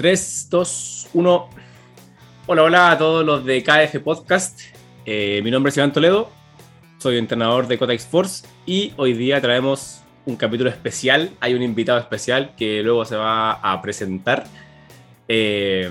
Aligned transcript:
3, 0.00 0.46
2, 0.48 1.08
1. 1.12 1.50
Hola, 2.46 2.62
hola 2.62 2.90
a 2.90 2.96
todos 2.96 3.22
los 3.22 3.44
de 3.44 3.62
KF 3.62 3.98
Podcast. 4.02 4.58
Eh, 5.04 5.42
mi 5.44 5.50
nombre 5.50 5.68
es 5.68 5.76
Iván 5.76 5.92
Toledo, 5.92 6.30
soy 6.96 7.18
entrenador 7.18 7.68
de 7.68 7.76
Cotex 7.76 8.06
Force 8.06 8.46
y 8.64 8.94
hoy 8.96 9.12
día 9.12 9.42
traemos 9.42 10.00
un 10.24 10.36
capítulo 10.36 10.70
especial. 10.70 11.32
Hay 11.38 11.52
un 11.52 11.60
invitado 11.60 11.98
especial 11.98 12.54
que 12.56 12.82
luego 12.82 13.04
se 13.04 13.16
va 13.16 13.52
a 13.52 13.82
presentar. 13.82 14.46
Eh, 15.28 15.90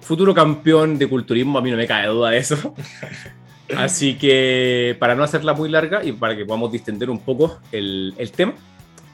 futuro 0.00 0.32
campeón 0.32 0.96
de 0.98 1.06
culturismo, 1.06 1.58
a 1.58 1.60
mí 1.60 1.70
no 1.70 1.76
me 1.76 1.86
cae 1.86 2.06
duda 2.06 2.30
de 2.30 2.38
eso. 2.38 2.74
Así 3.76 4.14
que 4.14 4.96
para 4.98 5.14
no 5.14 5.22
hacerla 5.22 5.52
muy 5.52 5.68
larga 5.68 6.02
y 6.02 6.12
para 6.12 6.34
que 6.34 6.46
podamos 6.46 6.72
distender 6.72 7.10
un 7.10 7.18
poco 7.18 7.58
el, 7.72 8.14
el 8.16 8.32
tema, 8.32 8.54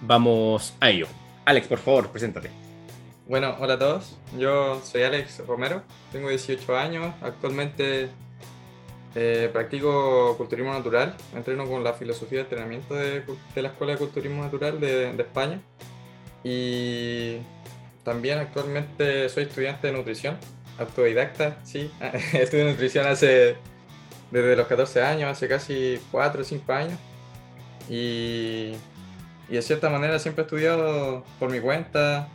vamos 0.02 0.72
a 0.78 0.90
ello. 0.90 1.08
Alex, 1.46 1.66
por 1.66 1.78
favor, 1.78 2.10
preséntate. 2.10 2.63
Bueno, 3.27 3.56
hola 3.59 3.75
a 3.75 3.79
todos. 3.79 4.18
Yo 4.36 4.82
soy 4.84 5.02
Alex 5.02 5.46
Romero, 5.46 5.83
tengo 6.12 6.28
18 6.28 6.77
años. 6.77 7.14
Actualmente 7.23 8.10
eh, 9.14 9.48
practico 9.50 10.37
culturismo 10.37 10.74
natural. 10.74 11.16
Entreno 11.34 11.66
con 11.66 11.83
la 11.83 11.95
filosofía 11.95 12.41
de 12.41 12.42
entrenamiento 12.42 12.95
de, 12.95 13.24
la 13.55 13.69
Escuela 13.69 13.95
de 13.95 13.98
Culturismo 13.98 14.42
Natural 14.42 14.78
de, 14.78 15.09
España. 15.19 15.62
Y 16.42 17.38
también 18.02 18.41
actualmente 18.41 19.30
soy 19.30 19.45
estudiante 19.45 19.86
de 19.86 19.95
nutrición, 19.95 20.36
autodidacta, 20.78 21.56
sí. 21.64 21.91
Estudio 22.34 22.66
nutrición 22.66 23.06
desde 23.09 23.56
los 24.56 24.66
14 24.66 25.02
años, 25.02 25.30
hace 25.30 25.48
casi 25.48 25.98
4 26.11 26.42
o 26.42 26.45
5 26.45 26.72
años. 26.75 26.98
Y, 27.88 28.75
y 29.48 29.55
de 29.55 29.62
cierta 29.62 29.88
manera 29.88 30.19
siempre 30.19 30.42
he 30.42 30.45
estudiado 30.45 31.25
por 31.38 31.50
mi 31.50 31.61
cuenta. 31.61 32.28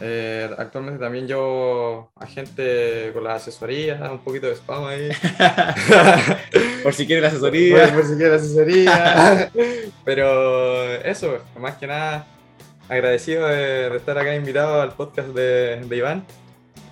Eh, 0.00 0.48
actualmente 0.56 0.98
también 0.98 1.26
yo 1.26 2.10
agente 2.16 3.10
con 3.12 3.24
la 3.24 3.34
asesoría, 3.34 4.10
un 4.10 4.20
poquito 4.20 4.46
de 4.46 4.54
spam 4.54 4.84
ahí. 4.86 5.10
por 6.82 6.94
si 6.94 7.06
quiere 7.06 7.22
la 7.22 7.28
asesoría. 7.28 7.84
Por, 7.86 7.94
por 7.94 8.04
si 8.04 8.14
quiere 8.14 8.30
la 8.30 8.36
asesoría. 8.36 9.50
Pero 10.04 10.94
eso, 11.02 11.38
más 11.58 11.76
que 11.76 11.86
nada, 11.86 12.26
agradecido 12.88 13.46
de, 13.46 13.90
de, 13.90 13.96
estar 13.96 14.16
acá 14.16 14.34
invitado 14.34 14.80
al 14.80 14.92
podcast 14.92 15.28
de, 15.28 15.84
de 15.84 15.96
Iván. 15.96 16.24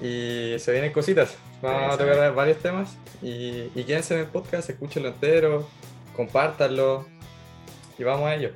Y 0.00 0.54
se 0.58 0.72
vienen 0.72 0.92
cositas. 0.92 1.36
Vamos 1.62 1.94
a 1.94 1.98
tocar 1.98 2.34
varios 2.34 2.58
temas. 2.58 2.96
Y, 3.22 3.70
y 3.74 3.84
quédense 3.84 4.14
en 4.14 4.20
el 4.20 4.26
podcast, 4.26 4.68
escúchenlo 4.70 5.08
entero, 5.08 5.68
compártanlo. 6.14 7.06
Y 7.98 8.04
vamos 8.04 8.26
a 8.26 8.34
ello. 8.34 8.52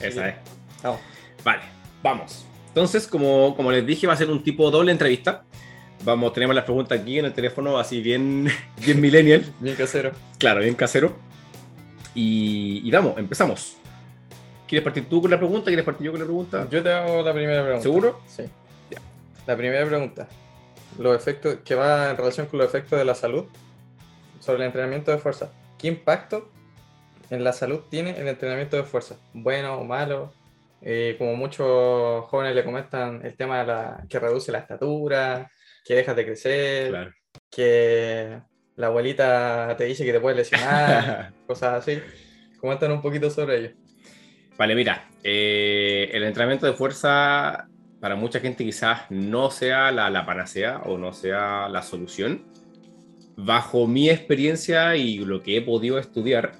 Esa 0.00 0.28
es. 0.28 0.34
Vamos. 0.82 1.00
Vale, 1.44 1.62
vamos. 2.02 2.46
Entonces, 2.72 3.06
como, 3.06 3.54
como 3.54 3.70
les 3.70 3.86
dije, 3.86 4.06
va 4.06 4.14
a 4.14 4.16
ser 4.16 4.30
un 4.30 4.42
tipo 4.42 4.70
doble 4.70 4.92
entrevista. 4.92 5.44
Vamos, 6.04 6.32
tenemos 6.32 6.56
las 6.56 6.64
preguntas 6.64 6.98
aquí 6.98 7.18
en 7.18 7.26
el 7.26 7.34
teléfono, 7.34 7.78
así 7.78 8.00
bien, 8.00 8.48
bien 8.84 8.98
millennial. 8.98 9.44
bien 9.60 9.76
casero. 9.76 10.12
Claro, 10.38 10.62
bien 10.62 10.74
casero. 10.74 11.14
Y, 12.14 12.80
y 12.82 12.90
vamos, 12.90 13.18
empezamos. 13.18 13.76
¿Quieres 14.66 14.84
partir 14.84 15.06
tú 15.06 15.20
con 15.20 15.30
la 15.30 15.36
pregunta? 15.36 15.66
¿Quieres 15.66 15.84
partir 15.84 16.06
yo 16.06 16.12
con 16.12 16.20
la 16.20 16.24
pregunta? 16.24 16.66
Yo 16.70 16.82
te 16.82 16.90
hago 16.90 17.22
la 17.22 17.34
primera 17.34 17.62
pregunta. 17.62 17.82
¿Seguro? 17.82 18.20
Sí. 18.26 18.44
Ya. 18.90 18.98
La 19.46 19.54
primera 19.54 19.84
pregunta. 19.84 20.28
Los 20.98 21.14
efectos, 21.14 21.56
que 21.62 21.74
va 21.74 22.10
en 22.10 22.16
relación 22.16 22.46
con 22.46 22.58
los 22.58 22.68
efectos 22.68 22.98
de 22.98 23.04
la 23.04 23.14
salud 23.14 23.44
sobre 24.40 24.60
el 24.60 24.64
entrenamiento 24.64 25.10
de 25.10 25.18
fuerza. 25.18 25.52
¿Qué 25.76 25.88
impacto 25.88 26.48
en 27.28 27.44
la 27.44 27.52
salud 27.52 27.80
tiene 27.90 28.18
el 28.18 28.28
entrenamiento 28.28 28.78
de 28.78 28.84
fuerza? 28.84 29.16
¿Bueno 29.34 29.74
o 29.74 29.84
malo? 29.84 30.32
Eh, 30.84 31.14
como 31.18 31.36
muchos 31.36 32.24
jóvenes 32.26 32.54
le 32.54 32.64
comentan, 32.64 33.24
el 33.24 33.36
tema 33.36 33.60
de 33.60 33.66
la, 33.66 34.04
que 34.08 34.18
reduce 34.18 34.50
la 34.50 34.58
estatura, 34.58 35.50
que 35.84 35.94
dejas 35.94 36.16
de 36.16 36.24
crecer, 36.24 36.88
Claro. 36.90 37.12
que 37.50 38.40
la 38.76 38.86
abuelita 38.88 39.74
te 39.76 39.84
dice 39.84 40.04
que 40.04 40.12
te 40.12 40.20
puedes 40.20 40.36
lesionar, 40.36 41.32
cosas 41.46 41.74
así. 41.74 42.00
Comentan 42.58 42.92
un 42.92 43.00
poquito 43.00 43.30
sobre 43.30 43.58
ello. 43.58 43.70
Vale, 44.58 44.74
mira, 44.74 45.08
eh, 45.22 46.10
el 46.12 46.24
entrenamiento 46.24 46.66
de 46.66 46.72
fuerza 46.74 47.68
para 48.00 48.16
mucha 48.16 48.40
gente 48.40 48.64
quizás 48.64 49.02
no 49.10 49.50
sea 49.50 49.92
la, 49.92 50.10
la, 50.10 50.26
panacea 50.26 50.78
o 50.84 50.98
no 50.98 51.12
sea 51.12 51.68
la 51.68 51.82
solución. 51.82 52.44
Bajo 53.36 53.86
mi 53.86 54.10
experiencia 54.10 54.96
y 54.96 55.18
lo 55.18 55.42
que 55.42 55.56
he 55.56 55.62
podido 55.62 55.98
estudiar, 55.98 56.52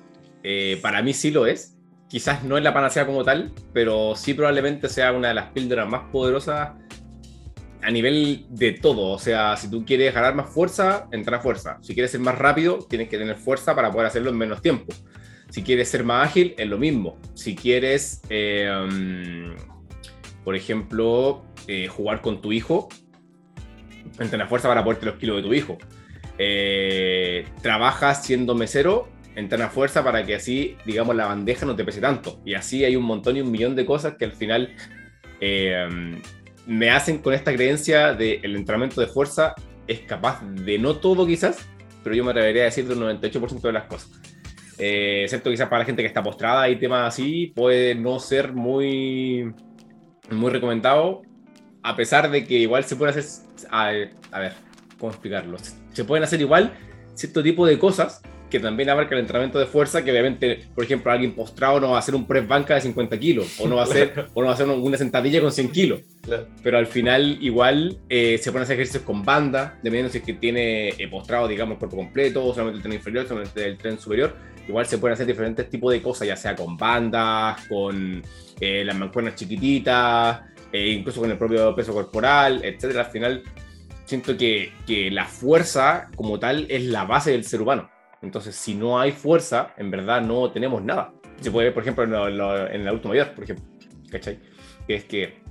eh, 0.45 0.79
para 0.81 1.03
mí 1.03 1.13
sí 1.13 1.31
lo 1.33 1.47
es. 1.47 1.77
Quizás 2.13 2.45
no 2.45 2.59
es 2.59 2.63
la 2.63 2.75
panacea 2.75 3.07
como 3.07 3.25
tal, 3.25 3.53
pero 3.73 4.15
sí 4.17 4.35
probablemente 4.35 4.91
sea 4.91 5.13
una 5.13 5.29
de 5.29 5.35
las 5.35 5.47
píldoras 5.47 5.89
más 5.89 6.11
poderosas 6.13 6.73
a 7.81 7.91
nivel 7.91 8.45
de 8.51 8.73
todo. 8.73 9.13
O 9.13 9.19
sea, 9.19 9.57
si 9.57 9.71
tú 9.71 9.83
quieres 9.87 10.13
ganar 10.13 10.35
más 10.35 10.51
fuerza, 10.51 11.09
entra 11.11 11.41
fuerza. 11.41 11.79
Si 11.81 11.95
quieres 11.95 12.11
ser 12.11 12.21
más 12.21 12.37
rápido, 12.37 12.81
tienes 12.81 13.09
que 13.09 13.17
tener 13.17 13.37
fuerza 13.37 13.75
para 13.75 13.91
poder 13.91 14.09
hacerlo 14.09 14.29
en 14.29 14.37
menos 14.37 14.61
tiempo. 14.61 14.93
Si 15.49 15.63
quieres 15.63 15.89
ser 15.89 16.05
más 16.05 16.29
ágil, 16.29 16.55
es 16.59 16.69
lo 16.69 16.77
mismo. 16.77 17.19
Si 17.33 17.57
quieres, 17.57 18.21
eh, 18.29 19.57
por 20.45 20.55
ejemplo, 20.55 21.47
eh, 21.67 21.89
jugar 21.89 22.21
con 22.21 22.43
tu 22.43 22.53
hijo, 22.53 22.91
entrena 24.19 24.47
fuerza 24.47 24.69
para 24.69 24.85
ponerte 24.85 25.07
los 25.07 25.15
kilos 25.15 25.37
de 25.37 25.43
tu 25.45 25.55
hijo. 25.55 25.79
Eh, 26.37 27.47
trabajas 27.63 28.23
siendo 28.23 28.55
mesero, 28.55 29.09
entrena 29.37 29.69
fuerza 29.69 30.05
para 30.05 30.25
que 30.25 30.35
así, 30.35 30.77
digamos, 30.85 31.17
la 31.17 31.27
bandeja 31.27 31.67
no 31.67 31.77
te 31.77 31.85
pese 31.85 32.01
tanto. 32.01 32.41
Y 32.45 32.55
así 32.55 32.85
hay 32.85 32.97
un 32.97 33.05
montón 33.05 33.37
y 33.37 33.41
un 33.41 33.51
millón 33.51 33.75
de 33.75 33.87
cosas 33.87 34.17
que 34.19 34.25
al 34.25 34.33
final 34.33 34.75
eh, 35.41 35.89
me 36.67 36.91
hacen 36.91 37.19
con 37.19 37.35
esta 37.35 37.53
creencia 37.53 38.15
de 38.15 38.41
el 38.43 38.57
entrenamiento 38.57 39.01
de 39.01 39.07
fuerza 39.07 39.55
es 39.87 40.01
capaz 40.01 40.43
de 40.43 40.79
no 40.79 40.97
todo 40.97 41.27
quizás, 41.27 41.69
pero 42.03 42.15
yo 42.15 42.25
me 42.25 42.31
atrevería 42.31 42.63
a 42.63 42.65
decir 42.67 42.87
del 42.87 42.99
98% 42.99 43.61
de 43.61 43.73
las 43.73 43.85
cosas. 43.85 44.11
Eh, 44.79 45.23
excepto 45.25 45.51
quizás 45.51 45.69
para 45.69 45.81
la 45.81 45.85
gente 45.85 46.03
que 46.03 46.09
está 46.09 46.23
postrada 46.23 46.69
y 46.69 46.77
temas 46.77 47.15
así, 47.15 47.53
puede 47.55 47.95
no 47.95 48.19
ser 48.19 48.53
muy, 48.53 49.53
muy 50.31 50.51
recomendado, 50.51 51.23
a 51.83 51.97
pesar 51.97 52.31
de 52.31 52.45
que 52.45 52.55
igual 52.55 52.85
se 52.85 52.97
puede 52.97 53.11
hacer, 53.11 53.25
a, 53.71 53.93
a 54.31 54.41
ver, 54.41 54.53
¿cómo 54.99 55.13
explicarlo? 55.13 55.57
Se 55.93 56.05
pueden 56.05 56.25
hacer 56.25 56.41
igual 56.41 56.73
cierto 57.15 57.43
tipo 57.43 57.67
de 57.67 57.79
cosas 57.79 58.23
que 58.53 58.61
también 58.61 58.91
abarca 58.91 59.15
el 59.15 59.23
entrenamiento 59.23 59.59
de 59.59 59.65
fuerza, 59.65 60.05
que 60.05 60.11
obviamente, 60.11 60.67
por 60.75 60.85
ejemplo, 60.85 61.11
alguien 61.11 61.33
postrado 61.33 61.81
no 61.81 61.93
va 61.93 61.97
a 61.97 61.99
hacer 62.01 62.15
un 62.15 62.27
press 62.27 62.47
banca 62.47 62.75
de 62.75 62.83
50 62.83 63.19
kilos, 63.19 63.59
o 63.59 63.67
no 63.67 63.77
va 63.77 63.83
a 63.83 63.85
hacer, 63.87 64.27
o 64.35 64.41
no 64.43 64.47
va 64.47 64.53
a 64.53 64.55
hacer 64.55 64.69
una 64.69 64.99
sentadilla 64.99 65.41
con 65.41 65.51
100 65.51 65.73
kilos. 65.73 66.01
Claro. 66.21 66.49
Pero 66.63 66.77
al 66.77 66.87
final, 66.87 67.39
igual, 67.41 67.97
eh, 68.11 68.37
se 68.37 68.53
pueden 68.53 68.65
hacer 68.65 68.75
ejercicios 68.75 69.05
con 69.05 69.25
banda, 69.25 69.79
dependiendo 69.83 70.13
si 70.13 70.19
es 70.19 70.25
que 70.25 70.35
tiene 70.35 70.91
eh, 70.91 71.09
postrado, 71.09 71.49
digamos, 71.49 71.79
cuerpo 71.79 71.97
completo, 71.97 72.45
o 72.45 72.53
solamente 72.53 72.77
el 72.77 72.83
tren 72.83 72.93
inferior, 72.93 73.27
solamente 73.27 73.67
el 73.67 73.79
tren 73.79 73.99
superior. 73.99 74.37
Igual 74.69 74.85
se 74.85 74.99
pueden 74.99 75.15
hacer 75.15 75.27
diferentes 75.27 75.71
tipos 75.71 75.91
de 75.91 76.03
cosas, 76.03 76.29
ya 76.29 76.37
sea 76.37 76.55
con 76.55 76.77
bandas, 76.77 77.67
con 77.69 78.23
eh, 78.61 78.85
las 78.85 78.97
mancuernas 78.97 79.35
chiquititas, 79.35 80.43
incluso 80.75 81.23
con 81.23 81.31
el 81.31 81.39
propio 81.39 81.75
peso 81.75 81.95
corporal, 81.95 82.63
etcétera. 82.63 83.01
Al 83.01 83.11
final, 83.11 83.43
siento 84.05 84.37
que, 84.37 84.73
que 84.87 85.11
la 85.11 85.25
fuerza 85.25 86.11
como 86.15 86.39
tal 86.39 86.67
es 86.69 86.85
la 86.85 87.05
base 87.05 87.31
del 87.31 87.45
ser 87.45 87.63
humano. 87.63 87.89
Entonces, 88.23 88.55
si 88.55 88.75
no 88.75 88.99
hay 88.99 89.13
fuerza, 89.13 89.75
en 89.77 89.91
verdad 89.91 90.23
no 90.23 90.51
tenemos 90.51 90.83
nada. 90.83 91.13
Se 91.41 91.51
puede 91.51 91.67
ver, 91.67 91.75
por 91.75 91.83
ejemplo, 91.83 92.05
en, 92.05 92.11
lo, 92.11 92.31
lo, 92.31 92.69
en 92.69 92.83
el 92.83 92.89
adulto 92.89 93.09
mayor, 93.09 93.35
por 93.35 93.45
ejemplo, 93.45 93.65
¿cachai? 94.11 94.39
Que 94.87 94.95
es 94.95 95.05
que 95.05 95.43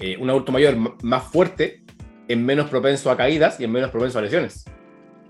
eh, 0.00 0.16
un 0.18 0.30
adulto 0.30 0.52
mayor 0.52 0.76
más 1.02 1.24
fuerte 1.24 1.82
es 2.28 2.38
menos 2.38 2.70
propenso 2.70 3.10
a 3.10 3.16
caídas 3.16 3.58
y 3.58 3.64
es 3.64 3.70
menos 3.70 3.90
propenso 3.90 4.18
a 4.18 4.22
lesiones. 4.22 4.64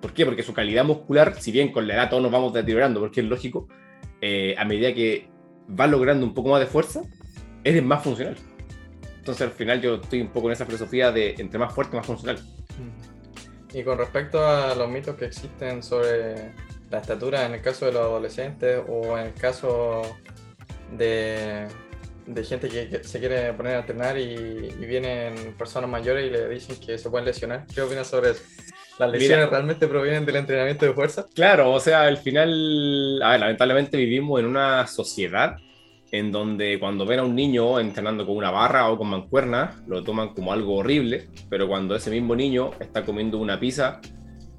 ¿Por 0.01 0.13
qué? 0.13 0.27
Porque 0.27 0.43
su 0.43 0.53
calidad 0.53 0.85
muscular, 0.85 1.35
si 1.41 1.51
bien 1.51 1.73
con 1.73 1.89
la 1.89 1.95
edad 1.95 2.11
todos 2.11 2.23
nos 2.23 2.31
vamos 2.31 2.53
deteriorando, 2.53 3.01
porque 3.01 3.21
es 3.21 3.27
lógico, 3.27 3.69
eh, 4.21 4.55
a 4.59 4.65
medida 4.65 4.93
que 4.95 5.29
va 5.79 5.87
logrando 5.87 6.27
un 6.27 6.35
poco 6.35 6.51
más 6.51 6.61
de 6.61 6.67
fuerza, 6.67 7.03
eres 7.65 7.83
más 7.83 8.03
funcional. 8.03 8.37
Entonces, 9.19 9.47
al 9.47 9.53
final, 9.53 9.81
yo 9.81 9.97
estoy 9.97 10.21
un 10.21 10.29
poco 10.29 10.49
en 10.49 10.53
esa 10.53 10.67
filosofía 10.67 11.13
de 11.13 11.35
entre 11.39 11.59
más 11.59 11.73
fuerte, 11.73 11.97
más 11.97 12.07
funcional. 12.07 12.39
Y 13.73 13.83
con 13.83 13.99
respecto 13.99 14.47
a 14.47 14.75
los 14.75 14.89
mitos 14.89 15.17
que 15.17 15.27
existen 15.27 15.83
sobre 15.83 16.53
la 16.91 16.99
estatura 16.99 17.45
en 17.45 17.55
el 17.55 17.61
caso 17.61 17.87
de 17.87 17.93
los 17.93 18.03
adolescentes 18.03 18.81
o 18.89 19.19
en 19.19 19.27
el 19.27 19.35
caso 19.35 20.03
de, 20.97 21.67
de 22.27 22.45
gente 22.45 22.69
que, 22.69 22.89
que, 22.89 23.05
se 23.05 23.19
quiere 23.19 23.53
poner 23.53 23.77
a 23.77 23.81
entrenar 23.81 24.17
y, 24.19 24.23
y, 24.23 24.87
vienen 24.87 25.55
personas 25.59 25.91
mayores 25.91 26.27
y 26.27 26.31
le 26.31 26.49
dicen 26.49 26.77
que 26.81 26.97
se 26.97 27.11
pueden 27.11 27.27
lesionar. 27.27 27.67
¿Qué 27.73 27.83
opinas 27.83 28.07
sobre 28.07 28.31
eso? 28.31 28.43
¿Las 28.99 29.11
lesiones 29.13 29.47
Mira, 29.47 29.51
realmente 29.51 29.87
provienen 29.87 30.25
del 30.25 30.37
entrenamiento 30.37 30.87
de 30.87 30.93
fuerza? 30.93 31.27
Claro, 31.35 31.71
o 31.73 31.79
sea, 31.81 32.03
al 32.03 32.17
final, 32.17 33.21
a 33.23 33.33
ver, 33.33 33.41
lamentablemente 33.41 33.97
vivimos 33.97 34.41
en 34.41 34.47
una 34.47 34.87
sociedad 34.87 35.57
en 36.11 36.33
donde 36.33 36.79
cuando 36.79 37.05
ven 37.05 37.21
a 37.21 37.25
un 37.25 37.35
niño 37.35 37.79
entrenando 37.81 38.27
con 38.27 38.37
una 38.37 38.51
barra 38.51 38.91
o 38.91 38.99
con 38.99 39.09
mancuernas, 39.09 39.77
lo 39.87 40.03
toman 40.03 40.35
como 40.35 40.53
algo 40.53 40.77
horrible, 40.77 41.29
pero 41.49 41.69
cuando 41.69 41.95
ese 41.95 42.11
mismo 42.11 42.35
niño 42.35 42.71
está 42.81 43.05
comiendo 43.05 43.39
una 43.39 43.61
pizza, 43.61 44.01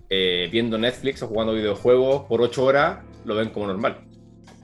eh, 0.09 0.47
viendo 0.51 0.77
Netflix 0.77 1.21
o 1.23 1.27
jugando 1.27 1.53
videojuegos 1.53 2.23
por 2.27 2.41
8 2.41 2.63
horas, 2.63 2.99
lo 3.25 3.35
ven 3.35 3.49
como 3.49 3.67
normal. 3.67 4.01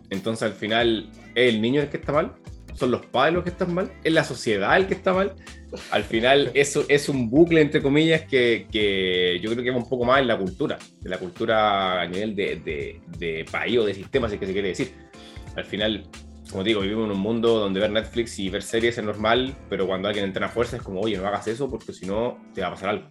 Entonces 0.09 0.43
al 0.43 0.53
final, 0.53 1.09
¿es 1.33 1.53
el 1.53 1.61
niño 1.61 1.81
el 1.81 1.89
que 1.89 1.97
está 1.97 2.11
mal 2.11 2.35
¿Son 2.75 2.91
los 2.91 3.05
padres 3.05 3.35
los 3.35 3.43
que 3.43 3.51
están 3.51 3.73
mal? 3.73 3.91
¿Es 4.03 4.11
la 4.11 4.23
sociedad 4.23 4.75
el 4.75 4.87
que 4.87 4.95
está 4.95 5.13
mal? 5.13 5.33
Al 5.91 6.03
final, 6.03 6.51
eso 6.53 6.85
es 6.89 7.07
un 7.07 7.29
bucle, 7.29 7.61
entre 7.61 7.81
comillas, 7.81 8.23
que, 8.23 8.67
que 8.69 9.39
yo 9.41 9.49
creo 9.51 9.63
que 9.63 9.71
va 9.71 9.77
un 9.77 9.89
poco 9.89 10.03
más 10.03 10.19
en 10.19 10.27
la 10.27 10.37
cultura, 10.37 10.77
en 11.03 11.09
la 11.09 11.17
cultura 11.17 12.01
a 12.01 12.05
nivel 12.05 12.35
de, 12.35 12.57
de, 12.57 13.01
de 13.17 13.45
país 13.49 13.77
o 13.77 13.85
de 13.85 13.93
sistema, 13.93 14.27
si 14.27 14.35
es 14.35 14.39
que 14.41 14.47
se 14.47 14.53
quiere 14.53 14.67
decir. 14.69 14.91
Al 15.55 15.63
final, 15.63 16.03
como 16.51 16.63
digo, 16.63 16.81
vivimos 16.81 17.05
en 17.05 17.11
un 17.11 17.19
mundo 17.19 17.59
donde 17.59 17.79
ver 17.79 17.91
Netflix 17.91 18.39
y 18.39 18.49
ver 18.49 18.61
series 18.61 18.97
es 18.97 19.03
normal, 19.03 19.55
pero 19.69 19.87
cuando 19.87 20.07
alguien 20.07 20.25
entrena 20.25 20.47
fuerza 20.47 20.77
es 20.77 20.83
como, 20.83 21.01
oye, 21.01 21.17
no 21.17 21.27
hagas 21.27 21.47
eso 21.47 21.69
porque 21.69 21.93
si 21.93 22.05
no 22.05 22.37
te 22.53 22.61
va 22.61 22.67
a 22.67 22.71
pasar 22.71 22.89
algo. 22.89 23.09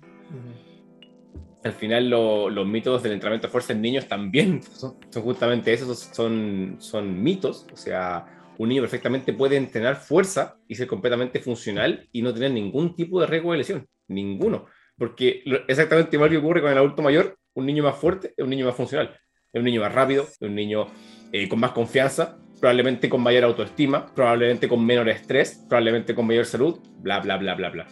Al 1.62 1.72
final 1.72 2.10
los 2.10 2.66
mitos 2.66 3.02
del 3.02 3.12
entrenamiento 3.12 3.46
de 3.46 3.50
fuerza 3.52 3.72
en 3.72 3.80
niños 3.80 4.06
también 4.06 4.62
son, 4.72 4.96
justamente 5.22 5.72
esos, 5.72 6.10
son, 6.12 6.76
son 6.78 7.22
mitos. 7.22 7.66
O 7.72 7.76
sea, 7.76 8.26
un 8.58 8.68
niño 8.68 8.82
perfectamente 8.82 9.32
puede 9.32 9.56
entrenar 9.56 9.96
fuerza 9.96 10.56
y 10.68 10.74
ser 10.74 10.86
completamente 10.86 11.40
funcional 11.40 12.08
y 12.12 12.22
no 12.22 12.32
tener 12.32 12.52
ningún 12.52 12.94
tipo 12.94 13.20
de 13.20 13.26
riesgo 13.26 13.52
de 13.52 13.58
lesión, 13.58 13.86
ninguno. 14.08 14.66
Porque 14.96 15.42
exactamente 15.66 16.16
igual 16.16 16.30
que 16.30 16.36
ocurre 16.36 16.60
con 16.60 16.70
el 16.70 16.78
adulto 16.78 17.02
mayor, 17.02 17.36
un 17.54 17.66
niño 17.66 17.82
más 17.82 17.96
fuerte 17.96 18.32
es 18.36 18.44
un 18.44 18.50
niño 18.50 18.66
más 18.66 18.76
funcional, 18.76 19.18
es 19.52 19.58
un 19.58 19.64
niño 19.64 19.80
más 19.80 19.92
rápido, 19.92 20.22
es 20.22 20.40
un 20.40 20.54
niño 20.54 20.86
eh, 21.32 21.48
con 21.48 21.58
más 21.58 21.72
confianza, 21.72 22.38
probablemente 22.64 23.10
con 23.10 23.20
mayor 23.20 23.44
autoestima, 23.44 24.06
probablemente 24.06 24.66
con 24.70 24.82
menor 24.86 25.06
estrés, 25.10 25.62
probablemente 25.68 26.14
con 26.14 26.26
mayor 26.26 26.46
salud, 26.46 26.78
bla, 27.02 27.20
bla, 27.20 27.36
bla, 27.36 27.54
bla, 27.54 27.68
bla. 27.68 27.86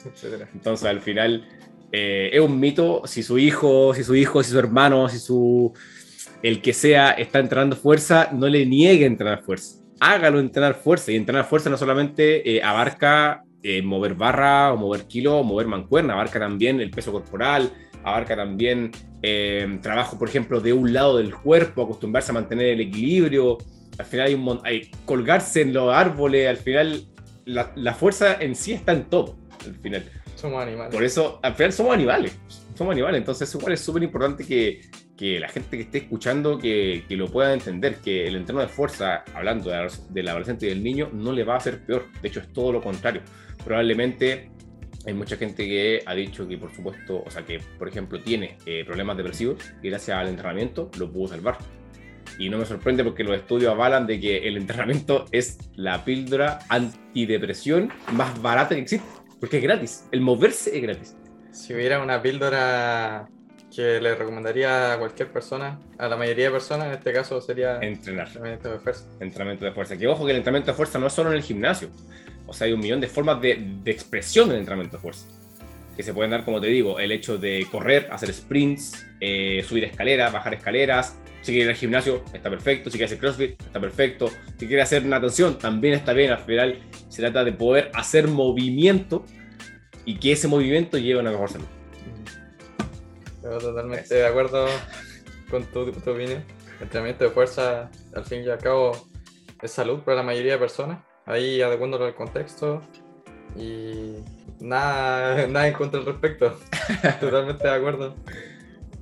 Entonces, 0.55 0.87
al 0.87 1.03
final, 1.03 1.47
eh, 1.93 2.31
es 2.33 2.41
un 2.41 2.59
mito 2.59 3.03
si 3.05 3.23
su 3.23 3.37
hijo, 3.39 3.93
si 3.93 4.03
su 4.03 4.15
hijo, 4.15 4.43
si 4.43 4.51
su 4.51 4.59
hermano, 4.59 5.11
si 5.11 5.19
su 5.19 5.75
el 6.43 6.63
que 6.63 6.73
sea 6.73 7.11
está 7.11 7.39
entrenando 7.39 7.77
fuerza, 7.77 8.31
no 8.33 8.49
le 8.49 8.65
niegue 8.65 9.05
entrenar 9.05 9.43
fuerza. 9.43 9.77
Hágalo 10.01 10.41
entrenar 10.41 10.73
fuerza. 10.73 11.13
Y 11.13 11.17
entrenar 11.17 11.45
fuerza 11.45 11.69
no 11.69 11.77
solamente 11.77 12.57
eh, 12.57 12.63
abarca 12.63 13.45
eh, 13.63 13.83
mover 13.83 14.15
barra 14.15 14.73
o 14.73 14.79
mover 14.79 15.05
kilo 15.07 15.39
o 15.39 15.45
mover 15.45 15.67
mancuerna, 15.67 16.15
abarca 16.15 16.39
también 16.39 16.81
el 16.81 16.91
peso 16.91 17.13
corporal, 17.13 17.71
abarca 18.05 18.35
también 18.37 18.91
trabajo, 19.83 20.19
por 20.19 20.31
ejemplo, 20.31 20.63
de 20.63 20.73
un 20.73 20.95
lado 20.95 21.19
del 21.19 21.35
cuerpo, 21.35 21.83
acostumbrarse 21.83 22.31
a 22.31 22.35
mantener 22.35 22.69
el 22.69 22.81
equilibrio. 22.81 23.59
Al 24.03 24.09
final 24.09 24.27
hay, 24.27 24.35
un, 24.35 24.61
hay 24.65 24.91
colgarse 25.05 25.63
en 25.63 25.73
los 25.73 25.95
árboles, 25.95 26.49
al 26.49 26.57
final 26.57 27.05
la, 27.45 27.73
la 27.77 27.95
fuerza 27.95 28.35
en 28.41 28.57
sí 28.57 28.73
está 28.73 28.93
en 28.93 29.05
todo. 29.05 29.37
Al 29.65 29.77
final. 29.77 30.05
Somos 30.35 30.61
animales. 30.61 30.93
Por 30.93 31.05
eso, 31.05 31.39
al 31.41 31.55
final 31.55 31.73
somos 31.73 31.95
animales. 31.95 32.37
Somos 32.75 32.93
animales. 32.93 33.19
Entonces, 33.19 33.55
igual 33.55 33.75
es 33.75 33.81
súper 33.81 34.03
importante 34.03 34.45
que, 34.45 34.81
que, 35.17 35.39
la 35.39 35.49
gente 35.49 35.77
que 35.77 35.85
esté 35.85 35.99
escuchando 35.99 36.59
que, 36.59 37.05
que, 37.09 37.17
lo 37.17 37.29
pueda 37.29 37.55
entender, 37.55 37.97
que 37.97 38.27
el 38.27 38.35
entreno 38.35 38.61
de 38.61 38.67
fuerza, 38.67 39.23
hablando 39.35 39.71
de 39.71 39.89
del 40.11 40.29
adolescente 40.29 40.67
y 40.67 40.71
del 40.71 40.83
niño, 40.83 41.11
no 41.13 41.31
le 41.31 41.45
va 41.45 41.55
a 41.55 41.59
hacer 41.59 41.85
peor. 41.85 42.07
De 42.21 42.29
hecho, 42.29 42.41
es 42.41 42.53
todo 42.53 42.73
lo 42.73 42.81
contrario. 42.81 43.23
Probablemente 43.65 44.51
hay 45.07 45.15
mucha 45.15 45.37
gente 45.37 45.65
que 45.65 46.03
ha 46.05 46.15
dicho 46.15 46.47
que, 46.49 46.59
por 46.59 46.75
supuesto, 46.75 47.23
o 47.25 47.31
sea, 47.31 47.45
que, 47.45 47.61
por 47.79 47.89
ejemplo, 47.89 48.21
tiene 48.21 48.59
eh, 48.67 48.85
problemas 48.85 49.17
depresivos 49.17 49.59
y 49.83 49.89
gracias 49.89 50.17
al 50.17 50.29
entrenamiento 50.29 50.91
lo 50.99 51.11
pudo 51.13 51.29
salvar. 51.29 51.59
Y 52.39 52.49
no 52.49 52.59
me 52.59 52.67
sorprende 52.67 53.05
porque 53.05 53.25
los 53.25 53.37
estudios 53.37 53.73
avalan 53.73 54.07
de 54.07 54.21
que 54.21 54.49
el 54.49 54.57
entrenamiento 54.57 55.27
es 55.33 55.59
la 55.77 56.05
píldora 56.05 56.61
antidepresión 56.69 57.93
más 58.13 58.41
barata 58.41 58.75
que 58.75 58.81
existe. 58.81 59.07
Porque 59.41 59.59
es 59.59 59.63
gratis. 59.63 60.05
El 60.13 60.21
moverse 60.21 60.77
es 60.77 60.83
gratis. 60.83 61.17
Si 61.51 61.75
hubiera 61.75 62.01
una 62.01 62.23
píldora 62.23 63.29
que 63.75 64.01
le 64.01 64.15
recomendaría 64.15 64.93
a 64.93 64.99
cualquier 64.99 65.33
persona, 65.33 65.81
a 65.99 66.09
la 66.09 66.17
mayoría 66.17 66.47
de 66.47 66.51
personas, 66.51 66.89
en 66.89 66.93
este 66.93 67.13
caso 67.13 67.41
sería 67.41 67.79
entrenar. 67.81 68.27
Entrenamiento 68.27 68.71
de 68.71 68.79
fuerza. 68.79 69.05
Entrenamiento 69.21 69.65
de 69.65 69.73
fuerza. 69.73 69.97
Que 69.97 70.07
ojo 70.07 70.25
que 70.25 70.33
el 70.33 70.39
entrenamiento 70.39 70.71
de 70.73 70.77
fuerza 70.77 70.99
no 70.99 71.07
es 71.07 71.13
solo 71.13 71.31
en 71.31 71.37
el 71.37 71.43
gimnasio. 71.43 71.89
O 72.47 72.53
sea, 72.53 72.67
hay 72.67 72.73
un 72.73 72.81
millón 72.81 73.01
de 73.01 73.09
formas 73.09 73.41
de, 73.41 73.59
de 73.83 73.91
expresión 73.91 74.49
del 74.49 74.59
entrenamiento 74.59 74.99
de 74.99 75.01
fuerza. 75.03 75.27
Que 75.97 76.03
se 76.03 76.13
pueden 76.13 76.31
dar, 76.31 76.45
como 76.45 76.61
te 76.61 76.67
digo, 76.69 76.99
el 76.99 77.13
hecho 77.13 77.39
de 77.39 77.67
correr, 77.71 78.09
hacer 78.11 78.33
sprints, 78.33 79.07
eh, 79.21 79.65
subir 79.67 79.85
escaleras, 79.85 80.33
bajar 80.33 80.55
escaleras. 80.55 81.19
Si 81.43 81.51
quiere 81.51 81.65
ir 81.65 81.71
al 81.71 81.77
gimnasio, 81.77 82.23
está 82.33 82.49
perfecto. 82.49 82.89
Si 82.89 82.97
quiere 82.97 83.07
hacer 83.07 83.19
crossfit, 83.19 83.61
está 83.61 83.81
perfecto. 83.81 84.31
Si 84.59 84.67
quiere 84.67 84.83
hacer 84.83 85.05
natación, 85.05 85.59
también 85.59 85.95
está 85.95 86.13
bien. 86.13 86.31
Al 86.31 86.39
final, 86.39 86.79
se 87.09 87.21
trata 87.21 87.45
de 87.45 87.53
poder 87.53 87.91
hacer 87.95 88.29
movimiento 88.29 89.25
y 90.05 90.19
que 90.19 90.33
ese 90.33 90.47
movimiento 90.47 90.99
lleve 90.99 91.19
a 91.19 91.23
una 91.23 91.33
mejor 91.33 91.51
salud. 91.51 91.67
Totalmente 93.43 94.15
de 94.15 94.27
acuerdo 94.27 94.67
con 95.51 95.65
tu, 95.67 95.91
tu, 95.91 96.11
opinión. 96.11 96.45
El 96.77 96.83
entrenamiento 96.85 97.25
de 97.25 97.31
fuerza, 97.31 97.91
al 98.15 98.25
fin 98.25 98.43
y 98.45 98.49
al 98.49 98.59
cabo, 98.59 99.09
es 99.61 99.71
salud 99.71 100.01
para 100.01 100.19
la 100.19 100.23
mayoría 100.23 100.53
de 100.53 100.59
personas. 100.59 101.01
Ahí 101.27 101.61
adecuándolo 101.61 102.05
al 102.05 102.15
contexto 102.15 102.83
y 103.57 104.15
nada, 104.61 105.47
nada 105.49 105.67
en 105.67 105.75
contra 105.75 105.99
al 105.99 106.07
respecto. 106.07 106.57
totalmente 107.21 107.65
de 107.67 107.75
acuerdo. 107.75 108.15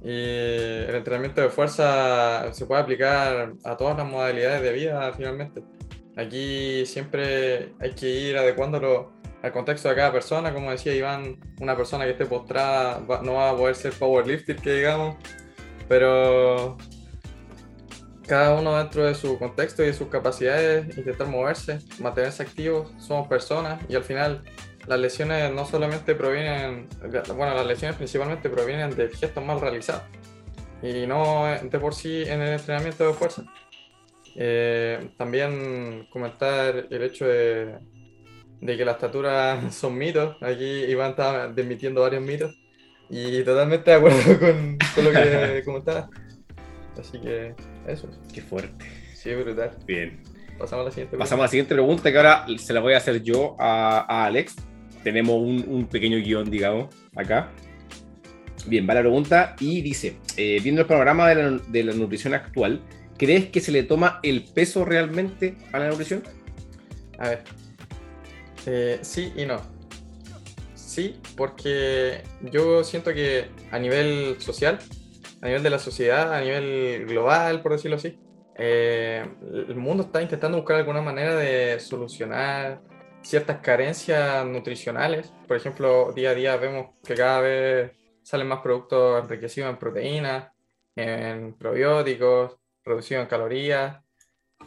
Y 0.02 0.86
el 0.88 0.94
entrenamiento 0.94 1.40
de 1.42 1.50
fuerza 1.50 2.52
se 2.52 2.66
puede 2.66 2.80
aplicar 2.80 3.52
a 3.64 3.76
todas 3.76 3.96
las 3.96 4.06
modalidades 4.06 4.62
de 4.62 4.72
vida 4.72 5.12
finalmente. 5.14 5.62
Aquí 6.16 6.84
siempre 6.86 7.74
hay 7.80 7.92
que 7.92 8.08
ir 8.08 8.38
adecuándolo 8.38 9.12
al 9.42 9.52
contexto 9.52 9.88
de 9.88 9.94
cada 9.94 10.12
persona. 10.12 10.52
Como 10.52 10.70
decía 10.70 10.94
Iván, 10.94 11.38
una 11.60 11.76
persona 11.76 12.04
que 12.04 12.12
esté 12.12 12.26
postrada 12.26 13.00
no 13.22 13.34
va 13.34 13.50
a 13.50 13.56
poder 13.56 13.74
ser 13.74 13.92
powerlifter, 13.92 14.56
que 14.56 14.74
digamos, 14.74 15.16
pero 15.88 16.76
cada 18.26 18.54
uno 18.54 18.78
dentro 18.78 19.04
de 19.04 19.14
su 19.14 19.38
contexto 19.38 19.82
y 19.82 19.86
de 19.86 19.92
sus 19.92 20.08
capacidades, 20.08 20.96
intentar 20.96 21.26
moverse, 21.26 21.80
mantenerse 21.98 22.42
activos, 22.42 22.92
somos 22.98 23.26
personas 23.26 23.80
y 23.88 23.96
al 23.96 24.04
final 24.04 24.44
las 24.86 24.98
lesiones 24.98 25.52
no 25.52 25.66
solamente 25.66 26.14
provienen, 26.14 26.88
bueno, 27.36 27.54
las 27.54 27.66
lesiones 27.66 27.96
principalmente 27.96 28.48
provienen 28.48 28.94
de 28.96 29.08
gestos 29.08 29.44
mal 29.44 29.60
realizados 29.60 30.02
y 30.82 31.06
no 31.06 31.46
de 31.62 31.78
por 31.78 31.94
sí 31.94 32.22
en 32.22 32.40
el 32.40 32.54
entrenamiento 32.54 33.06
de 33.06 33.12
fuerza. 33.12 33.44
Eh, 34.36 35.10
también 35.16 36.06
comentar 36.10 36.86
el 36.88 37.02
hecho 37.02 37.26
de, 37.26 37.78
de, 38.60 38.76
que 38.76 38.84
las 38.84 38.94
estaturas 38.96 39.74
son 39.74 39.96
mitos. 39.98 40.36
Aquí 40.42 40.64
Iván 40.64 41.10
estaba 41.10 41.48
desmitiendo 41.48 42.02
varios 42.02 42.22
mitos 42.22 42.56
y 43.08 43.42
totalmente 43.42 43.90
de 43.90 43.96
acuerdo 43.96 44.18
con, 44.38 44.78
con 44.94 45.04
lo 45.04 45.10
que 45.10 45.62
comentaba. 45.64 46.08
Así 46.98 47.20
que 47.20 47.54
eso. 47.86 48.08
Qué 48.32 48.40
fuerte. 48.40 48.84
Sí, 49.14 49.34
brutal. 49.34 49.76
Bien. 49.86 50.22
Pasamos 50.58 50.82
a 50.82 50.84
la 50.86 50.90
siguiente 50.90 51.10
pregunta. 51.10 51.24
Pasamos 51.24 51.42
a 51.42 51.46
la 51.46 51.50
siguiente 51.50 51.74
pregunta 51.74 52.12
que 52.12 52.16
ahora 52.16 52.46
se 52.58 52.72
la 52.72 52.80
voy 52.80 52.92
a 52.92 52.98
hacer 52.98 53.22
yo 53.22 53.56
a, 53.58 54.00
a 54.08 54.26
Alex. 54.26 54.56
Tenemos 55.02 55.36
un, 55.36 55.86
pequeño 55.90 56.18
guion, 56.18 56.50
digamos, 56.50 56.94
acá. 57.16 57.50
Bien, 58.66 58.86
va 58.88 58.94
la 58.94 59.00
pregunta 59.00 59.56
y 59.58 59.80
dice, 59.80 60.16
eh, 60.36 60.60
viendo 60.62 60.82
el 60.82 60.86
panorama 60.86 61.28
de 61.28 61.34
la, 61.34 61.50
de 61.68 61.84
la 61.84 61.92
nutrición 61.94 62.34
actual, 62.34 62.82
¿crees 63.16 63.46
que 63.46 63.60
se 63.60 63.72
le 63.72 63.82
toma 63.84 64.20
el 64.22 64.44
peso 64.44 64.84
realmente 64.84 65.56
a 65.72 65.78
la 65.78 65.88
nutrición? 65.88 66.22
A 67.18 67.30
ver, 67.30 67.42
eh, 68.66 68.98
sí 69.02 69.32
y 69.36 69.46
no. 69.46 69.60
Sí, 70.74 71.20
porque 71.36 72.22
yo 72.50 72.82
siento 72.82 73.14
que 73.14 73.46
a 73.70 73.78
nivel 73.78 74.36
social, 74.40 74.78
a 75.40 75.46
nivel 75.46 75.62
de 75.62 75.70
la 75.70 75.78
sociedad, 75.78 76.34
a 76.34 76.40
nivel 76.40 77.06
global, 77.06 77.62
por 77.62 77.72
decirlo 77.72 77.96
así, 77.96 78.18
eh, 78.56 79.24
el 79.68 79.76
mundo 79.76 80.02
está 80.02 80.20
intentando 80.20 80.58
buscar 80.58 80.76
alguna 80.76 81.00
manera 81.00 81.36
de 81.36 81.78
solucionar 81.80 82.82
ciertas 83.22 83.58
carencias 83.60 84.44
nutricionales. 84.46 85.32
Por 85.46 85.56
ejemplo, 85.56 86.12
día 86.12 86.30
a 86.30 86.34
día 86.34 86.56
vemos 86.56 86.90
que 87.04 87.14
cada 87.14 87.40
vez 87.40 87.92
salen 88.22 88.48
más 88.48 88.60
productos 88.60 89.24
enriquecidos 89.24 89.70
en 89.70 89.78
proteínas, 89.78 90.52
en 90.96 91.54
probióticos, 91.54 92.56
reducidos 92.84 93.22
en 93.22 93.28
calorías, 93.28 94.02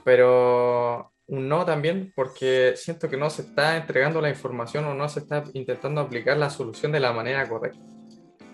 pero 0.03 1.13
un 1.27 1.48
no 1.48 1.65
también 1.65 2.12
porque 2.15 2.74
siento 2.75 3.10
que 3.10 3.17
no 3.17 3.29
se 3.29 3.43
está 3.43 3.77
entregando 3.77 4.22
la 4.22 4.29
información 4.29 4.86
o 4.86 4.93
no 4.93 5.07
se 5.10 5.22
está 5.22 5.43
intentando 5.53 6.01
aplicar 6.01 6.38
la 6.38 6.50
solución 6.50 6.91
de 6.91 7.00
la 7.00 7.13
manera 7.13 7.48
correcta. 7.48 7.79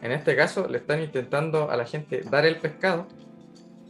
En 0.01 0.11
este 0.11 0.35
caso 0.35 0.67
le 0.67 0.77
están 0.77 1.01
intentando 1.01 1.69
a 1.69 1.75
la 1.75 1.85
gente 1.85 2.21
dar 2.21 2.45
el 2.45 2.57
pescado 2.57 3.07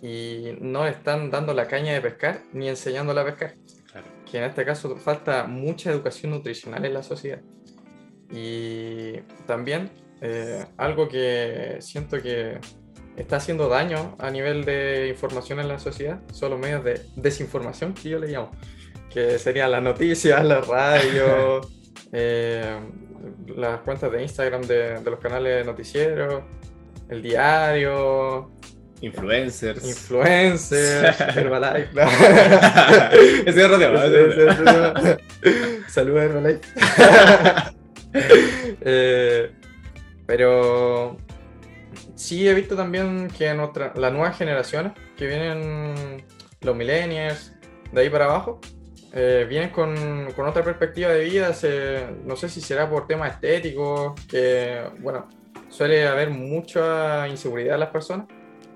y 0.01 0.57
no 0.61 0.85
le 0.85 0.91
están 0.91 1.29
dando 1.29 1.53
la 1.53 1.67
caña 1.67 1.93
de 1.93 2.01
pescar 2.01 2.41
ni 2.53 2.69
enseñándola 2.69 3.21
a 3.21 3.25
pescar. 3.25 3.53
Que 4.29 4.37
en 4.37 4.43
este 4.43 4.63
caso 4.65 4.95
falta 4.97 5.45
mucha 5.45 5.91
educación 5.91 6.31
nutricional 6.31 6.85
en 6.85 6.93
la 6.93 7.03
sociedad. 7.03 7.41
Y 8.31 9.17
también 9.47 9.89
eh, 10.21 10.65
algo 10.77 11.07
que 11.07 11.77
siento 11.79 12.21
que 12.21 12.59
está 13.17 13.37
haciendo 13.37 13.67
daño 13.67 14.15
a 14.19 14.29
nivel 14.29 14.65
de 14.65 15.09
información 15.09 15.59
en 15.59 15.67
la 15.67 15.79
sociedad 15.79 16.21
son 16.31 16.51
los 16.51 16.59
medios 16.59 16.83
de 16.83 17.01
desinformación 17.15 17.93
que 17.93 18.09
yo 18.09 18.19
le 18.19 18.27
llamo, 18.27 18.51
que 19.09 19.39
serían 19.39 19.71
las 19.71 19.81
noticias, 19.81 20.43
la 20.45 20.61
radio, 20.61 21.61
eh, 22.11 22.79
las 23.55 23.81
cuentas 23.81 24.11
de 24.11 24.21
Instagram 24.21 24.61
de, 24.61 24.99
de, 24.99 25.11
los 25.11 25.19
canales 25.19 25.65
noticieros, 25.65 26.43
el 27.09 27.21
diario, 27.21 28.58
Influencers. 29.01 29.85
Influencers, 29.85 31.19
Herbalife. 31.37 32.01
Ese 33.45 33.65
es. 35.85 35.91
Saludos 35.91 36.23
Herbalife. 36.23 36.61
Eh, 38.81 39.51
pero 40.25 41.17
sí 42.15 42.47
he 42.47 42.55
visto 42.55 42.75
también 42.75 43.27
que 43.27 43.53
nuestra, 43.53 43.93
las 43.95 44.11
nuevas 44.11 44.35
generaciones, 44.35 44.93
que 45.15 45.27
vienen 45.27 46.25
los 46.61 46.75
millennials, 46.75 47.53
de 47.91 48.01
ahí 48.01 48.09
para 48.09 48.25
abajo, 48.25 48.59
eh, 49.13 49.45
vienen 49.47 49.69
con, 49.69 50.31
con, 50.35 50.47
otra 50.47 50.63
perspectiva 50.63 51.11
de 51.11 51.23
vida. 51.23 51.53
Se, 51.53 52.07
no 52.25 52.35
sé 52.35 52.49
si 52.49 52.61
será 52.61 52.89
por 52.89 53.05
temas 53.05 53.33
estéticos, 53.33 54.19
que 54.25 54.81
bueno, 54.99 55.27
suele 55.69 56.07
haber 56.07 56.31
mucha 56.31 57.27
inseguridad 57.27 57.75
en 57.75 57.79
las 57.81 57.89
personas. 57.89 58.27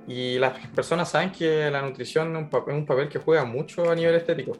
Y 0.08 0.38
las 0.40 0.68
personas 0.70 1.10
saben 1.10 1.32
que 1.32 1.70
la 1.72 1.82
nutrición 1.82 2.36
es 2.36 2.44
un, 2.44 2.50
papel, 2.50 2.76
un 2.76 2.86
papel 2.86 3.10
que 3.10 3.20
juega 3.20 3.46
mucho 3.46 3.90
a 3.90 3.96
nivel 3.96 4.16
estético. 4.16 4.58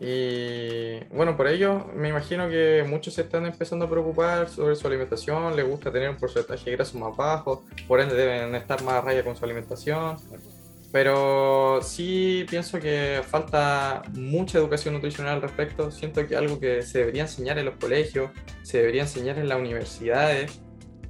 Y 0.00 0.98
bueno, 1.14 1.36
por 1.36 1.46
ello 1.46 1.86
me 1.94 2.08
imagino 2.08 2.48
que 2.48 2.84
muchos 2.86 3.14
se 3.14 3.22
están 3.22 3.46
empezando 3.46 3.84
a 3.84 3.90
preocupar 3.90 4.48
sobre 4.48 4.74
su 4.74 4.86
alimentación, 4.86 5.54
les 5.54 5.66
gusta 5.66 5.92
tener 5.92 6.10
un 6.10 6.16
porcentaje 6.16 6.70
de 6.70 6.76
grasa 6.76 6.98
más 6.98 7.16
bajo, 7.16 7.64
por 7.86 8.00
ende 8.00 8.14
deben 8.14 8.54
estar 8.54 8.82
más 8.82 8.94
a 8.94 9.00
raya 9.02 9.24
con 9.24 9.36
su 9.36 9.44
alimentación. 9.44 10.16
Pero 10.90 11.80
sí 11.82 12.46
pienso 12.48 12.78
que 12.78 13.20
falta 13.26 14.02
mucha 14.12 14.58
educación 14.58 14.94
nutricional 14.94 15.34
al 15.34 15.42
respecto. 15.42 15.90
Siento 15.90 16.24
que 16.24 16.36
algo 16.36 16.60
que 16.60 16.82
se 16.82 17.00
debería 17.00 17.22
enseñar 17.22 17.58
en 17.58 17.64
los 17.64 17.74
colegios, 17.78 18.30
se 18.62 18.78
debería 18.78 19.02
enseñar 19.02 19.36
en 19.40 19.48
las 19.48 19.58
universidades, 19.58 20.60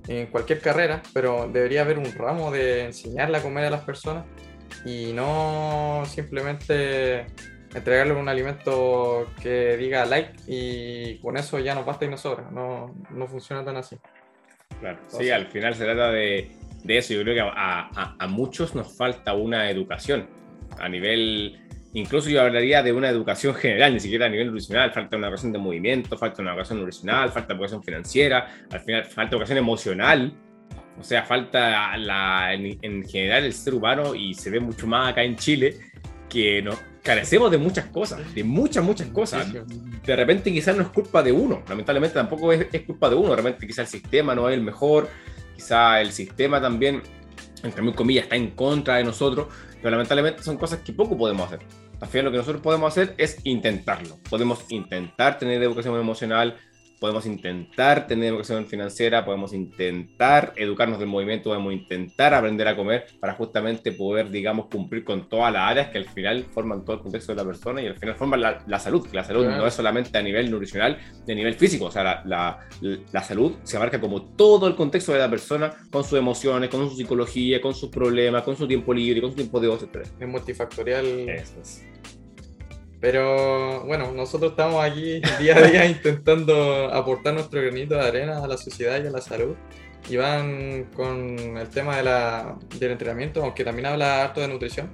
en 0.08 0.26
cualquier 0.26 0.60
carrera, 0.60 1.02
pero 1.12 1.48
debería 1.50 1.82
haber 1.82 1.98
un 1.98 2.12
ramo 2.12 2.50
de 2.50 2.84
enseñarle 2.84 3.38
a 3.38 3.42
comer 3.42 3.64
a 3.64 3.70
las 3.70 3.82
personas 3.82 4.24
y 4.84 5.12
no 5.12 6.02
simplemente 6.06 7.26
entregarle 7.74 8.14
un 8.14 8.28
alimento 8.28 9.30
que 9.42 9.76
diga 9.76 10.04
like 10.04 10.32
y 10.46 11.18
con 11.18 11.36
eso 11.36 11.58
ya 11.58 11.74
nos 11.74 11.84
basta 11.84 12.04
y 12.04 12.08
nos 12.08 12.20
sobra. 12.20 12.50
No, 12.50 12.94
no 13.10 13.26
funciona 13.26 13.64
tan 13.64 13.76
así. 13.76 13.96
Claro, 14.80 14.98
sí, 15.08 15.30
al 15.30 15.46
final 15.46 15.74
se 15.74 15.84
trata 15.84 16.10
de, 16.10 16.52
de 16.82 16.98
eso. 16.98 17.14
Yo 17.14 17.22
creo 17.22 17.34
que 17.34 17.40
a, 17.40 17.88
a, 17.94 18.16
a, 18.18 18.26
muchos 18.26 18.74
nos 18.74 18.96
falta 18.96 19.34
una 19.34 19.70
educación 19.70 20.28
a 20.78 20.88
nivel, 20.88 21.63
incluso 21.94 22.28
yo 22.28 22.42
hablaría 22.42 22.82
de 22.82 22.92
una 22.92 23.08
educación 23.08 23.54
general, 23.54 23.94
ni 23.94 24.00
siquiera 24.00 24.26
a 24.26 24.28
nivel 24.28 24.48
nutricional. 24.48 24.92
Falta 24.92 25.16
una 25.16 25.28
educación 25.28 25.52
de 25.52 25.58
movimiento, 25.58 26.18
falta 26.18 26.42
una 26.42 26.52
educación 26.52 26.78
nutricional, 26.78 27.30
falta 27.30 27.54
educación 27.54 27.82
financiera, 27.82 28.66
al 28.70 28.80
final 28.80 29.04
falta 29.06 29.36
educación 29.36 29.58
emocional. 29.58 30.32
O 31.00 31.02
sea, 31.02 31.24
falta 31.24 31.96
la, 31.96 32.54
en, 32.54 32.78
en 32.82 33.08
general 33.08 33.44
el 33.44 33.52
ser 33.52 33.74
humano 33.74 34.14
y 34.14 34.34
se 34.34 34.50
ve 34.50 34.60
mucho 34.60 34.86
más 34.86 35.10
acá 35.10 35.24
en 35.24 35.34
Chile 35.36 35.76
que 36.28 36.62
no, 36.62 36.72
carecemos 37.04 37.50
de 37.50 37.58
muchas 37.58 37.84
cosas, 37.86 38.34
de 38.34 38.42
muchas, 38.42 38.82
muchas 38.82 39.08
cosas. 39.08 39.46
De 39.52 40.16
repente 40.16 40.50
quizás 40.50 40.74
no 40.74 40.82
es 40.82 40.88
culpa 40.88 41.22
de 41.22 41.30
uno, 41.30 41.62
lamentablemente 41.68 42.14
tampoco 42.14 42.52
es, 42.52 42.66
es 42.72 42.82
culpa 42.82 43.10
de 43.10 43.14
uno, 43.14 43.30
de 43.30 43.36
repente 43.36 43.66
quizás 43.66 43.92
el 43.92 44.00
sistema 44.00 44.34
no 44.34 44.48
es 44.48 44.54
el 44.54 44.62
mejor, 44.62 45.08
quizás 45.54 46.00
el 46.00 46.12
sistema 46.12 46.60
también, 46.60 47.02
entre 47.62 47.82
mil 47.82 47.94
comillas, 47.94 48.24
está 48.24 48.36
en 48.36 48.52
contra 48.52 48.96
de 48.96 49.04
nosotros, 49.04 49.48
pero 49.76 49.90
lamentablemente 49.90 50.42
son 50.42 50.56
cosas 50.56 50.80
que 50.80 50.94
poco 50.94 51.16
podemos 51.16 51.46
hacer. 51.46 51.60
Al 52.04 52.10
final 52.10 52.26
lo 52.26 52.32
que 52.32 52.36
nosotros 52.36 52.60
podemos 52.60 52.92
hacer 52.92 53.14
es 53.16 53.38
intentarlo. 53.44 54.18
Podemos 54.28 54.66
intentar 54.68 55.38
tener 55.38 55.62
educación 55.62 55.98
emocional, 55.98 56.54
podemos 57.04 57.26
intentar 57.26 58.06
tener 58.06 58.30
educación 58.30 58.64
financiera, 58.64 59.26
podemos 59.26 59.52
intentar 59.52 60.54
educarnos 60.56 60.98
del 60.98 61.06
movimiento, 61.06 61.50
podemos 61.50 61.74
intentar 61.74 62.32
aprender 62.32 62.66
a 62.66 62.74
comer 62.74 63.04
para 63.20 63.34
justamente 63.34 63.92
poder, 63.92 64.30
digamos, 64.30 64.68
cumplir 64.68 65.04
con 65.04 65.28
todas 65.28 65.52
las 65.52 65.70
áreas 65.70 65.90
que 65.90 65.98
al 65.98 66.06
final 66.06 66.46
forman 66.54 66.82
todo 66.82 66.96
el 66.96 67.02
contexto 67.02 67.32
de 67.32 67.36
la 67.36 67.44
persona 67.44 67.82
y 67.82 67.88
al 67.88 67.98
final 67.98 68.14
forman 68.14 68.40
la, 68.40 68.64
la 68.66 68.78
salud. 68.78 69.06
La 69.12 69.22
salud 69.22 69.42
claro. 69.42 69.58
no 69.58 69.66
es 69.66 69.74
solamente 69.74 70.16
a 70.16 70.22
nivel 70.22 70.50
nutricional, 70.50 70.96
de 71.26 71.34
nivel 71.34 71.56
físico, 71.56 71.84
o 71.84 71.90
sea, 71.90 72.04
la, 72.04 72.22
la, 72.24 73.02
la, 73.12 73.22
salud 73.22 73.56
se 73.64 73.76
abarca 73.76 74.00
como 74.00 74.22
todo 74.22 74.66
el 74.66 74.74
contexto 74.74 75.12
de 75.12 75.18
la 75.18 75.28
persona 75.28 75.74
con 75.90 76.04
sus 76.04 76.18
emociones, 76.18 76.70
con 76.70 76.88
su 76.88 76.96
psicología, 76.96 77.60
con 77.60 77.74
sus 77.74 77.90
problemas, 77.90 78.44
con 78.44 78.56
su 78.56 78.66
tiempo 78.66 78.94
libre, 78.94 79.20
con 79.20 79.28
su 79.28 79.36
tiempo 79.36 79.60
de 79.60 79.68
ocio, 79.68 79.90
etc. 79.92 80.08
Es 80.18 80.26
multifactorial. 80.26 81.04
Eso 81.28 81.60
es. 81.60 81.84
Pero 83.04 83.84
bueno, 83.84 84.12
nosotros 84.12 84.52
estamos 84.52 84.82
aquí 84.82 85.20
día 85.38 85.58
a 85.58 85.60
día 85.60 85.84
intentando 85.84 86.86
aportar 86.90 87.34
nuestro 87.34 87.60
granito 87.60 87.96
de 87.96 88.00
arena 88.00 88.42
a 88.42 88.48
la 88.48 88.56
sociedad 88.56 88.94
y 89.04 89.06
a 89.06 89.10
la 89.10 89.20
salud. 89.20 89.56
Y 90.08 90.16
van 90.16 90.84
con 90.96 91.58
el 91.58 91.68
tema 91.68 91.98
de 91.98 92.02
la, 92.02 92.58
del 92.78 92.92
entrenamiento, 92.92 93.42
aunque 93.42 93.62
también 93.62 93.84
habla 93.84 94.22
harto 94.22 94.40
de 94.40 94.48
nutrición. 94.48 94.90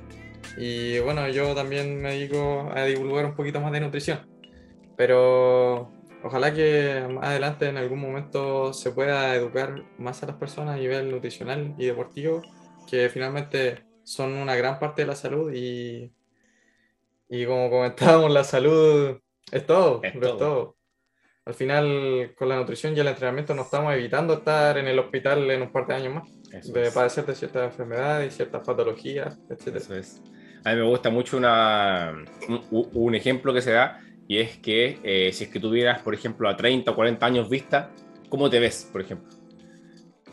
Y 0.59 0.99
bueno, 0.99 1.29
yo 1.29 1.55
también 1.55 2.02
me 2.02 2.14
dedico 2.14 2.69
a 2.75 2.83
divulgar 2.83 3.26
un 3.26 3.37
poquito 3.37 3.61
más 3.61 3.71
de 3.71 3.81
nutrición. 3.81 4.29
Pero 4.97 5.93
ojalá 6.25 6.52
que 6.52 7.07
más 7.09 7.29
adelante 7.29 7.69
en 7.69 7.76
algún 7.76 8.00
momento 8.00 8.73
se 8.73 8.90
pueda 8.90 9.37
educar 9.37 9.85
más 9.99 10.21
a 10.25 10.26
las 10.26 10.35
personas 10.35 10.75
a 10.75 10.79
nivel 10.79 11.12
nutricional 11.12 11.76
y 11.79 11.87
deportivo, 11.87 12.43
que 12.90 13.09
finalmente 13.09 13.85
son 14.02 14.33
una 14.33 14.57
gran 14.57 14.81
parte 14.81 15.02
de 15.02 15.07
la 15.07 15.14
salud 15.14 15.52
y 15.55 16.11
y 17.31 17.47
como 17.47 17.71
comentábamos, 17.71 18.31
la 18.33 18.45
salud 18.45 19.19
es 19.53 19.67
todo, 19.67 20.01
es, 20.03 20.13
todo. 20.15 20.33
es 20.33 20.37
todo. 20.37 20.77
Al 21.47 21.55
final, 21.55 22.35
con 22.37 22.49
la 22.49 22.57
nutrición 22.57 22.97
y 22.97 23.01
el 23.01 23.09
entrenamiento 23.09 23.55
nos 23.55 23.67
estamos 23.67 23.95
evitando 23.95 24.35
estar 24.35 24.77
en 24.77 24.87
el 24.87 24.99
hospital 24.99 25.51
en 25.51 25.63
un 25.63 25.73
par 25.73 25.87
de 25.87 25.95
años 25.95 26.15
más, 26.15 26.29
Eso 26.53 26.73
de 26.73 26.83
es. 26.83 26.95
padecer 26.95 27.25
de 27.25 27.35
ciertas 27.35 27.65
enfermedades, 27.71 28.35
ciertas 28.35 28.65
patologías, 28.67 29.39
etc. 29.49 29.77
Eso 29.77 29.95
es. 29.95 30.23
A 30.65 30.71
mí 30.71 30.77
me 30.77 30.87
gusta 30.87 31.09
mucho 31.09 31.37
una, 31.39 32.13
un, 32.49 32.91
un 32.93 33.15
ejemplo 33.15 33.55
que 33.55 33.63
se 33.63 33.73
da 33.73 34.01
y 34.29 34.39
es 34.39 34.59
que 34.59 34.99
eh, 35.03 35.33
si 35.33 35.45
es 35.45 35.51
que 35.51 35.59
tuvieras, 35.59 36.03
por 36.03 36.15
ejemplo, 36.15 36.49
a 36.49 36.57
30 36.57 36.91
o 36.91 36.95
40 36.95 37.25
años 37.27 37.49
vista, 37.49 37.91
¿cómo 38.29 38.51
te 38.51 38.61
ves, 38.61 38.89
por 38.93 39.01
ejemplo? 39.01 39.29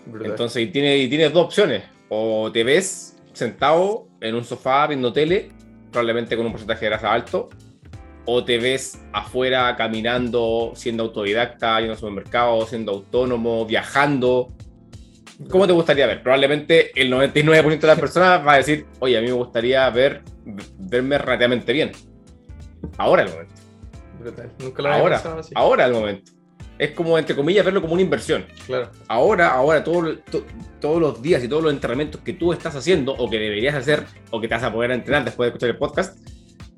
Brutal. 0.06 0.32
Entonces, 0.32 0.64
y 0.64 0.68
tienes, 0.68 1.02
y 1.02 1.10
tienes 1.10 1.34
dos 1.34 1.46
opciones. 1.46 1.84
O 2.10 2.52
te 2.52 2.64
ves 2.64 3.18
sentado 3.34 4.08
en 4.22 4.36
un 4.36 4.44
sofá 4.44 4.86
viendo 4.88 5.12
tele 5.12 5.50
probablemente 5.92 6.36
con 6.36 6.46
un 6.46 6.52
porcentaje 6.52 6.86
de 6.86 6.90
grasa 6.92 7.12
alto, 7.12 7.50
o 8.26 8.44
te 8.44 8.58
ves 8.58 9.02
afuera 9.14 9.76
caminando, 9.78 10.74
siendo 10.76 11.04
autodidacta, 11.04 11.80
yendo 11.80 11.94
al 11.94 12.00
supermercado, 12.00 12.66
siendo 12.66 12.92
autónomo, 12.92 13.66
viajando. 13.66 14.54
¿Cómo 15.50 15.66
te 15.66 15.74
gustaría 15.74 16.08
ver? 16.08 16.22
Probablemente 16.22 16.92
el 17.00 17.12
99% 17.12 17.80
de 17.80 17.88
las 17.88 18.00
personas 18.00 18.46
va 18.46 18.54
a 18.54 18.58
decir, 18.58 18.86
oye, 19.00 19.18
a 19.18 19.22
mí 19.22 19.28
me 19.28 19.34
gustaría 19.34 19.90
ver, 19.92 20.24
verme 20.78 21.18
relativamente 21.18 21.72
bien. 21.72 21.92
Ahora 22.98 23.24
el 23.24 23.30
momento. 23.30 23.54
Brutal. 24.20 24.52
Nunca 24.60 24.82
lo 24.82 24.90
ahora, 24.90 25.16
así. 25.40 25.54
ahora 25.56 25.86
el 25.86 25.94
momento. 25.94 26.32
Es 26.78 26.92
como, 26.92 27.18
entre 27.18 27.36
comillas, 27.36 27.66
verlo 27.66 27.82
como 27.82 27.94
una 27.94 28.04
inversión. 28.04 28.46
Claro. 28.66 28.92
Ahora, 29.08 29.50
ahora, 29.50 29.84
todo, 29.84 30.18
to, 30.20 30.46
todos 30.80 31.02
los 31.02 31.22
días 31.22 31.44
y 31.44 31.48
todos 31.48 31.64
los 31.64 31.74
entrenamientos 31.74 32.22
que 32.22 32.34
tú 32.34 32.54
estás 32.54 32.76
haciendo 32.76 33.14
o 33.14 33.30
que 33.30 33.40
deberías 33.40 33.74
hacer 33.74 34.06
o 34.30 34.40
que 34.40 34.48
te 34.48 34.54
vas 34.54 34.64
a 34.64 34.72
poder 34.72 34.92
entrenar 34.92 35.26
después 35.26 35.48
de 35.48 35.50
escuchar 35.50 35.70
el 35.70 35.78
podcast, 35.78 36.18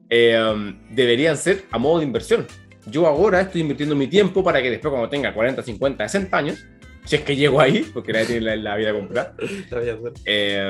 eh, 0.09 0.73
deberían 0.89 1.37
ser 1.37 1.65
a 1.71 1.77
modo 1.77 1.99
de 1.99 2.05
inversión. 2.05 2.47
Yo 2.85 3.05
ahora 3.07 3.41
estoy 3.41 3.61
invirtiendo 3.61 3.95
mi 3.95 4.07
tiempo 4.07 4.43
para 4.43 4.61
que 4.61 4.69
después 4.69 4.89
cuando 4.89 5.09
tenga 5.09 5.33
40, 5.33 5.61
50, 5.61 6.07
60 6.07 6.37
años, 6.37 6.65
si 7.05 7.15
es 7.15 7.21
que 7.23 7.35
llego 7.35 7.59
ahí, 7.59 7.89
porque 7.93 8.13
nadie 8.13 8.25
tiene 8.25 8.41
la, 8.41 8.55
la 8.55 8.75
vida 8.77 8.93
completa, 8.93 9.35
eh, 10.25 10.69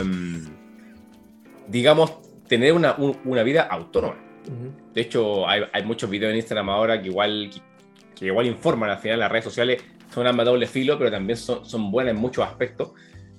digamos, 1.68 2.14
tener 2.48 2.74
una, 2.74 2.96
un, 2.96 3.18
una 3.26 3.44
vida 3.44 3.62
autónoma. 3.64 4.16
Uh 4.48 4.52
-huh. 4.52 4.94
De 4.94 5.02
hecho, 5.02 5.48
hay, 5.48 5.64
hay, 5.72 5.84
muchos 5.84 6.10
videos 6.10 6.32
en 6.32 6.38
Instagram 6.38 6.70
ahora 6.70 7.02
que 7.02 7.08
igual, 7.08 7.50
que, 8.20 8.26
igual 8.28 8.46
informan, 8.46 8.90
al 8.90 9.00
final 9.00 9.20
las 9.20 9.32
redes 9.32 9.46
sociales 9.46 9.82
son 10.14 10.28
armas 10.28 10.46
de 10.46 10.52
doble 10.52 10.68
filo, 10.68 10.98
pero 10.98 11.12
también 11.12 11.38
son, 11.38 11.66
son 11.66 11.92
buenas 11.92 12.16
en 12.16 12.20
muchos 12.20 12.46
aspectos 12.46 12.92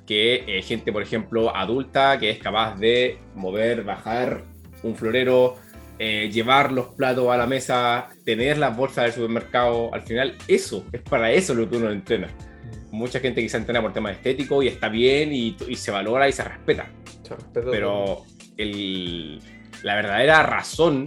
que 0.06 0.42
eh, 0.46 0.62
gente, 0.62 0.92
por 0.92 1.02
ejemplo, 1.02 1.54
adulta, 1.54 2.18
que 2.18 2.30
es 2.30 2.38
capaz 2.38 2.76
de 2.76 3.18
mover, 3.36 3.84
bajar 3.84 4.42
un 4.82 4.96
florero, 4.96 5.56
eh, 6.00 6.28
llevar 6.32 6.72
los 6.72 6.88
platos 6.88 7.28
a 7.28 7.36
la 7.36 7.46
mesa, 7.46 8.08
tener 8.24 8.58
las 8.58 8.76
bolsas 8.76 9.04
del 9.04 9.12
supermercado, 9.12 9.94
al 9.94 10.02
final 10.02 10.36
eso, 10.48 10.84
es 10.90 11.00
para 11.02 11.30
eso 11.30 11.54
lo 11.54 11.70
que 11.70 11.76
uno 11.76 11.92
entrena. 11.92 12.28
Mucha 12.90 13.20
gente 13.20 13.40
quizá 13.40 13.58
entrena 13.58 13.80
por 13.80 13.92
temas 13.92 14.16
estéticos 14.16 14.64
y 14.64 14.66
está 14.66 14.88
bien 14.88 15.32
y, 15.32 15.56
y 15.68 15.76
se 15.76 15.92
valora 15.92 16.28
y 16.28 16.32
se 16.32 16.42
respeta. 16.42 16.90
Se 17.22 17.36
respeta 17.36 17.68
Pero 17.70 18.24
el, 18.56 19.40
la 19.84 19.94
verdadera 19.94 20.42
razón 20.42 21.04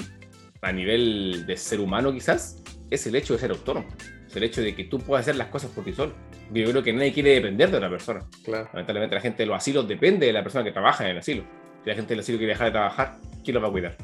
a 0.61 0.71
nivel 0.71 1.45
de 1.45 1.57
ser 1.57 1.81
humano 1.81 2.13
quizás 2.13 2.62
es 2.95 3.07
el 3.07 3.15
hecho 3.15 3.33
de 3.33 3.39
ser 3.39 3.51
autónomo. 3.51 3.87
Es 4.27 4.35
el 4.35 4.43
hecho 4.43 4.61
de 4.61 4.75
que 4.75 4.85
tú 4.85 4.99
puedas 4.99 5.23
hacer 5.23 5.35
las 5.35 5.47
cosas 5.47 5.71
por 5.71 5.83
ti 5.83 5.93
solo 5.93 6.13
yo 6.61 6.69
creo 6.69 6.83
que 6.83 6.93
nadie 6.93 7.13
quiere 7.13 7.35
depender 7.35 7.71
de 7.71 7.77
otra 7.77 7.89
persona. 7.89 8.25
Claro. 8.43 8.69
Lamentablemente 8.73 9.15
la 9.15 9.21
gente 9.21 9.43
de 9.43 9.47
los 9.47 9.57
asilos 9.57 9.87
depende 9.87 10.27
de 10.27 10.33
la 10.33 10.43
persona 10.43 10.63
que 10.63 10.71
trabaja 10.71 11.05
en 11.05 11.11
el 11.11 11.17
asilo. 11.17 11.43
Si 11.83 11.89
la 11.89 11.95
gente 11.95 12.09
del 12.09 12.19
asilo 12.19 12.37
quiere 12.37 12.53
dejar 12.53 12.67
de 12.67 12.71
trabajar, 12.71 13.17
¿quién 13.43 13.55
lo 13.55 13.61
va 13.61 13.67
a 13.67 13.71
cuidar? 13.71 13.97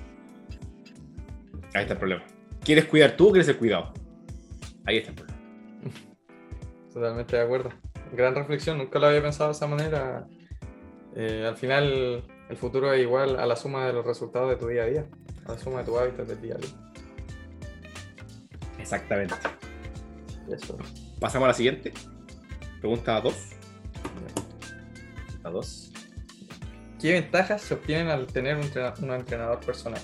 Ahí 1.73 1.81
está 1.81 1.93
el 1.93 1.99
problema. 1.99 2.23
¿Quieres 2.63 2.85
cuidar 2.85 3.15
tú 3.15 3.29
o 3.29 3.31
quieres 3.31 3.45
ser 3.45 3.57
cuidado? 3.57 3.93
Ahí 4.85 4.97
está 4.97 5.11
el 5.11 5.15
problema. 5.15 5.39
Totalmente 6.93 7.35
de 7.35 7.41
acuerdo. 7.41 7.69
Gran 8.13 8.35
reflexión, 8.35 8.77
nunca 8.77 8.99
lo 8.99 9.07
había 9.07 9.21
pensado 9.21 9.49
de 9.49 9.55
esa 9.55 9.67
manera. 9.67 10.25
Eh, 11.15 11.45
al 11.47 11.55
final, 11.55 12.23
el 12.49 12.57
futuro 12.57 12.91
es 12.91 13.01
igual 13.01 13.39
a 13.39 13.45
la 13.45 13.55
suma 13.55 13.85
de 13.85 13.93
los 13.93 14.05
resultados 14.05 14.49
de 14.49 14.55
tu 14.55 14.67
día 14.67 14.83
a 14.83 14.85
día, 14.87 15.05
a 15.45 15.51
la 15.51 15.57
suma 15.59 15.79
de 15.79 15.85
tus 15.85 15.97
hábitos 15.97 16.27
del 16.27 16.41
día 16.41 16.55
a 16.55 16.57
día. 16.57 16.88
Exactamente. 18.79 19.35
Eso. 20.51 20.77
Pasamos 21.19 21.45
a 21.45 21.49
la 21.49 21.53
siguiente. 21.53 21.93
Pregunta 22.79 23.19
2. 23.21 23.33
A 25.43 25.49
2. 25.49 25.91
¿Qué 26.99 27.13
ventajas 27.13 27.61
se 27.61 27.73
obtienen 27.73 28.09
al 28.09 28.27
tener 28.27 28.57
un, 28.57 29.11
entrenador 29.11 29.59
personal? 29.61 30.01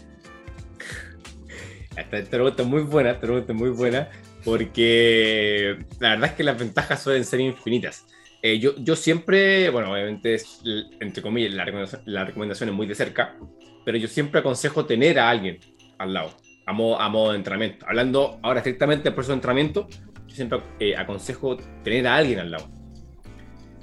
Esta, 1.97 2.29
pregunta 2.29 2.63
es 2.63 2.67
muy 2.67 2.83
buena, 2.83 3.11
esta 3.11 3.21
pregunta 3.21 3.51
es 3.51 3.59
muy 3.59 3.69
buena, 3.69 4.09
porque 4.43 5.77
la 5.99 6.11
verdad 6.11 6.29
es 6.29 6.35
que 6.35 6.43
las 6.43 6.57
ventajas 6.57 7.03
suelen 7.03 7.25
ser 7.25 7.41
infinitas. 7.41 8.05
Eh, 8.41 8.59
yo, 8.59 8.75
yo 8.77 8.95
siempre, 8.95 9.69
bueno, 9.69 9.91
obviamente, 9.91 10.35
es, 10.35 10.61
entre 10.99 11.21
comillas, 11.21 11.53
la 11.53 11.65
recomendación, 11.65 12.01
la 12.05 12.25
recomendación 12.25 12.69
es 12.69 12.75
muy 12.75 12.87
de 12.87 12.95
cerca, 12.95 13.35
pero 13.83 13.97
yo 13.97 14.07
siempre 14.07 14.39
aconsejo 14.39 14.85
tener 14.85 15.19
a 15.19 15.29
alguien 15.29 15.59
al 15.97 16.13
lado, 16.13 16.31
a 16.65 16.73
modo, 16.73 16.99
a 16.99 17.31
de 17.31 17.37
entrenamiento. 17.37 17.85
Hablando 17.87 18.39
ahora 18.41 18.59
estrictamente 18.59 19.03
del 19.05 19.13
proceso 19.13 19.33
de 19.33 19.37
entrenamiento, 19.37 19.87
yo 20.27 20.35
siempre 20.35 20.59
eh, 20.79 20.95
aconsejo 20.95 21.57
tener 21.83 22.07
a 22.07 22.15
alguien 22.15 22.39
al 22.39 22.51
lado. 22.51 22.69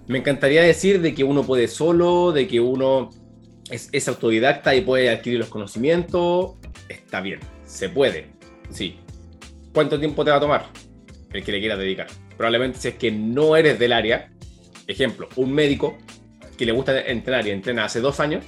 Me 0.08 0.18
encantaría 0.18 0.62
decir 0.62 1.00
de 1.00 1.14
que 1.14 1.24
uno 1.24 1.44
puede 1.44 1.68
solo, 1.68 2.32
de 2.32 2.48
que 2.48 2.60
uno 2.60 3.10
es, 3.70 3.88
es 3.92 4.08
autodidacta 4.08 4.74
y 4.74 4.80
puede 4.80 5.10
adquirir 5.10 5.38
los 5.38 5.48
conocimientos. 5.48 6.56
Está 6.88 7.20
bien, 7.20 7.40
se 7.64 7.88
puede, 7.88 8.32
sí. 8.70 8.98
¿Cuánto 9.72 9.98
tiempo 9.98 10.24
te 10.24 10.30
va 10.30 10.38
a 10.38 10.40
tomar? 10.40 10.66
El 11.32 11.44
que 11.44 11.52
le 11.52 11.60
quieras 11.60 11.78
dedicar. 11.78 12.08
Probablemente 12.36 12.78
si 12.78 12.88
es 12.88 12.94
que 12.96 13.10
no 13.10 13.56
eres 13.56 13.78
del 13.78 13.92
área, 13.92 14.30
ejemplo, 14.86 15.28
un 15.36 15.52
médico 15.52 15.96
que 16.58 16.66
le 16.66 16.72
gusta 16.72 17.00
entrenar 17.00 17.46
y 17.46 17.50
entrena 17.50 17.84
hace 17.84 18.00
dos 18.00 18.20
años, 18.20 18.44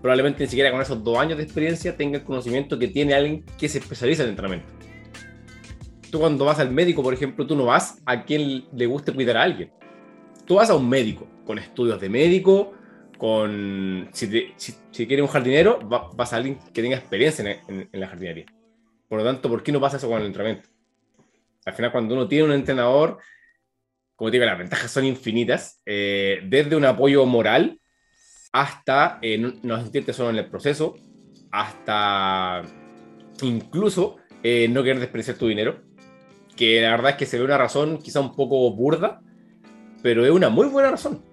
probablemente 0.00 0.44
ni 0.44 0.48
siquiera 0.48 0.70
con 0.70 0.80
esos 0.80 1.02
dos 1.02 1.18
años 1.18 1.38
de 1.38 1.44
experiencia 1.44 1.96
tenga 1.96 2.18
el 2.18 2.24
conocimiento 2.24 2.78
que 2.78 2.88
tiene 2.88 3.14
alguien 3.14 3.44
que 3.58 3.68
se 3.68 3.78
especializa 3.78 4.22
en 4.22 4.30
entrenamiento. 4.30 4.72
Tú 6.10 6.20
cuando 6.20 6.44
vas 6.44 6.58
al 6.58 6.70
médico, 6.70 7.02
por 7.02 7.12
ejemplo, 7.12 7.46
tú 7.46 7.54
no 7.54 7.66
vas 7.66 8.00
a 8.06 8.24
quien 8.24 8.64
le 8.72 8.86
guste 8.86 9.12
cuidar 9.12 9.36
a 9.36 9.42
alguien. 9.42 9.70
Tú 10.46 10.54
vas 10.54 10.70
a 10.70 10.74
un 10.74 10.88
médico 10.88 11.26
con 11.44 11.58
estudios 11.58 12.00
de 12.00 12.08
médico, 12.08 12.74
con... 13.18 14.08
Si, 14.12 14.28
quieres 14.28 15.20
un 15.20 15.28
jardinero, 15.28 15.80
vas 15.80 16.32
a 16.32 16.36
alguien 16.36 16.58
que 16.72 16.80
tenga 16.82 16.96
experiencia 16.96 17.62
en, 17.68 17.88
en 17.92 18.00
la 18.00 18.08
jardinería. 18.08 18.46
Por 19.08 19.18
lo 19.18 19.24
tanto, 19.24 19.48
¿por 19.48 19.62
qué 19.62 19.72
no 19.72 19.80
pasa 19.80 19.98
eso 19.98 20.08
con 20.08 20.20
el 20.20 20.26
entrenamiento? 20.26 20.68
Al 21.66 21.74
final, 21.74 21.92
cuando 21.92 22.14
uno 22.14 22.26
tiene 22.26 22.44
un 22.44 22.52
entrenador 22.52 23.18
como 24.18 24.32
te 24.32 24.36
digo, 24.36 24.46
las 24.46 24.58
ventajas 24.58 24.90
son 24.90 25.04
infinitas, 25.04 25.80
eh, 25.86 26.40
desde 26.42 26.74
un 26.74 26.84
apoyo 26.84 27.24
moral 27.24 27.80
hasta 28.52 29.18
eh, 29.22 29.38
no, 29.38 29.80
sentirte 29.80 30.12
solo 30.12 30.30
en 30.30 30.36
el 30.36 30.48
proceso, 30.48 30.96
hasta 31.50 32.62
incluso 33.42 34.16
eh, 34.42 34.68
no 34.68 34.82
querer 34.82 35.00
desperdiciar 35.00 35.36
tu 35.36 35.48
dinero, 35.48 35.82
que 36.56 36.80
la 36.80 36.90
verdad 36.92 37.12
es 37.12 37.16
que 37.16 37.26
se 37.26 37.38
ve 37.38 37.44
una 37.44 37.58
razón 37.58 37.98
quizá 37.98 38.20
un 38.20 38.34
poco 38.34 38.70
burda, 38.74 39.20
pero 40.02 40.24
es 40.24 40.30
una 40.30 40.48
muy 40.48 40.68
buena 40.68 40.90
razón. 40.90 41.24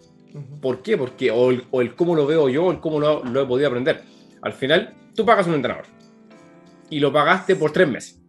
¿Por 0.61 0.81
qué? 0.81 0.97
Porque 0.97 1.31
o 1.31 1.51
el, 1.51 1.95
cómo 1.95 2.15
lo 2.15 2.25
veo 2.25 2.49
yo, 2.49 2.65
o 2.65 2.71
el 2.71 2.79
cómo 2.79 2.99
lo, 2.99 3.23
lo 3.23 3.41
he 3.41 3.45
podido 3.45 3.69
aprender. 3.69 4.03
Al 4.41 4.53
final, 4.53 4.93
tú 5.15 5.25
pagas 5.25 5.47
un 5.47 5.53
entrenador 5.53 5.85
y 6.89 6.99
lo 6.99 7.11
pagaste 7.11 7.55
por 7.55 7.71
tres 7.71 7.87
meses 7.87 8.25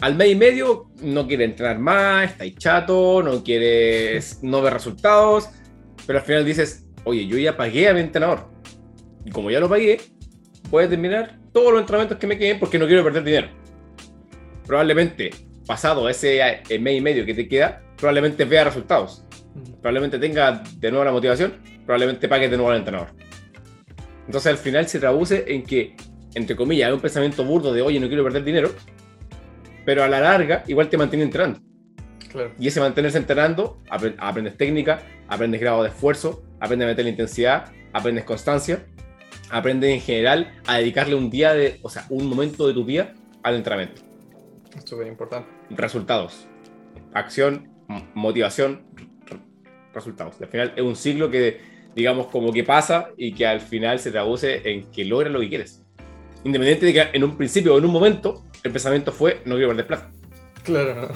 al 0.00 0.14
mes 0.14 0.28
y 0.30 0.34
medio 0.34 0.90
no 1.02 1.26
quiere 1.26 1.44
entrenar 1.44 1.78
más, 1.78 2.30
está 2.30 2.44
ahí 2.44 2.54
chato, 2.54 3.22
no 3.22 3.42
quiere 3.42 4.20
no 4.42 4.60
ver 4.60 4.74
resultados, 4.74 5.48
pero 6.06 6.18
al 6.18 6.24
final 6.24 6.44
dices, 6.44 6.85
oye, 7.06 7.26
yo 7.26 7.38
ya 7.38 7.56
pagué 7.56 7.88
a 7.88 7.94
mi 7.94 8.00
entrenador. 8.00 8.48
Y 9.24 9.30
como 9.30 9.50
ya 9.50 9.60
lo 9.60 9.68
pagué, 9.68 10.00
voy 10.70 10.84
a 10.84 10.88
terminar 10.88 11.38
todos 11.52 11.72
los 11.72 11.80
entrenamientos 11.80 12.18
que 12.18 12.26
me 12.26 12.36
queden 12.36 12.58
porque 12.58 12.78
no 12.78 12.86
quiero 12.86 13.04
perder 13.04 13.22
dinero. 13.22 13.48
Probablemente, 14.66 15.30
pasado 15.66 16.08
ese 16.08 16.40
eh, 16.40 16.78
mes 16.80 16.98
y 16.98 17.00
medio 17.00 17.24
que 17.24 17.32
te 17.32 17.48
queda, 17.48 17.80
probablemente 17.96 18.44
vea 18.44 18.64
resultados. 18.64 19.24
Probablemente 19.80 20.18
tenga 20.18 20.64
de 20.78 20.90
nuevo 20.90 21.04
la 21.04 21.12
motivación, 21.12 21.54
probablemente 21.84 22.28
pague 22.28 22.48
de 22.48 22.56
nuevo 22.56 22.72
al 22.72 22.78
entrenador. 22.78 23.08
Entonces 24.26 24.50
al 24.50 24.58
final 24.58 24.88
se 24.88 24.98
traduce 24.98 25.44
en 25.46 25.62
que, 25.62 25.94
entre 26.34 26.56
comillas, 26.56 26.88
hay 26.88 26.94
un 26.94 27.00
pensamiento 27.00 27.44
burdo 27.44 27.72
de, 27.72 27.82
oye, 27.82 28.00
no 28.00 28.08
quiero 28.08 28.24
perder 28.24 28.42
dinero, 28.42 28.70
pero 29.84 30.02
a 30.02 30.08
la 30.08 30.18
larga 30.18 30.64
igual 30.66 30.88
te 30.88 30.98
mantiene 30.98 31.24
entrenando. 31.24 31.60
Y 32.58 32.66
ese 32.66 32.80
mantenerse 32.80 33.16
entrenando, 33.16 33.80
aprendes 33.88 34.56
técnica, 34.56 35.00
aprendes 35.28 35.60
grado 35.60 35.84
de 35.84 35.90
esfuerzo, 35.90 36.42
aprendes 36.60 36.86
a 36.86 36.90
meter 36.90 37.04
la 37.04 37.10
intensidad, 37.10 37.72
aprendes 37.92 38.24
constancia, 38.24 38.86
aprendes 39.50 39.94
en 39.94 40.00
general 40.00 40.52
a 40.66 40.78
dedicarle 40.78 41.14
un 41.14 41.30
día 41.30 41.54
de, 41.54 41.78
o 41.82 41.90
sea, 41.90 42.06
un 42.10 42.26
momento 42.26 42.66
de 42.66 42.74
tu 42.74 42.84
día 42.84 43.14
al 43.42 43.56
entrenamiento. 43.56 44.02
Es 44.76 44.88
súper 44.88 45.06
importante. 45.06 45.48
Resultados. 45.70 46.46
Acción, 47.14 47.68
motivación, 48.14 48.82
resultados. 49.94 50.40
Al 50.40 50.48
final 50.48 50.72
es 50.76 50.82
un 50.82 50.96
ciclo 50.96 51.30
que, 51.30 51.60
digamos, 51.94 52.26
como 52.26 52.52
que 52.52 52.64
pasa 52.64 53.08
y 53.16 53.32
que 53.32 53.46
al 53.46 53.60
final 53.60 53.98
se 53.98 54.10
traduce 54.10 54.70
en 54.70 54.90
que 54.90 55.04
logras 55.04 55.32
lo 55.32 55.40
que 55.40 55.48
quieres. 55.48 55.82
Independiente 56.44 56.86
de 56.86 56.92
que 56.92 57.06
en 57.12 57.24
un 57.24 57.36
principio 57.36 57.74
o 57.74 57.78
en 57.78 57.84
un 57.84 57.92
momento 57.92 58.44
el 58.62 58.70
pensamiento 58.70 59.12
fue, 59.12 59.42
no 59.44 59.54
quiero 59.54 59.68
perder 59.68 59.86
plata. 59.86 60.10
Claro. 60.66 61.08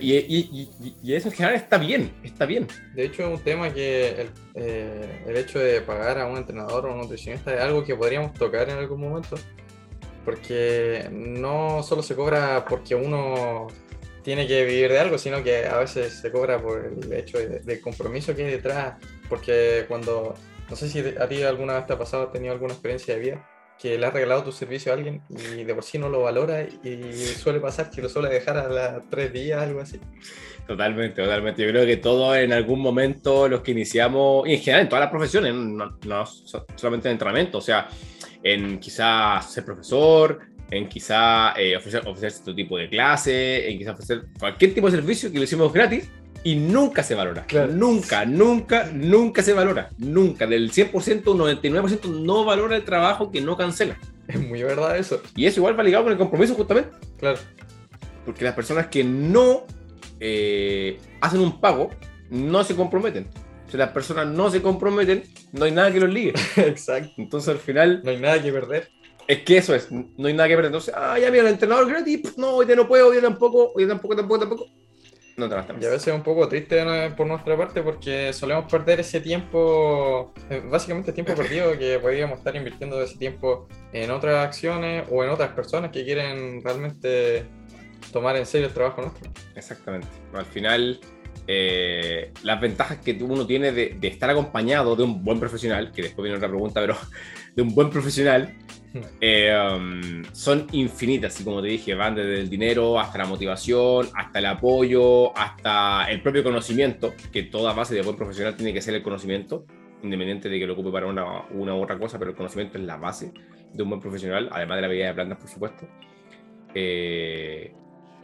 Y, 0.00 0.16
y, 0.16 0.70
y, 1.02 1.14
eso 1.14 1.28
en 1.28 1.34
general 1.34 1.56
está 1.56 1.76
bien, 1.76 2.12
está 2.22 2.46
bien. 2.46 2.68
De 2.94 3.04
hecho, 3.04 3.24
es 3.24 3.38
un 3.38 3.44
tema 3.44 3.74
que 3.74 4.10
el, 4.10 4.30
eh, 4.54 5.24
el, 5.26 5.36
hecho 5.36 5.58
de 5.58 5.80
pagar 5.80 6.18
a 6.18 6.26
un 6.26 6.36
entrenador 6.36 6.86
o 6.86 6.92
un 6.92 6.98
nutricionista 6.98 7.52
es 7.52 7.60
algo 7.60 7.84
que 7.84 7.96
podríamos 7.96 8.32
tocar 8.34 8.70
en 8.70 8.78
algún 8.78 9.00
momento. 9.00 9.36
Porque 10.24 11.08
no 11.10 11.82
solo 11.82 12.02
se 12.02 12.14
cobra 12.14 12.64
porque 12.64 12.94
uno 12.94 13.66
tiene 14.22 14.46
que 14.46 14.64
vivir 14.64 14.90
de 14.90 15.00
algo, 15.00 15.18
sino 15.18 15.42
que 15.42 15.66
a 15.66 15.78
veces 15.78 16.20
se 16.20 16.30
cobra 16.30 16.62
por 16.62 16.84
el 16.84 17.12
hecho 17.12 17.38
del 17.38 17.80
compromiso 17.80 18.36
que 18.36 18.44
hay 18.44 18.52
detrás. 18.52 18.94
Porque 19.28 19.84
cuando, 19.88 20.34
no 20.68 20.76
sé 20.76 20.88
si 20.88 21.00
a 21.00 21.28
ti 21.28 21.42
alguna 21.42 21.74
vez 21.74 21.86
te 21.86 21.94
ha 21.94 21.98
pasado, 21.98 22.24
has 22.24 22.32
tenido 22.32 22.52
alguna 22.52 22.74
experiencia 22.74 23.14
de 23.14 23.20
vida, 23.20 23.48
que 23.80 23.98
le 23.98 24.06
ha 24.06 24.10
regalado 24.10 24.44
tu 24.44 24.52
servicio 24.52 24.92
a 24.92 24.96
alguien 24.96 25.22
y 25.30 25.64
de 25.64 25.74
por 25.74 25.84
sí 25.84 25.98
no 25.98 26.08
lo 26.08 26.22
valora 26.22 26.62
y 26.62 27.12
suele 27.36 27.60
pasar 27.60 27.90
que 27.90 28.02
lo 28.02 28.08
suele 28.08 28.28
dejar 28.28 28.58
a 28.58 28.68
las 28.68 29.08
tres 29.08 29.32
días, 29.32 29.62
algo 29.62 29.80
así. 29.80 29.98
Totalmente, 30.66 31.22
totalmente. 31.22 31.64
Yo 31.64 31.70
creo 31.70 31.86
que 31.86 31.96
todos 31.96 32.36
en 32.36 32.52
algún 32.52 32.80
momento 32.80 33.48
los 33.48 33.62
que 33.62 33.72
iniciamos, 33.72 34.46
y 34.46 34.54
en 34.54 34.60
general 34.60 34.82
en 34.82 34.88
todas 34.88 35.02
las 35.02 35.10
profesiones, 35.10 35.54
no, 35.54 36.26
solamente 36.76 37.08
en 37.08 37.12
entrenamiento, 37.12 37.58
o 37.58 37.60
sea, 37.60 37.88
en 38.42 38.78
quizás 38.78 39.52
ser 39.52 39.64
profesor, 39.64 40.38
en 40.70 40.88
quizá 40.88 41.54
eh, 41.58 41.76
ofrecer, 41.76 42.06
ofrecer 42.06 42.30
cierto 42.30 42.54
tipo 42.54 42.78
de 42.78 42.88
clase, 42.88 43.68
en 43.68 43.78
quizás 43.78 43.94
ofrecer 43.94 44.26
cualquier 44.38 44.74
tipo 44.74 44.88
de 44.88 44.96
servicio 44.96 45.32
que 45.32 45.38
lo 45.38 45.44
hicimos 45.44 45.72
gratis, 45.72 46.08
y 46.42 46.56
nunca 46.56 47.02
se 47.02 47.14
valora. 47.14 47.46
Nunca, 47.68 48.24
nunca, 48.24 48.90
nunca 48.92 49.42
se 49.42 49.52
valora. 49.52 49.90
Nunca. 49.98 50.46
Del 50.46 50.72
100%, 50.72 51.30
un 51.30 51.38
99% 51.38 52.22
no 52.22 52.44
valora 52.44 52.76
el 52.76 52.84
trabajo 52.84 53.30
que 53.30 53.40
no 53.40 53.56
cancela. 53.56 53.98
Es 54.26 54.40
muy 54.40 54.62
verdad 54.62 54.96
eso. 54.96 55.20
Y 55.36 55.46
eso 55.46 55.60
igual 55.60 55.78
va 55.78 55.82
ligado 55.82 56.04
con 56.04 56.12
el 56.12 56.18
compromiso 56.18 56.54
justamente. 56.54 56.90
Claro. 57.18 57.38
Porque 58.24 58.44
las 58.44 58.54
personas 58.54 58.86
que 58.86 59.04
no 59.04 59.66
eh, 60.18 60.98
hacen 61.20 61.40
un 61.40 61.60
pago 61.60 61.90
no 62.30 62.64
se 62.64 62.74
comprometen. 62.74 63.28
Si 63.70 63.76
las 63.76 63.90
personas 63.90 64.26
no 64.26 64.50
se 64.50 64.62
comprometen, 64.62 65.22
no 65.52 65.64
hay 65.64 65.72
nada 65.72 65.92
que 65.92 66.00
los 66.00 66.10
ligue. 66.12 66.32
Exacto. 66.56 67.12
Entonces 67.18 67.48
al 67.50 67.58
final... 67.58 68.00
No 68.02 68.10
hay 68.10 68.18
nada 68.18 68.40
que 68.40 68.52
perder. 68.52 68.88
Es 69.28 69.42
que 69.42 69.58
eso 69.58 69.74
es, 69.74 69.88
no 69.92 70.26
hay 70.26 70.34
nada 70.34 70.48
que 70.48 70.54
perder. 70.54 70.70
Entonces, 70.70 70.94
ah, 70.96 71.18
ya 71.18 71.30
mira, 71.30 71.44
el 71.44 71.50
entrenador 71.50 71.88
gratis, 71.88 72.36
no, 72.36 72.50
hoy 72.54 72.66
día 72.66 72.74
no 72.74 72.88
puedo, 72.88 73.08
hoy 73.08 73.12
día 73.12 73.22
tampoco, 73.22 73.72
hoy 73.74 73.84
día 73.84 73.92
tampoco, 73.92 74.16
tampoco, 74.16 74.40
tampoco 74.40 74.66
no 75.40 75.48
te 75.48 75.54
Y 75.54 75.86
a 75.86 75.90
veces 75.90 76.08
es 76.08 76.14
un 76.14 76.22
poco 76.22 76.48
triste 76.48 76.84
por 77.16 77.26
nuestra 77.26 77.56
parte 77.56 77.82
porque 77.82 78.32
solemos 78.32 78.70
perder 78.70 79.00
ese 79.00 79.20
tiempo, 79.20 80.32
eh, 80.48 80.62
básicamente 80.70 81.12
tiempo 81.12 81.34
perdido 81.34 81.76
que 81.78 81.98
podríamos 81.98 82.38
estar 82.38 82.54
invirtiendo 82.54 83.02
ese 83.02 83.18
tiempo 83.18 83.66
en 83.92 84.10
otras 84.10 84.46
acciones 84.46 85.04
o 85.10 85.24
en 85.24 85.30
otras 85.30 85.50
personas 85.50 85.90
que 85.90 86.04
quieren 86.04 86.62
realmente 86.62 87.46
tomar 88.12 88.36
en 88.36 88.46
serio 88.46 88.68
el 88.68 88.74
trabajo 88.74 89.02
nuestro. 89.02 89.30
Exactamente. 89.54 90.06
Al 90.32 90.46
final, 90.46 91.00
eh, 91.46 92.32
las 92.42 92.60
ventajas 92.60 92.98
que 92.98 93.12
uno 93.22 93.46
tiene 93.46 93.72
de, 93.72 93.96
de, 93.98 94.08
estar 94.08 94.30
acompañado 94.30 94.94
de 94.94 95.02
un 95.02 95.24
buen 95.24 95.40
profesional, 95.40 95.90
que 95.92 96.02
después 96.02 96.22
viene 96.22 96.36
otra 96.36 96.48
pregunta, 96.48 96.80
pero 96.80 96.96
de 97.56 97.62
un 97.62 97.74
buen 97.74 97.90
profesional, 97.90 98.54
eh, 99.20 99.56
um, 99.76 100.22
son 100.32 100.66
infinitas 100.72 101.40
y 101.40 101.44
como 101.44 101.62
te 101.62 101.68
dije, 101.68 101.94
van 101.94 102.14
desde 102.14 102.40
el 102.40 102.50
dinero 102.50 102.98
hasta 102.98 103.18
la 103.18 103.26
motivación, 103.26 104.08
hasta 104.14 104.38
el 104.38 104.46
apoyo, 104.46 105.36
hasta 105.36 106.10
el 106.10 106.22
propio 106.22 106.42
conocimiento, 106.42 107.14
que 107.32 107.44
toda 107.44 107.72
base 107.72 107.94
de 107.94 108.02
buen 108.02 108.16
profesional 108.16 108.56
tiene 108.56 108.72
que 108.72 108.82
ser 108.82 108.94
el 108.94 109.02
conocimiento, 109.02 109.64
independiente 110.02 110.48
de 110.48 110.58
que 110.58 110.66
lo 110.66 110.72
ocupe 110.72 110.90
para 110.90 111.06
una, 111.06 111.42
una 111.50 111.74
u 111.74 111.82
otra 111.82 111.98
cosa, 111.98 112.18
pero 112.18 112.30
el 112.32 112.36
conocimiento 112.36 112.78
es 112.78 112.84
la 112.84 112.96
base 112.96 113.32
de 113.72 113.82
un 113.82 113.90
buen 113.90 114.00
profesional, 114.00 114.48
además 114.52 114.76
de 114.76 114.80
la 114.80 114.86
habilidad 114.86 115.08
de 115.08 115.14
plantas, 115.14 115.38
por 115.38 115.48
supuesto. 115.48 115.88
Eh, 116.74 117.72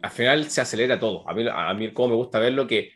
al 0.02 0.11
final 0.11 0.44
se 0.50 0.61
acelera 0.61 0.98
todo. 0.98 1.29
A 1.29 1.35
mí, 1.35 1.44
a 1.50 1.74
mí 1.74 1.92
como 1.92 2.09
me 2.09 2.14
gusta 2.14 2.38
verlo 2.38 2.66
que 2.66 2.92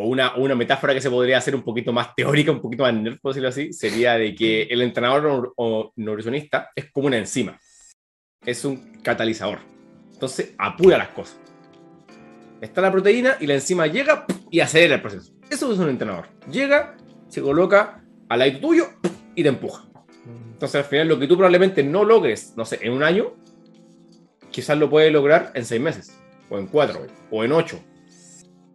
o 0.00 0.06
una, 0.06 0.34
una 0.36 0.54
metáfora 0.54 0.94
que 0.94 1.00
se 1.00 1.10
podría 1.10 1.38
hacer 1.38 1.54
un 1.54 1.62
poquito 1.62 1.92
más 1.92 2.14
teórica, 2.14 2.50
un 2.50 2.60
poquito 2.60 2.84
más 2.84 2.94
nerd, 2.94 3.18
por 3.20 3.32
decirlo 3.32 3.50
así, 3.50 3.72
sería 3.72 4.14
de 4.14 4.34
que 4.34 4.62
el 4.62 4.80
entrenador 4.80 5.52
o 5.56 5.92
nutricionista 5.96 6.70
es 6.74 6.90
como 6.90 7.08
una 7.08 7.18
enzima, 7.18 7.58
es 8.44 8.64
un 8.64 9.00
catalizador. 9.02 9.58
Entonces 10.12 10.54
apura 10.58 10.96
las 10.98 11.08
cosas. 11.08 11.38
Está 12.60 12.80
la 12.80 12.90
proteína 12.90 13.36
y 13.40 13.46
la 13.46 13.54
enzima 13.54 13.86
llega 13.86 14.26
y 14.50 14.60
acelera 14.60 14.96
el 14.96 15.02
proceso. 15.02 15.32
Eso 15.50 15.72
es 15.72 15.78
un 15.78 15.88
entrenador. 15.88 16.28
Llega, 16.50 16.96
se 17.28 17.42
coloca 17.42 18.02
al 18.28 18.38
lado 18.38 18.58
tuyo 18.60 18.86
y 19.34 19.42
te 19.42 19.48
empuja. 19.48 19.84
Entonces 20.52 20.76
al 20.76 20.84
final 20.84 21.08
lo 21.08 21.18
que 21.18 21.26
tú 21.26 21.36
probablemente 21.36 21.82
no 21.82 22.04
logres, 22.04 22.54
no 22.56 22.64
sé, 22.64 22.78
en 22.82 22.92
un 22.92 23.02
año, 23.02 23.34
quizás 24.50 24.78
lo 24.78 24.88
puedes 24.88 25.12
lograr 25.12 25.52
en 25.54 25.64
seis 25.64 25.80
meses, 25.80 26.18
o 26.48 26.58
en 26.58 26.66
cuatro, 26.66 27.06
o 27.30 27.44
en 27.44 27.52
ocho. 27.52 27.80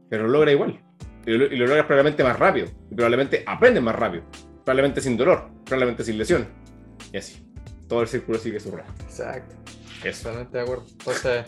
Pero 0.10 0.24
lo 0.24 0.30
logra 0.30 0.52
igual. 0.52 0.85
Y 1.26 1.32
lo, 1.32 1.46
y 1.46 1.56
lo 1.58 1.68
logras 1.68 1.86
probablemente 1.86 2.24
más 2.24 2.38
rápido. 2.38 2.68
Y 2.92 2.96
probablemente 2.96 3.44
aprendes 3.46 3.82
más 3.82 3.96
rápido. 3.96 4.24
Probablemente 4.64 5.02
sin 5.02 5.18
dolor. 5.18 5.50
Probablemente 5.66 6.04
sin 6.04 6.18
lesión. 6.18 6.48
Y 7.12 7.18
así. 7.18 7.46
Todo 7.88 8.02
el 8.02 8.08
círculo 8.08 8.38
sigue 8.38 8.60
su 8.60 8.72
rueda. 8.72 8.88
Exacto. 9.04 9.56
Eso. 10.04 10.24
Totalmente 10.24 10.58
de 10.58 10.64
acuerdo. 10.64 10.86
Entonces, 10.92 11.46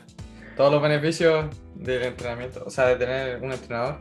todos 0.55 0.71
los 0.71 0.81
beneficios 0.81 1.45
del 1.75 2.03
entrenamiento, 2.03 2.63
o 2.65 2.69
sea, 2.69 2.87
de 2.87 2.95
tener 2.95 3.41
un 3.41 3.51
entrenador, 3.51 3.99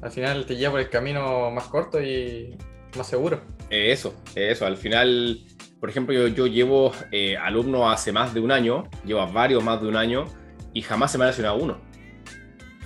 al 0.00 0.10
final 0.12 0.46
te 0.46 0.56
lleva 0.56 0.72
por 0.72 0.80
el 0.80 0.88
camino 0.88 1.50
más 1.50 1.64
corto 1.64 2.00
y 2.00 2.56
más 2.96 3.08
seguro. 3.08 3.40
Eso, 3.70 4.14
eso. 4.34 4.64
Al 4.64 4.76
final, 4.76 5.40
por 5.80 5.90
ejemplo, 5.90 6.14
yo, 6.14 6.28
yo 6.28 6.46
llevo 6.46 6.92
eh, 7.10 7.36
alumnos 7.36 7.92
hace 7.92 8.12
más 8.12 8.32
de 8.32 8.40
un 8.40 8.52
año, 8.52 8.88
llevo 9.04 9.20
a 9.20 9.26
varios 9.26 9.62
más 9.62 9.80
de 9.82 9.88
un 9.88 9.96
año, 9.96 10.24
y 10.72 10.82
jamás 10.82 11.12
se 11.12 11.18
me 11.18 11.24
ha 11.24 11.26
lesionado 11.28 11.56
uno. 11.56 11.80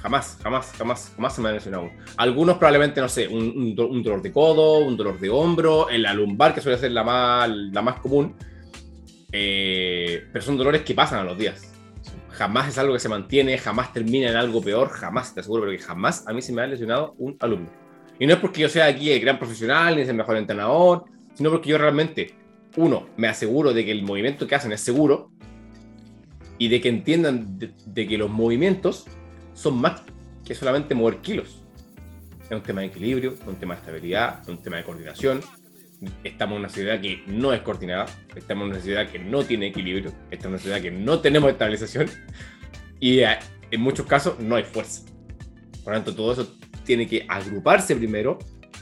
Jamás, 0.02 0.36
jamás, 0.42 0.72
jamás, 0.76 1.12
jamás 1.14 1.34
se 1.34 1.40
me 1.40 1.48
ha 1.48 1.52
lesionado 1.52 1.84
uno. 1.84 1.92
Algunos 2.16 2.56
probablemente, 2.58 3.00
no 3.00 3.08
sé, 3.08 3.28
un, 3.28 3.76
un 3.78 3.78
un 3.78 4.02
dolor 4.02 4.20
de 4.20 4.32
codo, 4.32 4.78
un 4.78 4.96
dolor 4.96 5.20
de 5.20 5.30
hombro, 5.30 5.88
en 5.90 6.02
la 6.02 6.12
lumbar, 6.12 6.52
que 6.52 6.60
suele 6.60 6.76
ser 6.76 6.90
la 6.90 7.04
más, 7.04 7.48
la 7.48 7.82
más 7.82 8.00
común. 8.00 8.34
Eh, 9.30 10.26
pero 10.32 10.44
son 10.44 10.56
dolores 10.56 10.82
que 10.82 10.94
pasan 10.94 11.20
a 11.20 11.24
los 11.24 11.38
días. 11.38 11.72
Jamás 12.30 12.68
es 12.68 12.78
algo 12.78 12.94
que 12.94 12.98
se 12.98 13.08
mantiene, 13.08 13.56
jamás 13.58 13.92
termina 13.92 14.28
en 14.28 14.34
algo 14.34 14.60
peor, 14.60 14.88
jamás, 14.88 15.34
te 15.34 15.40
aseguro, 15.40 15.62
pero 15.62 15.78
que 15.78 15.84
jamás 15.84 16.26
a 16.26 16.32
mí 16.32 16.42
se 16.42 16.52
me 16.52 16.62
ha 16.62 16.66
lesionado 16.66 17.14
un 17.18 17.36
alumno. 17.38 17.70
Y 18.18 18.26
no 18.26 18.34
es 18.34 18.40
porque 18.40 18.62
yo 18.62 18.68
sea 18.68 18.86
aquí 18.86 19.12
el 19.12 19.20
gran 19.20 19.38
profesional 19.38 19.94
ni 19.94 20.02
el 20.02 20.14
mejor 20.14 20.36
entrenador, 20.36 21.04
sino 21.34 21.50
porque 21.50 21.70
yo 21.70 21.78
realmente, 21.78 22.34
uno, 22.76 23.06
me 23.16 23.28
aseguro 23.28 23.72
de 23.72 23.84
que 23.84 23.92
el 23.92 24.02
movimiento 24.02 24.48
que 24.48 24.56
hacen 24.56 24.72
es 24.72 24.80
seguro 24.80 25.30
y 26.58 26.68
de 26.68 26.80
que 26.80 26.88
entiendan 26.88 27.56
de, 27.56 27.72
de 27.86 28.08
que 28.08 28.18
los 28.18 28.30
movimientos 28.30 29.06
son 29.54 29.80
más 29.80 30.02
que 30.44 30.54
solamente 30.54 30.94
mover 30.94 31.18
kilos. 31.18 31.62
Es 32.44 32.50
un 32.50 32.62
tema 32.62 32.82
de 32.82 32.88
equilibrio, 32.88 33.32
es 33.32 33.46
un 33.46 33.56
tema 33.56 33.74
de 33.74 33.80
estabilidad, 33.80 34.40
es 34.42 34.48
un 34.48 34.62
tema 34.62 34.76
de 34.76 34.84
coordinación. 34.84 35.40
Estamos 36.24 36.54
en 36.56 36.60
una 36.60 36.68
sociedad 36.68 37.00
que 37.00 37.22
no 37.28 37.52
es 37.52 37.62
coordinada, 37.62 38.06
estamos 38.34 38.64
en 38.64 38.70
una 38.70 38.78
sociedad 38.78 39.08
que 39.08 39.20
no 39.20 39.44
tiene 39.44 39.68
equilibrio, 39.68 40.12
estamos 40.30 40.44
en 40.44 40.48
una 40.48 40.58
sociedad 40.58 40.80
que 40.80 40.90
no 40.90 41.20
tenemos 41.20 41.50
estabilización 41.50 42.08
y 42.98 43.20
eh, 43.20 43.38
en 43.70 43.80
muchos 43.80 44.06
casos 44.06 44.38
no 44.40 44.56
hay 44.56 44.64
fuerza. 44.64 45.02
Por 45.84 45.92
lo 45.92 45.98
tanto, 45.98 46.14
todo 46.14 46.32
eso 46.32 46.56
tiene 46.84 47.06
que 47.06 47.24
agruparse 47.28 47.94
primero, 47.94 48.38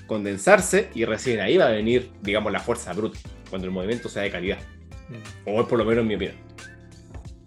condensarse 0.06 0.90
y 0.94 1.04
recién 1.04 1.40
ahí 1.40 1.56
va 1.56 1.66
a 1.66 1.70
venir, 1.70 2.10
digamos, 2.22 2.52
la 2.52 2.60
fuerza 2.60 2.92
bruta, 2.92 3.18
cuando 3.48 3.66
el 3.66 3.72
movimiento 3.72 4.08
sea 4.08 4.22
de 4.22 4.30
calidad. 4.30 4.58
O 5.46 5.60
es 5.60 5.66
por 5.66 5.78
lo 5.78 5.84
menos 5.84 6.04
mi 6.04 6.14
opinión. 6.14 6.36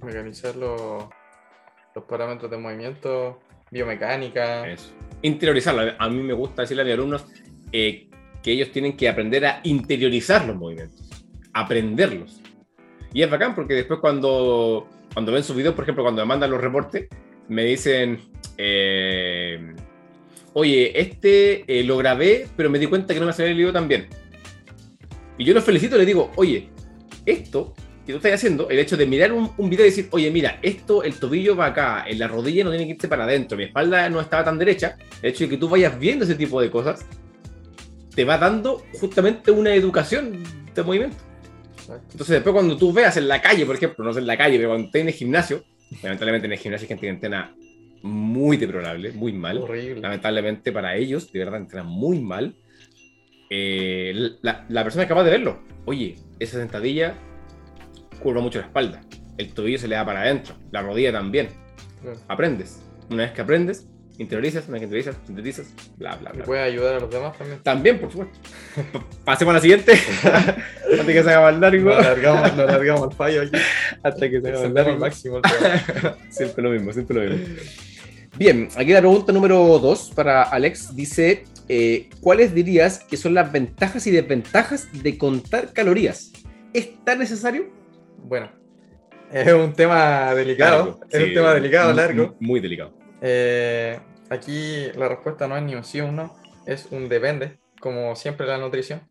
Organizar 0.02 0.56
los, 1.96 2.04
parámetros 2.06 2.50
de 2.50 2.58
movimiento, 2.58 3.40
biomecánica. 3.72 4.68
Eso. 4.68 4.92
Interiorizarlo. 5.22 5.94
A 5.98 6.10
mí 6.10 6.22
me 6.22 6.34
gusta 6.34 6.64
decirle 6.64 6.84
a 6.84 6.86
mis 6.86 6.94
alumnos 6.94 7.26
eh, 7.72 8.08
que 8.42 8.52
ellos 8.52 8.72
tienen 8.72 8.98
que 8.98 9.08
aprender 9.08 9.46
a 9.46 9.62
interiorizar 9.64 10.46
los 10.46 10.56
movimientos, 10.56 11.10
aprenderlos. 11.54 12.42
Y 13.14 13.22
es 13.22 13.30
bacán 13.30 13.56
porque 13.56 13.74
después 13.74 14.00
cuando, 14.00 14.88
cuando 15.14 15.32
ven 15.32 15.44
sus 15.44 15.56
videos, 15.56 15.76
por 15.76 15.84
ejemplo, 15.84 16.04
cuando 16.04 16.22
me 16.22 16.28
mandan 16.28 16.52
los 16.52 16.60
reportes, 16.60 17.08
me 17.48 17.64
dicen, 17.64 18.20
eh, 18.58 19.76
oye, 20.54 21.00
este 21.00 21.64
eh, 21.68 21.84
lo 21.84 21.98
grabé, 21.98 22.48
pero 22.56 22.70
me 22.70 22.80
di 22.80 22.88
cuenta 22.88 23.14
que 23.14 23.20
no 23.20 23.26
me 23.26 23.34
salió 23.34 23.52
el 23.52 23.58
video 23.58 23.74
tan 23.74 23.88
bien. 23.88 24.08
Y 25.38 25.46
yo 25.46 25.54
los 25.54 25.64
felicito 25.64 25.98
les 25.98 26.08
digo, 26.08 26.32
oye, 26.36 26.70
esto 27.26 27.74
que 28.06 28.12
tú 28.12 28.18
estás 28.18 28.34
haciendo, 28.34 28.70
el 28.70 28.80
hecho 28.80 28.98
de 28.98 29.06
mirar 29.06 29.32
un, 29.32 29.52
un 29.58 29.70
video 29.70 29.86
y 29.86 29.90
decir, 29.90 30.08
oye, 30.12 30.30
mira, 30.30 30.60
esto, 30.62 31.04
el 31.04 31.16
tobillo 31.16 31.56
va 31.56 31.68
acá, 31.68 32.04
en 32.08 32.20
la 32.20 32.28
rodilla 32.28 32.64
no 32.64 32.72
tiene 32.72 32.86
que 32.86 32.94
irse 32.94 33.08
para 33.08 33.24
adentro, 33.24 33.58
mi 33.58 33.64
espalda 33.64 34.10
no 34.10 34.20
estaba 34.20 34.44
tan 34.44 34.58
derecha, 34.58 34.98
el 35.22 35.30
hecho 35.30 35.46
de 35.46 35.52
que 35.52 35.58
tú 35.58 35.70
vayas 35.70 35.98
viendo 35.98 36.26
ese 36.26 36.36
tipo 36.36 36.62
de 36.62 36.70
cosas, 36.70 37.06
te 38.14 38.26
va 38.26 38.38
dando 38.38 38.84
justamente 39.00 39.52
una 39.52 39.74
educación 39.74 40.44
de 40.74 40.84
movimiento. 40.84 41.18
Entonces 41.90 42.30
después 42.30 42.54
cuando 42.54 42.78
tú 42.78 42.94
veas 42.94 43.18
en 43.18 43.28
la 43.28 43.42
calle, 43.42 43.66
por 43.66 43.76
ejemplo, 43.76 44.04
no 44.04 44.14
sé 44.14 44.20
en 44.20 44.28
la 44.28 44.38
calle, 44.38 44.58
pero 44.58 44.70
cuando 44.70 44.88
estés 44.88 45.02
en 45.02 45.08
el 45.08 45.14
gimnasio, 45.14 45.64
lamentablemente 46.02 46.46
en 46.48 46.54
el 46.54 46.60
gimnasio 46.60 46.86
hay 46.86 46.90
gente 46.90 47.02
que 47.02 47.10
entrena 47.10 47.56
muy 48.04 48.58
deplorable, 48.58 49.12
muy 49.12 49.34
mal. 49.34 49.58
Horrible. 49.58 50.02
Lamentablemente 50.02 50.72
para 50.72 50.96
ellos, 50.96 51.32
de 51.32 51.40
verdad, 51.40 51.60
entrenan 51.60 51.88
muy 51.88 52.20
mal. 52.20 52.56
Eh, 53.50 54.32
la, 54.42 54.66
la 54.70 54.84
persona 54.84 55.04
es 55.04 55.10
capaz 55.10 55.24
de 55.24 55.32
verlo. 55.32 55.60
Oye, 55.86 56.16
esa 56.40 56.60
sentadilla 56.60 57.16
curva 58.24 58.42
mucho 58.42 58.60
la 58.60 58.66
espalda. 58.66 59.02
El 59.38 59.54
tobillo 59.54 59.78
se 59.78 59.88
le 59.88 59.96
da 59.96 60.06
para 60.06 60.22
adentro. 60.22 60.56
La 60.72 60.82
rodilla 60.82 61.12
también. 61.12 61.50
Claro. 62.02 62.18
Aprendes. 62.28 62.80
Una 63.10 63.24
vez 63.24 63.32
que 63.34 63.42
aprendes, 63.42 63.88
interiorizas, 64.18 64.64
una 64.68 64.74
vez 64.74 64.82
que 64.82 64.86
interiorizas, 64.86 65.16
sintetizas, 65.26 65.68
bla, 65.98 66.16
bla, 66.16 66.32
bla. 66.32 66.46
puede 66.46 66.62
ayudar 66.62 66.96
a 66.96 67.00
los 67.00 67.10
demás 67.12 67.38
también. 67.38 67.60
También, 67.64 68.00
por 68.00 68.12
supuesto. 68.12 68.38
Pa- 68.92 69.06
Pasemos 69.26 69.52
a 69.52 69.56
la 69.56 69.62
siguiente. 69.62 69.94
Antes 70.24 71.06
que 71.06 71.24
se 71.24 71.30
haga 71.32 71.52
más 71.52 71.60
largo. 71.60 71.90
Nos 71.90 71.98
alargamos, 72.06 72.42
nos 72.56 72.70
alargamos 72.70 73.10
el 73.12 73.16
fallo 73.18 73.42
aquí. 73.42 73.58
Hasta 74.04 74.30
que 74.30 74.42
se 74.42 74.48
haga 74.48 74.58
más 74.60 74.66
al 74.68 74.74
largo. 74.74 74.98
máximo. 75.00 75.42
Siempre 76.30 76.64
lo 76.64 76.70
mismo, 76.72 76.94
siempre 76.94 77.16
lo 77.30 77.36
mismo. 77.38 77.56
Bien, 78.38 78.68
aquí 78.76 78.92
la 78.94 79.00
pregunta 79.00 79.32
número 79.32 79.58
dos 79.80 80.12
para 80.16 80.44
Alex 80.44 80.96
dice, 80.96 81.44
eh, 81.70 82.10
¿cuáles 82.20 82.54
dirías 82.56 83.00
que 83.00 83.16
son 83.18 83.34
las 83.36 83.52
ventajas 83.52 84.08
y 84.08 84.12
desventajas 84.12 84.88
de 85.04 85.18
contar 85.20 85.72
calorías? 85.74 86.32
¿Es 86.74 87.04
tan 87.06 87.20
necesario? 87.20 87.66
Bueno, 88.24 88.52
es 89.32 89.52
un 89.54 89.74
tema 89.74 90.34
delicado. 90.34 90.86
Largo, 90.86 91.00
es 91.10 91.18
sí, 91.18 91.24
un 91.30 91.34
tema 91.34 91.54
delicado, 91.54 91.88
muy- 91.90 91.98
largo. 91.98 92.36
Muy 92.40 92.60
delicado. 92.60 92.94
Eh, 93.22 94.00
aquí 94.30 94.88
la 94.96 95.08
respuesta 95.10 95.48
no 95.48 95.58
es 95.58 95.64
ni 95.64 95.76
un 95.76 95.84
sí 95.84 96.02
o 96.02 96.08
un 96.08 96.16
no, 96.16 96.36
es 96.66 96.88
un 96.92 97.10
depende, 97.10 97.60
como 97.80 98.16
siempre 98.16 98.48
la 98.48 98.58
nutrición. 98.58 99.08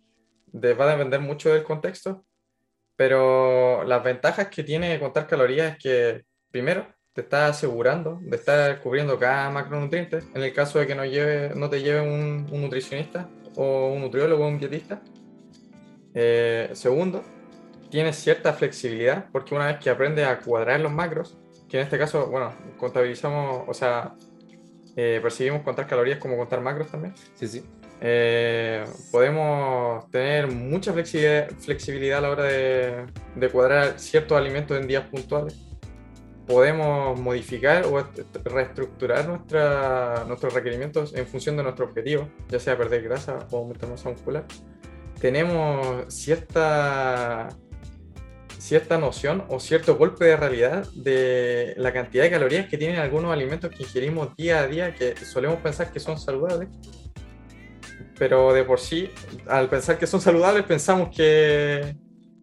De- 0.46 0.75
va 0.75 0.87
a 0.87 0.96
depender 0.96 1.20
mucho 1.20 1.53
del 1.53 1.62
contexto, 1.62 2.25
pero 2.96 3.85
las 3.85 4.03
ventajas 4.05 4.48
que 4.48 4.62
tiene 4.64 4.98
contar 5.01 5.27
calorías 5.27 5.72
es 5.72 5.79
que, 5.83 6.22
primero, 6.51 6.87
te 7.14 7.22
está 7.22 7.46
asegurando 7.48 8.18
de 8.22 8.37
estar 8.37 8.81
cubriendo 8.81 9.18
cada 9.18 9.51
macronutriente, 9.51 10.20
en 10.35 10.42
el 10.42 10.53
caso 10.55 10.79
de 10.79 10.87
que 10.87 10.94
no, 10.94 11.05
lleve, 11.05 11.55
no 11.55 11.68
te 11.68 11.83
lleve 11.83 12.01
un, 12.01 12.46
un 12.51 12.62
nutricionista 12.62 13.29
o 13.57 13.92
un 13.92 14.01
nutriólogo 14.01 14.44
o 14.44 14.48
un 14.48 14.59
dietista. 14.59 15.03
Eh, 16.14 16.70
segundo, 16.72 17.22
tienes 17.93 18.17
cierta 18.17 18.55
flexibilidad, 18.55 19.27
porque 19.31 19.55
una 19.55 19.67
vez 19.67 19.77
que 19.79 19.91
aprendes 19.91 20.27
a 20.27 20.39
cuadrar 20.39 20.81
los 20.81 20.91
macros, 20.91 21.39
que 21.69 21.77
en 21.77 21.85
este 21.85 21.99
caso, 21.99 22.27
bueno, 22.27 22.51
contabilizamos, 22.79 23.65
o 23.69 23.75
sea, 23.75 24.15
eh, 24.97 25.21
percibimos 25.23 25.61
contar 25.63 25.87
calorías 25.87 26.19
como 26.19 26.39
contar 26.39 26.63
macros 26.63 26.91
también. 26.91 27.15
Sí, 27.35 27.47
sí. 27.47 27.63
Eh, 28.01 28.83
podemos 29.11 30.11
tener 30.11 30.49
mucha 30.49 30.93
flexibilidad, 30.95 31.51
flexibilidad 31.59 32.19
a 32.19 32.21
la 32.23 32.31
hora 32.31 32.45
de, 32.45 33.07
de 33.37 33.49
cuadrar 33.51 33.99
ciertos 34.01 34.39
alimentos 34.39 34.77
en 34.79 34.87
días 34.89 35.05
puntuales. 35.09 35.55
Podemos 36.47 37.21
modificar 37.21 37.85
o 37.85 38.01
est- 38.01 38.37
reestructurar 38.43 39.29
nuestra, 39.29 40.25
nuestros 40.27 40.55
requerimientos 40.55 41.15
en 41.15 41.27
función 41.27 41.59
de 41.59 41.63
nuestro 41.63 41.85
objetivo, 41.85 42.29
ya 42.49 42.59
sea 42.59 42.77
perder 42.77 43.03
grasa 43.03 43.47
o 43.51 43.59
aumentar 43.59 43.89
masa 43.91 44.09
muscular. 44.09 44.45
Tenemos 45.21 46.13
cierta, 46.13 47.51
cierta 48.62 48.96
noción 48.96 49.44
o 49.48 49.59
cierto 49.59 49.96
golpe 49.96 50.25
de 50.25 50.37
realidad 50.37 50.87
de 50.94 51.75
la 51.77 51.92
cantidad 51.92 52.25
de 52.25 52.31
calorías 52.31 52.68
que 52.68 52.79
tienen 52.79 52.98
algunos 53.01 53.33
alimentos 53.33 53.70
que 53.70 53.83
ingerimos 53.83 54.37
día 54.37 54.61
a 54.61 54.66
día 54.66 54.94
que 54.94 55.16
solemos 55.16 55.59
pensar 55.59 55.92
que 55.92 55.98
son 56.01 56.18
saludables 56.18 56.68
pero 58.22 58.53
de 58.53 58.62
por 58.62 58.79
sí, 58.79 59.11
al 59.48 59.68
pensar 59.68 59.98
que 59.98 60.07
son 60.07 60.20
saludables, 60.20 60.64
pensamos 60.64 61.09
que, 61.14 61.96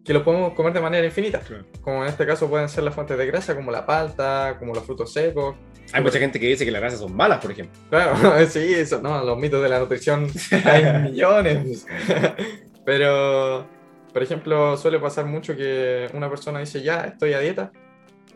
que 0.04 0.12
los 0.12 0.22
podemos 0.22 0.52
comer 0.52 0.74
de 0.74 0.80
manera 0.80 1.06
infinita. 1.06 1.40
Claro. 1.40 1.64
Como 1.80 2.02
en 2.02 2.10
este 2.10 2.26
caso 2.26 2.50
pueden 2.50 2.68
ser 2.68 2.84
las 2.84 2.94
fuentes 2.94 3.16
de 3.16 3.26
grasa, 3.26 3.54
como 3.54 3.70
la 3.70 3.86
palta, 3.86 4.56
como 4.58 4.74
los 4.74 4.84
frutos 4.84 5.10
secos. 5.12 5.56
Hay 5.92 6.02
mucha 6.02 6.18
gente 6.18 6.38
que 6.38 6.48
dice 6.48 6.66
que 6.66 6.70
las 6.70 6.82
grasas 6.82 7.00
son 7.00 7.16
malas, 7.16 7.40
por 7.40 7.52
ejemplo. 7.52 7.78
Claro, 7.88 8.14
sí, 8.50 8.74
eso, 8.74 9.00
no, 9.00 9.24
los 9.24 9.38
mitos 9.38 9.62
de 9.62 9.68
la 9.70 9.78
nutrición 9.78 10.30
hay 10.64 11.10
millones. 11.10 11.86
Pero, 12.84 13.66
por 14.12 14.22
ejemplo, 14.22 14.76
suele 14.76 14.98
pasar 14.98 15.26
mucho 15.26 15.56
que 15.56 16.08
una 16.14 16.28
persona 16.28 16.60
dice, 16.60 16.82
ya, 16.82 17.02
estoy 17.02 17.32
a 17.32 17.40
dieta, 17.40 17.72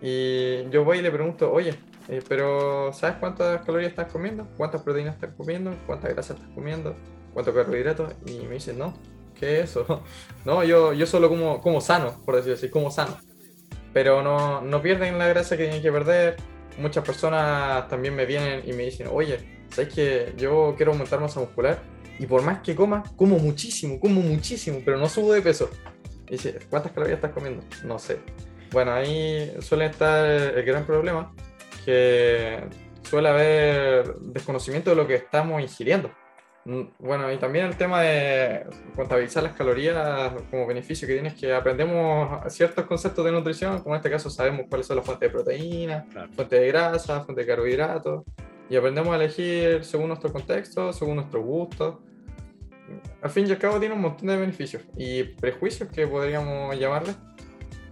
y 0.00 0.68
yo 0.70 0.84
voy 0.84 0.98
y 0.98 1.02
le 1.02 1.10
pregunto, 1.10 1.50
oye, 1.52 1.74
eh, 2.08 2.22
pero 2.28 2.92
¿sabes 2.92 3.16
cuántas 3.18 3.64
calorías 3.64 3.90
estás 3.90 4.12
comiendo? 4.12 4.46
¿Cuántas 4.56 4.82
proteínas 4.82 5.14
estás 5.14 5.34
comiendo? 5.34 5.74
¿Cuántas 5.86 6.12
grasas 6.12 6.36
estás 6.36 6.52
comiendo? 6.54 6.94
¿Cuántos 7.32 7.54
carbohidratos? 7.54 8.12
Y 8.26 8.40
me 8.46 8.54
dicen, 8.54 8.78
no, 8.78 8.94
¿qué 9.38 9.60
es 9.60 9.70
eso? 9.70 10.02
No, 10.44 10.62
yo, 10.62 10.92
yo 10.92 11.06
solo 11.06 11.28
como, 11.28 11.60
como 11.62 11.80
sano, 11.80 12.20
por 12.24 12.36
decirlo 12.36 12.56
así, 12.56 12.68
como 12.68 12.90
sano. 12.90 13.16
Pero 13.94 14.22
no, 14.22 14.60
no 14.60 14.82
pierden 14.82 15.18
la 15.18 15.28
grasa 15.28 15.56
que 15.56 15.64
tienen 15.64 15.82
que 15.82 15.90
perder. 15.90 16.36
Muchas 16.78 17.04
personas 17.04 17.88
también 17.88 18.14
me 18.14 18.26
vienen 18.26 18.68
y 18.68 18.72
me 18.74 18.82
dicen, 18.82 19.08
oye, 19.10 19.66
¿sabes 19.70 19.94
que 19.94 20.34
yo 20.36 20.74
quiero 20.76 20.92
aumentar 20.92 21.20
masa 21.20 21.40
muscular? 21.40 21.78
Y 22.18 22.26
por 22.26 22.42
más 22.42 22.60
que 22.60 22.74
coma, 22.74 23.02
como 23.16 23.38
muchísimo, 23.38 23.98
como 23.98 24.20
muchísimo, 24.20 24.80
pero 24.84 24.98
no 24.98 25.08
subo 25.08 25.32
de 25.32 25.42
peso. 25.42 25.70
Y 26.28 26.32
dice, 26.32 26.58
¿cuántas 26.70 26.92
calorías 26.92 27.16
estás 27.16 27.32
comiendo? 27.32 27.64
No 27.84 27.98
sé. 27.98 28.18
Bueno, 28.70 28.92
ahí 28.92 29.54
suele 29.60 29.86
estar 29.86 30.24
el 30.26 30.64
gran 30.64 30.84
problema, 30.84 31.32
que 31.84 32.64
suele 33.02 33.28
haber 33.28 34.14
desconocimiento 34.16 34.90
de 34.90 34.96
lo 34.96 35.06
que 35.06 35.14
estamos 35.14 35.60
ingiriendo. 35.60 36.10
Mm, 36.64 36.82
bueno, 36.98 37.30
y 37.30 37.36
también 37.36 37.66
el 37.66 37.76
tema 37.76 38.00
de 38.00 38.64
contabilizar 38.96 39.42
las 39.42 39.52
calorías 39.52 40.32
como 40.50 40.66
beneficio 40.66 41.06
que 41.06 41.14
tienes 41.14 41.34
que 41.34 41.52
aprendemos 41.52 42.52
ciertos 42.52 42.86
conceptos 42.86 43.24
de 43.24 43.32
nutrición, 43.32 43.82
como 43.82 43.94
en 43.94 43.98
este 43.98 44.10
caso 44.10 44.30
sabemos 44.30 44.66
cuáles 44.68 44.86
son 44.86 44.96
las 44.96 45.04
fuentes 45.04 45.28
de 45.28 45.32
proteína, 45.32 46.06
fuentes 46.34 46.60
de 46.60 46.66
grasa, 46.68 47.20
fuentes 47.20 47.46
de 47.46 47.52
carbohidratos, 47.52 48.24
y 48.70 48.76
aprendemos 48.76 49.12
a 49.12 49.16
elegir 49.16 49.84
según 49.84 50.08
nuestro 50.08 50.32
contexto, 50.32 50.92
según 50.92 51.16
nuestro 51.16 51.42
gusto. 51.42 52.02
Al 53.22 53.30
fin 53.30 53.46
y 53.46 53.50
al 53.50 53.58
cabo 53.58 53.78
tiene 53.78 53.94
un 53.94 54.02
montón 54.02 54.28
de 54.28 54.36
beneficios 54.36 54.82
y 54.96 55.22
prejuicios 55.24 55.88
que 55.88 56.06
podríamos 56.06 56.78
llamarle, 56.78 57.14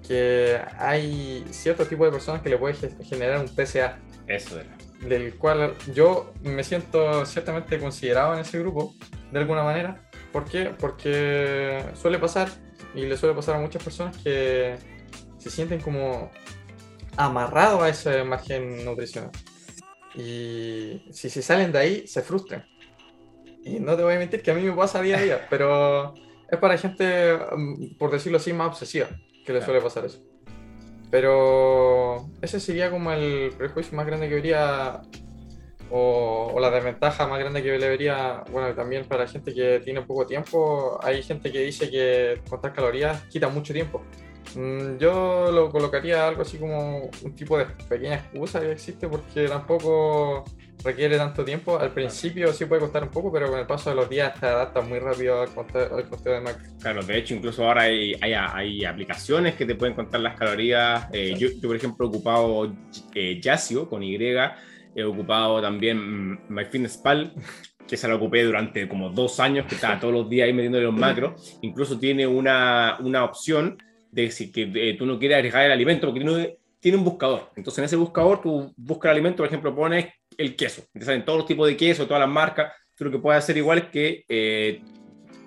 que 0.07 0.59
hay 0.79 1.45
cierto 1.51 1.87
tipo 1.87 2.05
de 2.05 2.11
personas 2.11 2.43
que 2.43 2.49
le 2.49 2.59
puede 2.59 2.75
generar 3.03 3.41
un 3.41 3.47
TCA. 3.47 3.99
Eso 4.27 4.61
era. 4.61 4.77
Del 5.01 5.37
cual 5.37 5.75
yo 5.95 6.33
me 6.43 6.63
siento 6.63 7.25
ciertamente 7.27 7.79
considerado 7.79 8.35
en 8.35 8.41
ese 8.41 8.59
grupo, 8.59 8.95
de 9.31 9.39
alguna 9.39 9.63
manera. 9.65 10.09
¿Por 10.33 10.45
qué? 10.45 10.73
Porque 10.79 11.85
suele 11.95 12.19
pasar, 12.19 12.49
y 12.95 13.07
le 13.07 13.17
suele 13.17 13.35
pasar 13.35 13.57
a 13.57 13.59
muchas 13.59 13.83
personas 13.83 14.17
que 14.19 14.77
se 15.39 15.51
sienten 15.51 15.81
como 15.81 16.31
amarrados 17.17 17.83
a 17.83 17.89
ese 17.89 18.25
margen 18.25 18.85
nutricional. 18.85 19.31
Y 20.15 21.03
si 21.11 21.31
se 21.31 21.43
salen 21.43 21.73
de 21.73 21.79
ahí, 21.79 22.07
se 22.07 22.23
frustran. 22.23 22.65
Y 23.65 23.79
no 23.79 23.97
te 23.97 24.03
voy 24.03 24.15
a 24.15 24.19
mentir 24.19 24.43
que 24.43 24.51
a 24.51 24.55
mí 24.55 24.63
me 24.63 24.73
pasa 24.73 25.01
día 25.01 25.19
a 25.19 25.23
día, 25.23 25.47
pero 25.51 26.15
es 26.51 26.59
para 26.59 26.77
gente, 26.77 27.39
mm, 27.57 27.97
por 27.99 28.11
decirlo 28.11 28.39
así, 28.39 28.53
más 28.53 28.69
obsesiva 28.69 29.09
que 29.45 29.53
le 29.53 29.63
suele 29.63 29.81
pasar 29.81 30.05
eso. 30.05 30.23
Pero 31.11 32.31
ese 32.41 32.59
sería 32.61 32.91
como 32.91 33.13
el 33.13 33.53
prejuicio 33.57 33.97
más 33.97 34.07
grande 34.07 34.29
que 34.29 34.35
vería, 34.35 35.03
o, 35.91 36.57
la 36.59 36.71
desventaja 36.71 37.27
más 37.27 37.39
grande 37.39 37.63
que 37.63 37.79
le 37.79 37.89
vería, 37.89 38.45
bueno, 38.51 38.75
también 38.75 39.05
para 39.05 39.27
gente 39.27 39.53
que 39.53 39.81
tiene 39.81 40.03
poco 40.03 40.27
tiempo, 40.27 40.99
hay 41.03 41.23
gente 41.23 41.53
que 41.53 41.61
dice 41.61 41.91
que 41.91 42.41
contar 42.49 42.73
calorías 42.73 43.23
quita 43.25 43.49
mucho 43.49 43.73
tiempo. 43.75 44.03
Mm, 44.55 44.99
yo 44.99 45.51
lo 45.51 45.71
colocaría 45.71 46.29
algo 46.29 46.43
así 46.43 46.59
como 46.59 47.11
un 47.23 47.35
tipo 47.35 47.57
de 47.59 47.67
pequeña 47.89 48.17
excusa 48.17 48.61
que 48.61 48.73
existe 48.73 49.09
porque 49.09 49.49
tampoco 49.49 50.45
requiere 50.85 51.17
tanto 51.17 51.45
tiempo. 51.45 51.79
Al 51.79 51.93
principio 51.93 52.53
sí 52.53 52.65
puede 52.67 52.81
costar 52.81 53.05
un 53.05 53.11
poco, 53.11 53.33
pero 53.33 53.49
con 53.49 53.59
el 53.59 53.67
paso 53.67 53.91
de 53.91 53.97
los 53.97 54.09
días 54.09 54.39
te 54.39 54.47
adapta 54.47 54.81
muy 54.81 54.99
rápido 54.99 55.43
al 55.43 55.49
conteo, 55.55 55.97
de 55.97 56.41
macros. 56.41 56.69
Claro, 56.81 57.03
de 57.03 57.19
hecho, 57.19 57.35
incluso 57.35 57.67
ahora 57.67 57.83
hay, 57.83 58.15
hay, 58.21 58.85
aplicaciones 58.85 59.55
que 59.55 59.67
te 59.67 59.75
pueden 59.75 59.95
contar 59.95 60.21
las 60.21 60.37
calorías. 60.37 61.07
Eh, 61.13 61.35
yo, 61.39 61.49
por 61.67 61.77
ejemplo, 61.77 62.07
he 62.07 62.09
ocupado 62.09 62.73
eh, 63.15 63.41
Yasio 63.41 63.89
con 63.89 64.03
Y, 64.03 64.17
he 64.95 65.05
ocupado 65.05 65.63
también 65.63 66.41
MyFitnessPal, 66.49 67.35
que 67.89 67.97
se 67.97 68.09
lo 68.09 68.17
ocupé 68.17 68.45
durante 68.45 68.89
como 68.89 69.11
dos 69.11 69.41
años, 69.41 69.67
que 69.67 69.77
estaba 69.77 69.99
todos 69.99 70.15
los 70.15 70.29
días 70.29 70.47
ahí 70.47 70.53
metiéndole 70.53 70.85
los 70.85 70.95
macros. 70.95 71.59
Incluso 71.63 71.99
tiene 71.99 72.27
una, 72.27 72.97
una 73.01 73.25
opción 73.25 73.79
de 74.13 74.31
si 74.31 74.53
que 74.53 74.71
eh, 74.75 74.95
tú 74.97 75.07
no 75.07 75.19
quieres 75.19 75.39
agregar 75.39 75.65
el 75.65 75.73
alimento, 75.73 76.07
porque 76.07 76.21
tiene, 76.21 76.59
tiene, 76.79 76.99
un 76.99 77.05
buscador. 77.05 77.51
Entonces, 77.57 77.79
en 77.79 77.85
ese 77.87 77.97
buscador, 77.97 78.41
tú 78.41 78.73
buscas 78.77 79.11
el 79.11 79.17
alimento, 79.17 79.39
por 79.39 79.47
ejemplo, 79.47 79.75
pones 79.75 80.07
el 80.37 80.55
queso. 80.55 80.85
Te 80.93 81.05
salen 81.05 81.25
todos 81.25 81.39
los 81.39 81.49
tipos 81.49 81.67
de 81.67 81.77
queso, 81.77 82.07
todas 82.07 82.21
las 82.21 82.29
marcas. 82.29 82.73
Tú 82.95 83.05
lo 83.05 83.11
que 83.11 83.19
puedes 83.19 83.43
hacer 83.43 83.57
igual 83.57 83.79
es 83.79 83.85
que 83.87 84.25
eh, 84.29 84.83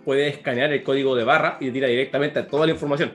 puedes 0.03 0.35
escanear 0.35 0.73
el 0.73 0.83
código 0.83 1.15
de 1.15 1.23
barra 1.23 1.57
y 1.61 1.67
te 1.67 1.71
tira 1.73 1.87
directamente 1.87 2.39
a 2.39 2.47
toda 2.47 2.65
la 2.65 2.73
información. 2.73 3.13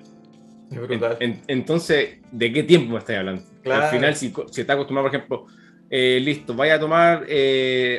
entonces, 1.49 2.19
¿de 2.31 2.53
qué 2.53 2.63
tiempo 2.63 2.93
me 2.93 2.99
estás 2.99 3.17
hablando? 3.17 3.43
Al 3.65 3.91
final, 3.91 4.15
si, 4.15 4.33
si 4.53 4.61
estás 4.61 4.75
acostumbrado, 4.75 5.09
por 5.09 5.17
ejemplo, 5.17 5.47
eh, 5.91 6.21
listo, 6.23 6.55
vaya 6.55 6.77
a 6.77 6.81
tomar 6.81 7.27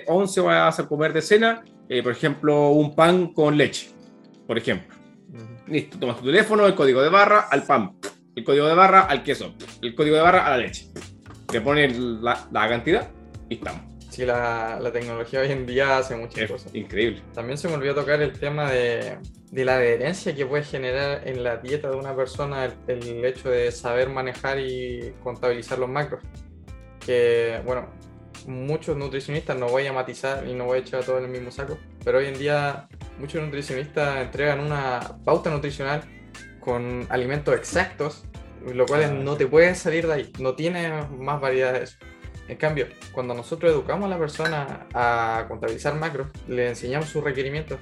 11, 0.07 0.41
vaya 0.41 0.69
a 0.69 0.87
comer 0.87 1.11
de 1.11 1.21
cena, 1.21 1.65
por 2.01 2.13
ejemplo, 2.13 2.69
un 2.69 2.95
pan 2.95 3.33
con 3.33 3.57
leche, 3.57 3.89
por 4.47 4.57
ejemplo. 4.57 5.00
Listo, 5.71 5.97
tomas 5.97 6.17
tu 6.17 6.25
teléfono, 6.25 6.67
el 6.67 6.75
código 6.75 7.01
de 7.01 7.07
barra 7.07 7.47
al 7.49 7.63
pan, 7.63 7.95
el 8.35 8.43
código 8.43 8.67
de 8.67 8.75
barra 8.75 9.03
al 9.03 9.23
queso, 9.23 9.55
el 9.81 9.95
código 9.95 10.17
de 10.17 10.21
barra 10.21 10.45
a 10.45 10.49
la 10.49 10.57
leche. 10.57 10.89
Te 11.47 11.61
pones 11.61 11.97
la, 11.97 12.35
cantidad 12.51 13.09
y 13.47 13.55
estamos. 13.55 13.81
Sí, 14.09 14.25
la, 14.25 14.77
la, 14.81 14.91
tecnología 14.91 15.39
hoy 15.39 15.49
en 15.49 15.65
día 15.65 15.97
hace 15.97 16.17
muchas 16.17 16.51
cosas. 16.51 16.75
Increíble. 16.75 17.21
También 17.33 17.57
se 17.57 17.69
me 17.69 17.75
olvidó 17.75 17.95
tocar 17.95 18.21
el 18.21 18.37
tema 18.37 18.69
de, 18.69 19.17
de, 19.49 19.63
la 19.63 19.75
adherencia 19.75 20.35
que 20.35 20.45
puede 20.45 20.65
generar 20.65 21.25
en 21.25 21.41
la 21.41 21.55
dieta 21.55 21.89
de 21.89 21.95
una 21.95 22.13
persona 22.13 22.65
el, 22.65 22.73
el 22.87 23.23
hecho 23.23 23.49
de 23.49 23.71
saber 23.71 24.09
manejar 24.09 24.59
y 24.59 25.13
contabilizar 25.23 25.79
los 25.79 25.87
macros. 25.87 26.21
Que, 27.05 27.61
bueno, 27.65 27.87
muchos 28.47 28.97
nutricionistas, 28.97 29.57
no 29.57 29.67
voy 29.67 29.87
a 29.87 29.93
matizar 29.93 30.47
y 30.47 30.53
no 30.53 30.65
voy 30.65 30.79
a 30.79 30.81
echar 30.81 31.03
todo 31.03 31.17
en 31.17 31.25
el 31.25 31.31
mismo 31.31 31.51
saco, 31.51 31.77
pero 32.03 32.19
hoy 32.19 32.27
en 32.27 32.37
día 32.37 32.87
muchos 33.19 33.43
nutricionistas 33.43 34.21
entregan 34.21 34.59
una 34.59 35.17
pauta 35.23 35.49
nutricional 35.49 36.03
con 36.59 37.05
alimentos 37.09 37.55
exactos, 37.55 38.23
lo 38.73 38.85
cual 38.85 39.23
no 39.23 39.35
te 39.35 39.47
puedes 39.47 39.79
salir 39.79 40.07
de 40.07 40.13
ahí, 40.13 40.33
no 40.39 40.55
tiene 40.55 41.03
más 41.17 41.41
variedades. 41.41 41.97
En 42.47 42.57
cambio, 42.57 42.87
cuando 43.13 43.33
nosotros 43.33 43.71
educamos 43.71 44.05
a 44.05 44.09
la 44.09 44.19
persona 44.19 44.87
a 44.93 45.45
contabilizar 45.47 45.95
macros, 45.95 46.27
le 46.47 46.69
enseñamos 46.69 47.09
sus 47.09 47.23
requerimientos 47.23 47.79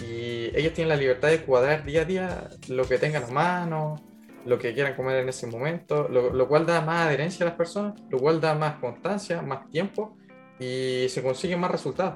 y 0.00 0.50
ellos 0.56 0.72
tienen 0.74 0.90
la 0.90 0.96
libertad 0.96 1.28
de 1.28 1.42
cuadrar 1.42 1.84
día 1.84 2.02
a 2.02 2.04
día 2.04 2.50
lo 2.68 2.86
que 2.86 2.98
tengan 2.98 3.24
a 3.24 3.28
mano, 3.28 4.11
lo 4.44 4.58
que 4.58 4.72
quieran 4.74 4.94
comer 4.94 5.18
en 5.18 5.28
ese 5.28 5.46
momento, 5.46 6.08
lo, 6.08 6.48
cual 6.48 6.66
da 6.66 6.80
más 6.80 7.06
adherencia 7.06 7.44
a 7.44 7.50
las 7.50 7.56
personas, 7.56 7.94
lo 8.10 8.18
cual 8.18 8.40
da 8.40 8.54
más 8.54 8.76
constancia, 8.76 9.42
más 9.42 9.70
tiempo 9.70 10.16
y 10.58 11.06
se 11.08 11.22
consiguen 11.22 11.60
más 11.60 11.70
resultados. 11.70 12.14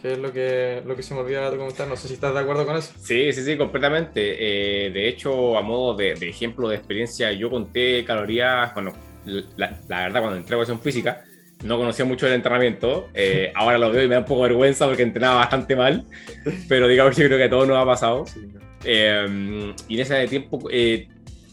Que 0.00 0.12
es 0.12 0.18
lo 0.18 0.32
que, 0.32 0.82
lo 0.86 0.96
que 0.96 1.02
se 1.02 1.12
me 1.12 1.20
olvidaba 1.20 1.50
de 1.50 1.58
comentar, 1.58 1.86
no 1.86 1.94
sé 1.94 2.08
si 2.08 2.14
estás 2.14 2.32
de 2.32 2.40
acuerdo 2.40 2.64
con 2.64 2.76
eso. 2.76 2.92
Sí, 2.98 3.32
sí, 3.34 3.42
sí, 3.44 3.58
completamente. 3.58 4.86
Eh, 4.86 4.90
de 4.90 5.08
hecho, 5.08 5.58
a 5.58 5.62
modo 5.62 5.94
de, 5.94 6.12
ejemplo 6.12 6.68
de 6.68 6.76
experiencia, 6.76 7.32
yo 7.32 7.50
conté 7.50 8.02
calorías, 8.06 8.72
bueno, 8.72 8.94
la, 9.56 9.78
verdad, 9.88 10.20
cuando 10.20 10.36
entré 10.36 10.54
a 10.54 10.56
educación 10.56 10.80
física, 10.80 11.22
no 11.64 11.76
conocía 11.76 12.06
mucho 12.06 12.26
el 12.26 12.32
entrenamiento. 12.32 13.10
Eh, 13.12 13.52
ahora 13.54 13.76
lo 13.76 13.92
veo 13.92 14.04
y 14.04 14.08
me 14.08 14.14
da 14.14 14.20
un 14.20 14.26
poco 14.26 14.44
de 14.44 14.48
vergüenza 14.48 14.86
porque 14.86 15.02
entrenaba 15.02 15.36
bastante 15.36 15.76
mal. 15.76 16.06
Pero 16.66 16.88
digamos 16.88 17.14
que 17.14 17.22
yo 17.22 17.28
creo 17.28 17.38
que 17.38 17.44
a 17.44 17.50
todos 17.50 17.68
nos 17.68 17.76
ha 17.76 17.84
pasado. 17.84 18.24
Eh, 18.84 19.74
y 19.86 19.94
en 19.94 20.00
ese 20.00 20.26
tiempo 20.28 20.70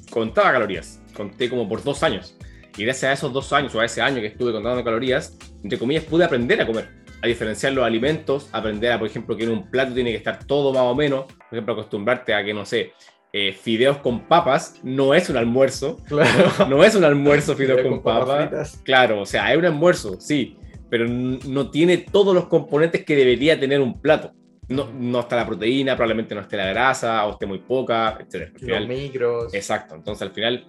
contaba 0.10 0.52
calorías, 0.52 1.02
conté 1.14 1.50
como 1.50 1.68
por 1.68 1.84
dos 1.84 2.04
años. 2.04 2.38
Y 2.78 2.84
gracias 2.84 3.10
a 3.10 3.14
esos 3.14 3.34
dos 3.34 3.52
años 3.54 3.74
o 3.74 3.80
a 3.80 3.86
ese 3.86 4.02
año 4.02 4.22
que 4.22 4.28
estuve 4.28 4.52
contando 4.52 4.84
calorías, 4.84 5.38
entre 5.64 5.80
comillas, 5.80 6.04
pude 6.04 6.24
aprender 6.24 6.62
a 6.62 6.68
comer, 6.68 6.90
a 7.22 7.28
diferenciar 7.28 7.74
los 7.74 7.84
alimentos, 7.84 8.50
aprender 8.52 8.92
a, 8.92 9.00
por 9.00 9.08
ejemplo, 9.08 9.36
que 9.36 9.46
en 9.46 9.50
un 9.50 9.70
plato 9.70 9.94
tiene 9.94 10.12
que 10.12 10.18
estar 10.18 10.44
todo 10.46 10.72
más 10.72 10.84
o 10.84 10.94
menos, 10.94 11.26
por 11.26 11.48
ejemplo, 11.52 11.74
acostumbrarte 11.74 12.34
a 12.36 12.44
que, 12.44 12.54
no 12.54 12.66
sé, 12.66 12.94
eh, 13.34 13.52
fideos 13.52 13.98
con 13.98 14.28
papas 14.28 14.80
no 14.84 15.14
es 15.14 15.30
un 15.30 15.38
almuerzo. 15.38 15.98
Claro. 16.08 16.52
No 16.70 16.84
es 16.84 16.96
un 16.96 17.04
almuerzo 17.04 17.56
fideos 17.56 17.82
con, 17.82 18.02
papas. 18.02 18.80
claro, 18.84 19.22
o 19.22 19.26
sea, 19.26 19.52
es 19.52 19.58
un 19.58 19.66
almuerzo, 19.66 20.20
sí, 20.20 20.58
pero 20.90 21.08
no 21.08 21.72
tiene 21.72 21.98
todos 21.98 22.34
los 22.34 22.46
componentes 22.46 23.04
que 23.04 23.16
debería 23.16 23.60
tener 23.60 23.82
un 23.82 24.00
plato 24.00 24.34
no, 24.70 24.92
no 24.92 25.22
está 25.22 25.36
la 25.38 25.46
proteína, 25.46 25.96
probablemente 25.96 26.36
no 26.36 26.42
esté 26.42 26.58
la 26.58 26.68
grasa, 26.68 27.26
o 27.26 27.32
esté 27.32 27.46
muy 27.46 27.60
poca, 27.60 28.18
etc. 28.20 28.52
Los 28.62 28.88
micros. 28.88 29.54
Exacto, 29.54 29.96
entonces 29.96 30.22
al 30.24 30.34
final 30.34 30.68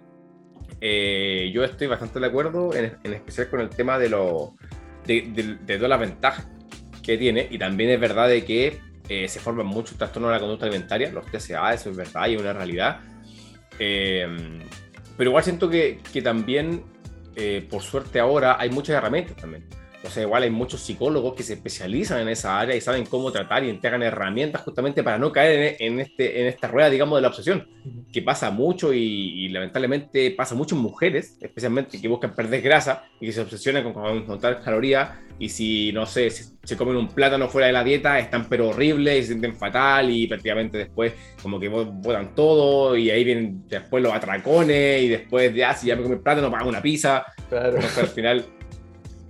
eh, 0.81 1.51
yo 1.53 1.65
estoy 1.65 1.89
bastante 1.89 2.21
de 2.21 2.27
acuerdo, 2.27 2.75
en, 2.75 2.97
en 3.03 3.15
especial 3.15 3.49
con 3.51 3.61
el 3.61 3.69
tema 3.69 3.99
de, 3.99 4.09
lo, 4.09 4.55
de, 5.05 5.59
de, 5.67 5.77
todas 5.77 5.91
las 5.91 6.01
ventajas 6.01 6.49
que 7.03 7.19
tiene, 7.19 7.49
y 7.51 7.59
también 7.59 7.91
es 7.91 8.01
verdad 8.01 8.29
de 8.29 8.45
que 8.45 8.79
eh, 9.09 9.27
se 9.29 9.41
forman 9.41 9.67
muchos 9.67 9.97
trastornos 9.97 10.31
de 10.31 10.37
la 10.37 10.41
conducta 10.41 10.67
alimentaria, 10.67 11.11
los 11.11 11.27
TCA, 11.27 11.75
eso 11.75 11.91
es 11.91 11.97
verdad 11.97 12.29
y 12.29 12.35
es 12.35 12.41
una 12.41 12.53
realidad. 12.53 13.01
Eh, 13.81 14.29
pero 15.17 15.31
igual 15.31 15.43
siento 15.43 15.69
que, 15.69 16.01
que 16.13 16.23
también, 16.23 16.85
por 17.71 17.83
suerte 17.83 18.21
ahora, 18.21 18.57
hay 18.59 18.71
muchas 18.71 18.97
herramientas 18.97 19.37
también. 19.37 19.65
O 20.05 20.11
sea, 20.11 20.23
igual 20.23 20.45
hay 20.45 20.51
muchos 20.51 20.81
psicólogos 20.81 21.35
que 21.35 21.43
se 21.43 21.55
especializan 21.55 22.21
en 22.21 22.29
esa 22.29 22.59
área 22.59 22.77
y 22.77 22.81
saben 22.81 23.05
cómo 23.07 23.33
tratar 23.33 23.65
y 23.65 23.71
entregan 23.71 24.03
herramientas 24.03 24.63
justamente 24.63 25.03
para 25.03 25.19
no 25.19 25.33
caer 25.33 25.77
en, 25.81 25.99
este, 25.99 26.41
en 26.41 26.47
esta 26.47 26.69
rueda, 26.69 26.89
digamos, 26.89 27.19
de 27.19 27.23
la 27.23 27.29
obsesión, 27.29 27.69
que 28.13 28.23
pasa 28.23 28.51
mucho 28.51 28.93
y, 28.93 29.49
lamentablemente 29.49 30.31
pasa 30.31 30.55
mucho 30.55 30.77
en 30.77 30.83
mujeres, 30.83 31.37
especialmente 31.41 32.01
que 32.01 32.07
buscan 32.07 32.35
perder 32.35 32.63
grasa 32.63 33.05
y 33.21 33.27
que 33.27 33.33
se 33.33 33.41
obsesionan 33.41 33.93
con, 33.93 34.25
contar 34.25 34.63
calorías 34.63 35.11
y 35.41 35.49
si, 35.49 35.93
no 35.93 36.07
sé, 36.07 36.31
si 36.31 36.45
se 36.63 36.77
comen 36.77 36.97
un 36.97 37.09
plátano 37.09 37.49
fuera 37.49 37.67
de 37.67 37.73
la 37.73 37.83
dieta, 37.83 38.19
están 38.19 38.49
pero 38.49 38.69
horribles 38.69 39.19
y 39.19 39.23
se 39.23 39.29
sienten 39.29 39.57
fatal 39.57 40.11
y 40.11 40.27
prácticamente 40.27 40.79
después 40.79 41.13
como 41.43 41.59
que 41.59 41.69
botan 41.69 42.35
todo 42.35 42.97
y 42.97 43.11
ahí 43.11 43.25
vienen 43.25 43.67
después 43.69 44.03
los 44.03 44.13
atracones 44.13 45.03
y 45.03 45.09
después 45.09 45.53
de, 45.55 45.65
ah, 45.65 45.75
si 45.75 45.89
ya 45.89 45.97
me 45.97 46.03
comí 46.03 46.17
plátano, 46.17 46.51
pago 46.51 46.69
una 46.69 46.83
pizza. 46.83 47.25
Claro. 47.49 47.79
al 47.79 48.09
final 48.09 48.45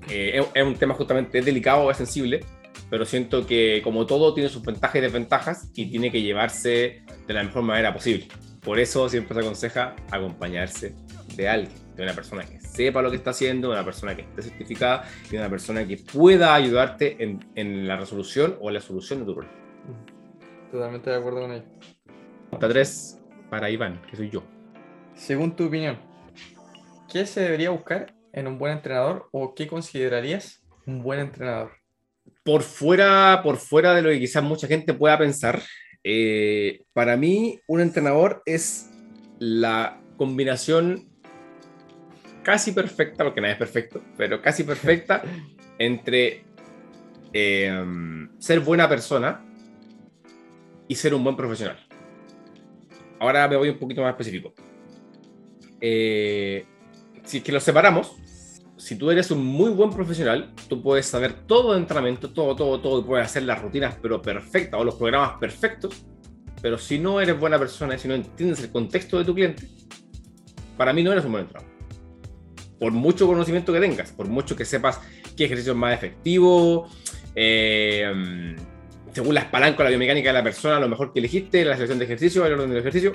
eh, 0.09 0.43
es, 0.55 0.63
un 0.63 0.75
tema 0.75 0.95
justamente 0.95 1.41
delicado, 1.43 1.91
es 1.91 1.97
sensible, 1.97 2.45
pero 2.91 3.05
siento 3.05 3.47
que 3.47 3.81
como 3.83 4.07
todo 4.07 4.35
tiene 4.35 4.49
sus 4.49 4.63
ventajas 4.63 4.97
y 4.97 5.01
desventajas 5.01 5.71
y 5.75 5.91
tiene 5.91 6.11
que 6.11 6.23
llevarse 6.23 7.03
de 7.27 7.35
la 7.35 7.43
mejor 7.43 7.63
manera 7.63 7.93
posible. 7.93 8.29
Por 8.63 8.79
eso 8.79 9.09
siempre 9.09 9.35
se 9.35 9.41
aconseja 9.41 9.95
acompañarse 10.11 10.95
de 11.37 11.49
alguien, 11.49 11.73
de 11.97 12.03
una 12.03 12.13
persona 12.13 12.45
que 12.45 12.61
sepa 12.61 13.03
lo 13.03 13.11
que 13.11 13.17
está 13.17 13.31
haciendo, 13.31 13.69
de 13.69 13.75
una 13.75 13.85
persona 13.85 14.17
que 14.17 14.23
esté 14.23 14.43
certificada 14.43 15.05
y 15.27 15.31
de 15.31 15.39
una 15.39 15.51
persona 15.51 15.87
que 15.87 15.97
pueda 15.97 16.55
ayudarte 16.55 17.23
en, 17.23 17.45
en 17.55 17.87
la 17.87 17.97
resolución 17.97 18.57
o 18.61 18.71
la 18.71 18.81
solución 18.81 19.21
de 19.21 19.27
tu 19.27 19.35
problema. 19.35 19.57
Totalmente 20.71 21.11
de 21.11 21.17
acuerdo 21.17 21.41
con 21.43 21.53
ello. 21.53 21.65
Pregunta 22.51 22.69
3 22.69 23.21
para 23.51 23.71
Iván, 23.71 24.01
que 24.09 24.17
soy 24.17 24.31
yo. 24.31 24.43
Según 25.15 25.55
tu 25.57 25.67
opinión, 25.67 25.99
¿qué 27.11 27.27
se 27.27 27.41
debería 27.41 27.71
buscar 27.71 28.18
en 28.33 28.47
un 28.47 28.59
buen 28.59 28.73
entrenador 28.73 29.29
o 29.33 29.55
qué 29.55 29.67
considerarías 29.67 30.63
un 30.87 31.03
buen 31.03 31.21
entrenador? 31.21 31.73
Por 32.45 32.63
fuera, 32.63 33.41
por 33.43 33.57
fuera 33.57 33.95
de 33.95 34.03
lo 34.03 34.11
que 34.11 34.21
quizás 34.21 34.43
mucha 34.43 34.67
gente 34.67 34.95
pueda 34.95 35.19
pensar, 35.19 35.63
eh, 36.05 36.83
para 36.93 37.17
mí 37.17 37.61
un 37.67 37.81
entrenador 37.81 38.43
es 38.47 38.91
la 39.39 40.01
combinación 40.17 41.09
casi 42.43 42.73
perfecta, 42.73 43.25
porque 43.25 43.41
nada 43.41 43.53
es 43.53 43.59
perfecto, 43.59 44.03
pero 44.17 44.41
casi 44.41 44.65
perfecta 44.65 45.23
entre 45.79 46.45
eh, 47.33 47.85
ser 48.39 48.61
buena 48.61 48.89
persona 48.89 49.45
y 50.89 50.95
ser 50.95 51.15
un 51.15 51.23
buen 51.23 51.37
profesional. 51.37 51.79
Ahora 53.21 53.47
me 53.49 53.57
voy 53.57 53.69
un 53.69 53.79
poquito 53.79 54.03
más 54.03 54.13
específico. 54.13 54.55
Eh, 55.81 56.65
si 57.29 57.39
es 57.39 57.43
que 57.43 57.53
los 57.53 57.63
separamos, 57.63 58.17
si 58.79 58.97
tú 58.97 59.11
eres 59.11 59.31
un 59.31 59.45
muy 59.45 59.71
buen 59.71 59.91
profesional, 59.91 60.53
tú 60.69 60.83
puedes 60.83 61.07
saber 61.07 61.35
todo 61.47 61.75
de 61.75 61.79
entrenamiento, 61.79 62.31
todo, 62.31 62.57
todo, 62.57 62.81
todo, 62.81 63.01
y 63.01 63.05
puedes 63.05 63.27
hacer 63.27 63.43
las 63.43 63.61
rutinas, 63.61 63.97
pero 64.01 64.23
perfectas 64.23 64.81
o 64.81 64.85
los 64.85 64.95
programas 64.95 65.33
perfectos. 65.39 66.07
Pero 66.63 66.79
si 66.79 66.99
no 66.99 67.21
eres 67.21 67.39
buena 67.39 67.59
persona 67.59 67.95
y 67.95 67.99
si 67.99 68.09
no 68.09 68.15
entiendes 68.15 68.61
el 68.61 68.71
contexto 68.71 69.19
de 69.19 69.25
tu 69.25 69.35
cliente, 69.35 69.69
para 70.77 70.93
mí 70.93 71.03
no 71.03 71.13
eres 71.13 71.25
un 71.25 71.33
buen 71.33 71.45
entrenador. 71.45 71.71
Por 72.81 72.93
mucho 72.93 73.27
conocimiento 73.27 73.73
que 73.73 73.81
tengas, 73.81 74.13
por 74.13 74.27
mucho 74.29 74.57
que 74.57 74.65
sepas 74.65 75.01
qué 75.37 75.45
ejercicio 75.45 75.73
es 75.73 75.79
más 75.79 75.95
efectivo, 75.95 76.89
eh, 77.35 78.57
según 79.13 79.35
las 79.35 79.47
palancas, 79.47 79.85
la 79.85 79.91
biomecánica 79.91 80.31
de 80.31 80.35
la 80.35 80.43
persona, 80.43 80.81
lo 80.81 80.89
mejor 80.89 81.13
que 81.13 81.19
elegiste, 81.19 81.65
la 81.65 81.75
selección 81.75 81.99
de 81.99 82.07
ejercicio, 82.07 82.47
el 82.47 82.55
orden 82.55 82.71
del 82.71 82.79
ejercicio, 82.79 83.15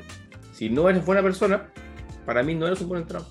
si 0.52 0.69
no 0.69 0.88
eres 0.89 1.04
buena 1.04 1.23
persona, 1.23 1.71
para 2.26 2.43
mí 2.43 2.54
no 2.54 2.67
eres 2.67 2.82
un 2.82 2.89
buen 2.89 3.02
entrenador. 3.02 3.30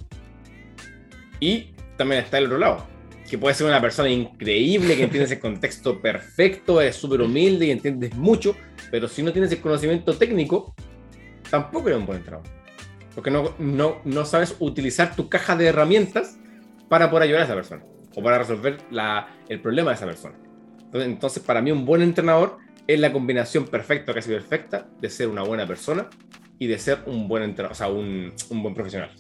Y 1.43 1.75
también 1.97 2.23
está 2.23 2.39
el 2.39 2.47
otro 2.47 2.59
lado, 2.59 2.87
que 3.29 3.37
puede 3.37 3.53
ser 3.57 3.67
una 3.67 3.81
persona 3.81 4.09
increíble, 4.09 4.97
que 4.97 5.03
entiendes 5.03 5.33
el 5.33 5.41
contexto 5.41 6.01
perfecto, 6.01 6.81
es 6.81 6.95
súper 6.95 7.21
humilde 7.21 7.67
y 7.67 7.73
entiendes 7.73 8.15
mucho, 8.15 8.55
pero 8.93 9.09
si 9.09 9.25
no 9.25 9.33
tienes 9.33 9.51
el 9.51 9.61
conocimiento 9.61 10.17
técnico, 10.17 10.73
tampoco 11.51 11.89
eres 11.89 11.99
un 11.99 12.07
buen 12.07 12.19
entrenador. 12.19 12.47
Porque 13.13 13.33
no, 13.33 13.57
no, 13.59 14.01
no 14.05 14.25
sabes 14.25 14.55
utilizar 14.61 15.17
tu 15.17 15.29
caja 15.29 15.57
de 15.57 15.67
herramientas 15.67 16.39
para 16.89 17.11
poder 17.11 17.25
ayudar 17.25 17.41
a 17.41 17.45
esa 17.47 17.55
persona 17.57 17.83
o 18.15 18.23
para 18.23 18.39
resolver 18.39 18.79
la, 18.93 19.27
el 19.49 19.61
problema 19.61 19.91
de 19.91 19.97
esa 19.97 20.07
persona. 20.07 20.37
Entonces, 20.85 21.11
entonces, 21.11 21.43
para 21.43 21.61
mí, 21.61 21.73
un 21.73 21.85
buen 21.85 22.03
entrenador 22.03 22.59
es 22.87 23.01
la 23.01 23.13
combinación 23.13 23.67
perfecta, 23.67 24.15
casi 24.15 24.29
perfecta, 24.29 24.87
de 25.01 25.11
ser 25.11 25.27
una 25.27 25.43
buena 25.43 25.67
persona 25.67 26.09
y 26.61 26.69
de 26.69 26.79
ser 26.79 27.01
un 27.07 27.27
buen 27.27 27.43
entrenador, 27.43 27.73
o 27.73 27.75
sea, 27.75 27.89
un, 27.89 28.33
un 28.49 28.63
buen 28.63 28.77
profesional. 28.77 29.11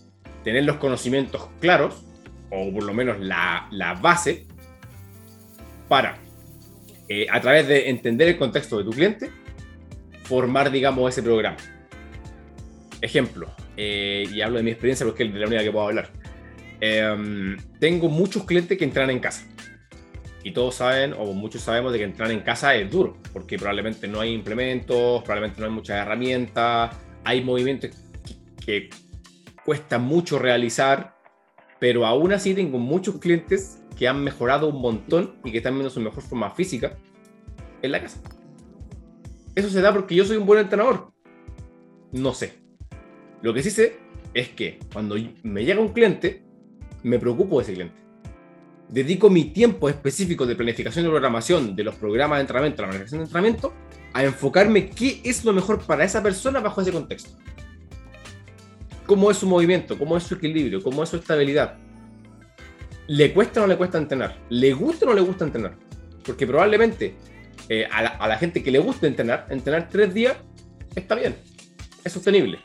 Tener 0.44 0.62
los 0.62 0.76
conocimientos 0.76 1.48
claros 1.60 2.04
o 2.52 2.70
por 2.70 2.84
lo 2.84 2.92
menos 2.92 3.18
la, 3.18 3.66
la 3.70 3.94
base, 3.94 4.44
para, 5.88 6.18
eh, 7.08 7.26
a 7.30 7.40
través 7.40 7.66
de 7.66 7.88
entender 7.88 8.28
el 8.28 8.36
contexto 8.36 8.78
de 8.78 8.84
tu 8.84 8.90
cliente, 8.90 9.30
formar, 10.24 10.70
digamos, 10.70 11.10
ese 11.10 11.22
programa. 11.22 11.56
Ejemplo, 13.00 13.50
eh, 13.76 14.28
y 14.30 14.40
hablo 14.42 14.58
de 14.58 14.62
mi 14.62 14.70
experiencia 14.70 15.04
porque 15.06 15.24
es 15.24 15.32
de 15.32 15.40
la 15.40 15.46
única 15.46 15.62
que 15.62 15.72
puedo 15.72 15.88
hablar. 15.88 16.10
Em, 16.80 17.56
tengo 17.80 18.08
muchos 18.08 18.44
clientes 18.44 18.76
que 18.78 18.84
entran 18.84 19.10
en 19.10 19.18
casa. 19.18 19.46
Y 20.44 20.52
todos 20.52 20.74
saben, 20.74 21.14
o 21.14 21.32
muchos 21.32 21.62
sabemos, 21.62 21.92
de 21.92 21.98
que 21.98 22.04
entrar 22.04 22.30
en 22.30 22.40
casa 22.40 22.74
es 22.74 22.90
duro, 22.90 23.16
porque 23.32 23.56
probablemente 23.56 24.08
no 24.08 24.20
hay 24.20 24.32
implementos, 24.32 25.22
probablemente 25.22 25.60
no 25.60 25.66
hay 25.66 25.72
muchas 25.72 25.98
herramientas, 25.98 26.96
hay 27.24 27.42
movimientos 27.42 27.90
que, 28.26 28.64
que 28.64 28.90
cuesta 29.64 29.98
mucho 29.98 30.38
realizar 30.38 31.21
pero 31.82 32.06
aún 32.06 32.32
así 32.32 32.54
tengo 32.54 32.78
muchos 32.78 33.16
clientes 33.16 33.82
que 33.98 34.06
han 34.06 34.22
mejorado 34.22 34.68
un 34.68 34.80
montón 34.80 35.34
y 35.44 35.50
que 35.50 35.56
están 35.56 35.74
viendo 35.74 35.90
su 35.90 35.98
mejor 35.98 36.22
forma 36.22 36.48
física 36.52 36.96
en 37.82 37.90
la 37.90 38.00
casa. 38.00 38.20
Eso 39.56 39.68
se 39.68 39.80
da 39.80 39.92
porque 39.92 40.14
yo 40.14 40.24
soy 40.24 40.36
un 40.36 40.46
buen 40.46 40.60
entrenador. 40.60 41.10
No 42.12 42.34
sé. 42.34 42.52
Lo 43.42 43.52
que 43.52 43.64
sí 43.64 43.72
sé 43.72 43.96
es 44.32 44.50
que 44.50 44.78
cuando 44.92 45.16
me 45.42 45.64
llega 45.64 45.80
un 45.80 45.88
cliente, 45.88 46.44
me 47.02 47.18
preocupo 47.18 47.56
de 47.56 47.64
ese 47.64 47.74
cliente. 47.74 48.00
Dedico 48.88 49.28
mi 49.28 49.46
tiempo 49.46 49.88
específico 49.88 50.46
de 50.46 50.54
planificación 50.54 51.04
y 51.04 51.08
programación 51.08 51.74
de 51.74 51.82
los 51.82 51.96
programas 51.96 52.38
de 52.38 52.42
entrenamiento, 52.42 52.82
la 52.82 52.88
planificación 52.90 53.22
de 53.22 53.24
entrenamiento, 53.24 53.72
a 54.12 54.22
enfocarme 54.22 54.88
qué 54.88 55.20
es 55.24 55.44
lo 55.44 55.52
mejor 55.52 55.80
para 55.80 56.04
esa 56.04 56.22
persona 56.22 56.60
bajo 56.60 56.80
ese 56.80 56.92
contexto 56.92 57.36
cómo 59.06 59.30
es 59.30 59.38
su 59.38 59.46
movimiento, 59.46 59.98
cómo 59.98 60.16
es 60.16 60.24
su 60.24 60.34
equilibrio, 60.34 60.82
cómo 60.82 61.02
es 61.02 61.08
su 61.08 61.16
estabilidad. 61.16 61.78
¿Le 63.08 63.32
cuesta 63.32 63.60
o 63.60 63.62
no 63.62 63.68
le 63.68 63.76
cuesta 63.76 63.98
entrenar? 63.98 64.38
¿Le 64.48 64.72
gusta 64.72 65.04
o 65.04 65.08
no 65.08 65.14
le 65.14 65.20
gusta 65.20 65.44
entrenar? 65.44 65.74
Porque 66.24 66.46
probablemente 66.46 67.14
eh, 67.68 67.88
a, 67.90 68.28
la, 68.28 68.38
gente 68.38 68.62
que 68.62 68.70
le 68.70 68.78
gusta 68.78 69.06
entrenar, 69.06 69.46
entrenar 69.50 69.88
tres 69.88 70.14
días 70.14 70.36
está 70.94 71.14
bien, 71.14 71.36
es 72.04 72.12
sostenible. 72.12 72.58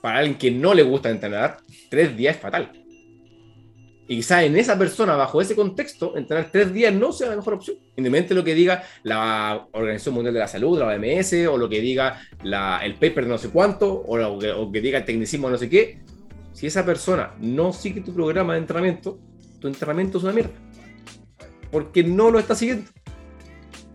Para 0.00 0.18
alguien 0.18 0.36
que 0.36 0.50
no 0.50 0.74
le 0.74 0.82
gusta 0.82 1.10
entrenar, 1.10 1.58
tres 1.90 2.16
días 2.16 2.36
es 2.36 2.42
fatal. 2.42 2.83
Y 4.06 4.16
quizá 4.16 4.44
en 4.44 4.56
esa 4.56 4.78
persona, 4.78 5.16
bajo 5.16 5.40
ese 5.40 5.56
contexto, 5.56 6.16
entrenar 6.16 6.50
tres 6.52 6.72
días 6.74 6.92
no 6.92 7.10
sea 7.10 7.30
la 7.30 7.36
mejor 7.36 7.54
opción. 7.54 7.76
Independientemente 7.96 8.34
de 8.34 8.40
lo 8.40 8.44
que 8.44 8.54
diga 8.54 8.82
la 9.02 9.66
Organización 9.72 10.16
Mundial 10.16 10.34
de 10.34 10.40
la 10.40 10.48
Salud, 10.48 10.78
la 10.78 10.88
OMS, 10.88 11.32
o 11.48 11.56
lo 11.56 11.68
que 11.70 11.80
diga 11.80 12.20
el 12.42 12.94
paper 12.94 13.24
de 13.24 13.30
no 13.30 13.38
sé 13.38 13.48
cuánto, 13.48 14.02
o 14.06 14.18
lo 14.18 14.70
que, 14.70 14.80
diga 14.80 14.98
el 14.98 15.04
tecnicismo 15.06 15.48
no 15.48 15.56
sé 15.56 15.70
qué. 15.70 16.00
Si 16.52 16.66
esa 16.66 16.84
persona 16.84 17.34
no 17.40 17.72
sigue 17.72 18.02
tu 18.02 18.14
programa 18.14 18.52
de 18.52 18.60
entrenamiento, 18.60 19.18
tu 19.58 19.68
entrenamiento 19.68 20.18
es 20.18 20.24
una 20.24 20.34
mierda. 20.34 20.52
Porque 21.70 22.04
no 22.04 22.30
lo 22.30 22.38
está 22.38 22.54
siguiendo. 22.54 22.90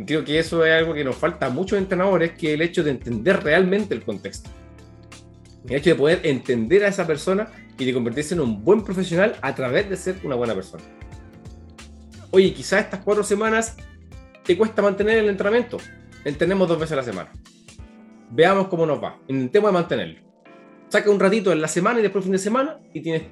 creo 0.05 0.25
que 0.25 0.39
eso 0.39 0.65
es 0.65 0.73
algo 0.73 0.95
que 0.95 1.03
nos 1.03 1.15
falta 1.17 1.45
a 1.45 1.49
muchos 1.51 1.77
entrenadores, 1.77 2.31
que 2.31 2.55
el 2.55 2.63
hecho 2.63 2.83
de 2.83 2.91
entender 2.91 3.43
realmente 3.43 3.93
el 3.93 4.03
contexto. 4.03 4.49
El 5.65 5.75
hecho 5.75 5.91
de 5.91 5.95
poder 5.95 6.21
entender 6.23 6.83
a 6.83 6.87
esa 6.87 7.05
persona 7.05 7.47
y 7.79 7.85
de 7.85 7.93
convertirse 7.93 8.33
en 8.33 8.41
un 8.41 8.63
buen 8.63 8.83
profesional 8.83 9.35
a 9.41 9.55
través 9.55 9.89
de 9.89 9.95
ser 9.95 10.17
una 10.23 10.35
buena 10.35 10.53
persona. 10.53 10.83
Oye, 12.29 12.53
quizás 12.53 12.81
estas 12.81 12.99
cuatro 12.99 13.23
semanas 13.23 13.77
te 14.43 14.57
cuesta 14.57 14.81
mantener 14.81 15.19
el 15.19 15.29
entrenamiento. 15.29 15.77
Entrenemos 16.25 16.67
dos 16.67 16.77
veces 16.77 16.93
a 16.93 16.97
la 16.97 17.03
semana. 17.03 17.31
Veamos 18.29 18.67
cómo 18.67 18.85
nos 18.85 19.01
va. 19.01 19.17
Intentemos 19.27 19.71
mantenerlo. 19.71 20.19
Saca 20.89 21.09
un 21.09 21.19
ratito 21.19 21.51
en 21.51 21.61
la 21.61 21.67
semana 21.67 21.99
y 21.99 22.03
después 22.03 22.23
el 22.23 22.27
fin 22.27 22.31
de 22.33 22.39
semana 22.39 22.79
y 22.93 23.01
tienes 23.01 23.23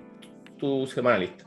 tu 0.57 0.87
semana 0.87 1.17
lista. 1.17 1.43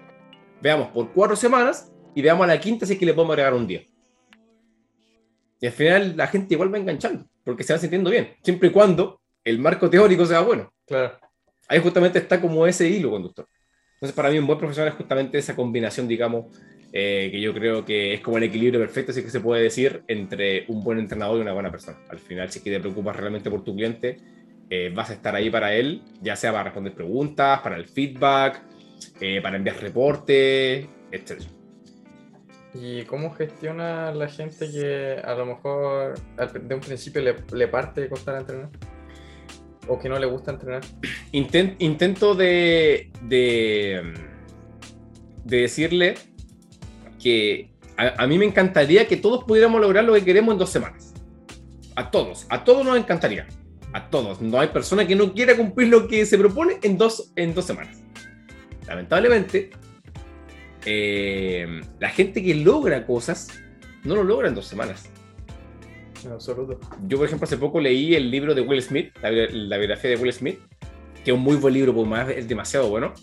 Veamos 0.60 0.88
por 0.88 1.12
cuatro 1.12 1.34
semanas 1.34 1.90
y 2.14 2.20
veamos 2.20 2.44
a 2.44 2.48
la 2.48 2.60
quinta 2.60 2.84
si 2.84 2.92
es 2.92 2.98
que 2.98 3.06
le 3.06 3.14
podemos 3.14 3.32
agregar 3.32 3.54
un 3.54 3.66
día. 3.66 3.82
Y 5.58 5.66
al 5.66 5.72
final 5.72 6.16
la 6.16 6.26
gente 6.26 6.54
igual 6.54 6.72
va 6.72 6.78
enganchando, 6.78 7.26
porque 7.44 7.64
se 7.64 7.72
va 7.72 7.78
sintiendo 7.78 8.10
bien, 8.10 8.34
siempre 8.42 8.68
y 8.68 8.72
cuando 8.72 9.20
el 9.44 9.58
marco 9.58 9.88
teórico 9.90 10.24
sea 10.26 10.40
bueno. 10.40 10.72
Claro 10.86 11.29
ahí 11.70 11.78
justamente 11.78 12.18
está 12.18 12.40
como 12.40 12.66
ese 12.66 12.88
hilo 12.88 13.10
conductor. 13.10 13.46
Entonces, 13.94 14.14
para 14.14 14.30
mí, 14.30 14.38
un 14.38 14.46
buen 14.46 14.58
profesional 14.58 14.92
es 14.92 14.96
justamente 14.96 15.38
esa 15.38 15.54
combinación, 15.54 16.08
digamos, 16.08 16.46
eh, 16.92 17.28
que 17.30 17.40
yo 17.40 17.54
creo 17.54 17.84
que 17.84 18.14
es 18.14 18.20
como 18.20 18.38
el 18.38 18.42
equilibrio 18.42 18.80
perfecto, 18.80 19.12
así 19.12 19.22
que 19.22 19.30
se 19.30 19.40
puede 19.40 19.62
decir, 19.62 20.02
entre 20.08 20.64
un 20.68 20.82
buen 20.82 20.98
entrenador 20.98 21.38
y 21.38 21.42
una 21.42 21.52
buena 21.52 21.70
persona. 21.70 21.98
Al 22.08 22.18
final, 22.18 22.50
si 22.50 22.60
que 22.60 22.70
te 22.70 22.80
preocupas 22.80 23.16
realmente 23.16 23.50
por 23.50 23.62
tu 23.62 23.74
cliente, 23.74 24.16
eh, 24.68 24.92
vas 24.94 25.10
a 25.10 25.12
estar 25.14 25.34
ahí 25.34 25.48
para 25.48 25.74
él, 25.74 26.02
ya 26.20 26.34
sea 26.34 26.50
para 26.50 26.64
responder 26.64 26.94
preguntas, 26.94 27.60
para 27.60 27.76
el 27.76 27.86
feedback, 27.86 28.62
eh, 29.20 29.40
para 29.40 29.56
enviar 29.56 29.76
reportes, 29.80 30.88
etc. 31.12 31.42
¿Y 32.74 33.02
cómo 33.04 33.30
gestiona 33.32 34.12
la 34.12 34.28
gente 34.28 34.70
que 34.70 35.20
a 35.22 35.34
lo 35.34 35.46
mejor 35.46 36.18
de 36.38 36.74
un 36.74 36.80
principio 36.80 37.20
le, 37.22 37.36
le 37.52 37.68
parte 37.68 38.08
costar 38.08 38.40
entrenar? 38.40 38.70
¿O 39.90 39.98
que 39.98 40.08
no 40.08 40.20
le 40.20 40.26
gusta 40.26 40.52
entrenar? 40.52 40.82
intento 41.32 42.36
de, 42.36 43.10
de, 43.22 44.14
decirle 45.44 46.14
que 47.20 47.72
a, 47.96 48.24
mí 48.28 48.38
me 48.38 48.44
encantaría 48.44 49.08
que 49.08 49.16
todos 49.16 49.42
pudiéramos 49.42 49.80
lograr 49.80 50.04
lo 50.04 50.14
que 50.14 50.24
queremos 50.24 50.52
en 50.52 50.58
dos 50.60 50.70
semanas. 50.70 51.12
A 51.96 52.08
todos, 52.12 52.46
a 52.50 52.62
todos 52.62 52.86
nos 52.86 52.96
encantaría. 52.96 53.48
A 53.92 54.08
todos. 54.08 54.40
No 54.40 54.60
hay 54.60 54.68
persona 54.68 55.04
que 55.08 55.16
no 55.16 55.34
quiera 55.34 55.56
cumplir 55.56 55.88
lo 55.88 56.06
que 56.06 56.24
se 56.24 56.38
propone 56.38 56.78
en 56.84 56.96
dos, 56.96 57.32
en 57.34 57.52
dos 57.52 57.64
semanas. 57.64 58.00
Lamentablemente, 58.86 59.70
eh, 60.84 61.80
la 61.98 62.10
gente 62.10 62.44
que 62.44 62.54
logra 62.54 63.04
cosas 63.04 63.48
no 64.04 64.14
lo 64.14 64.22
logra 64.22 64.46
en 64.46 64.54
dos 64.54 64.68
semanas. 64.68 65.10
En 66.24 66.32
absoluto. 66.32 66.78
Yo, 67.06 67.18
por 67.18 67.26
ejemplo, 67.26 67.44
hace 67.44 67.56
poco 67.56 67.80
leí 67.80 68.14
el 68.14 68.30
libro 68.30 68.54
de 68.54 68.60
Will 68.60 68.82
Smith, 68.82 69.12
la, 69.22 69.78
biografía 69.78 70.10
de 70.10 70.16
Will 70.16 70.32
Smith, 70.32 70.58
que 71.24 71.30
es 71.30 71.36
un 71.36 71.42
muy 71.42 71.56
buen 71.56 71.74
libro, 71.74 71.94
porque 71.94 72.10
más 72.10 72.28
es 72.30 72.48
demasiado 72.48 72.88
bueno. 72.88 73.14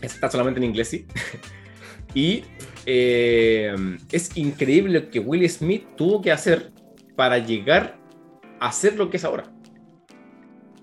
Está 0.00 0.30
solamente 0.30 0.58
en 0.58 0.64
inglés, 0.64 0.88
sí. 0.88 1.06
y 2.14 2.44
eh, 2.86 3.74
es 4.12 4.36
increíble 4.36 5.00
lo 5.00 5.10
que 5.10 5.18
Will 5.18 5.48
Smith 5.48 5.86
tuvo 5.96 6.20
que 6.20 6.30
hacer 6.30 6.72
para 7.16 7.38
llegar 7.38 7.98
a 8.60 8.70
ser 8.72 8.96
lo 8.96 9.10
que 9.10 9.16
es 9.16 9.24
ahora. 9.24 9.44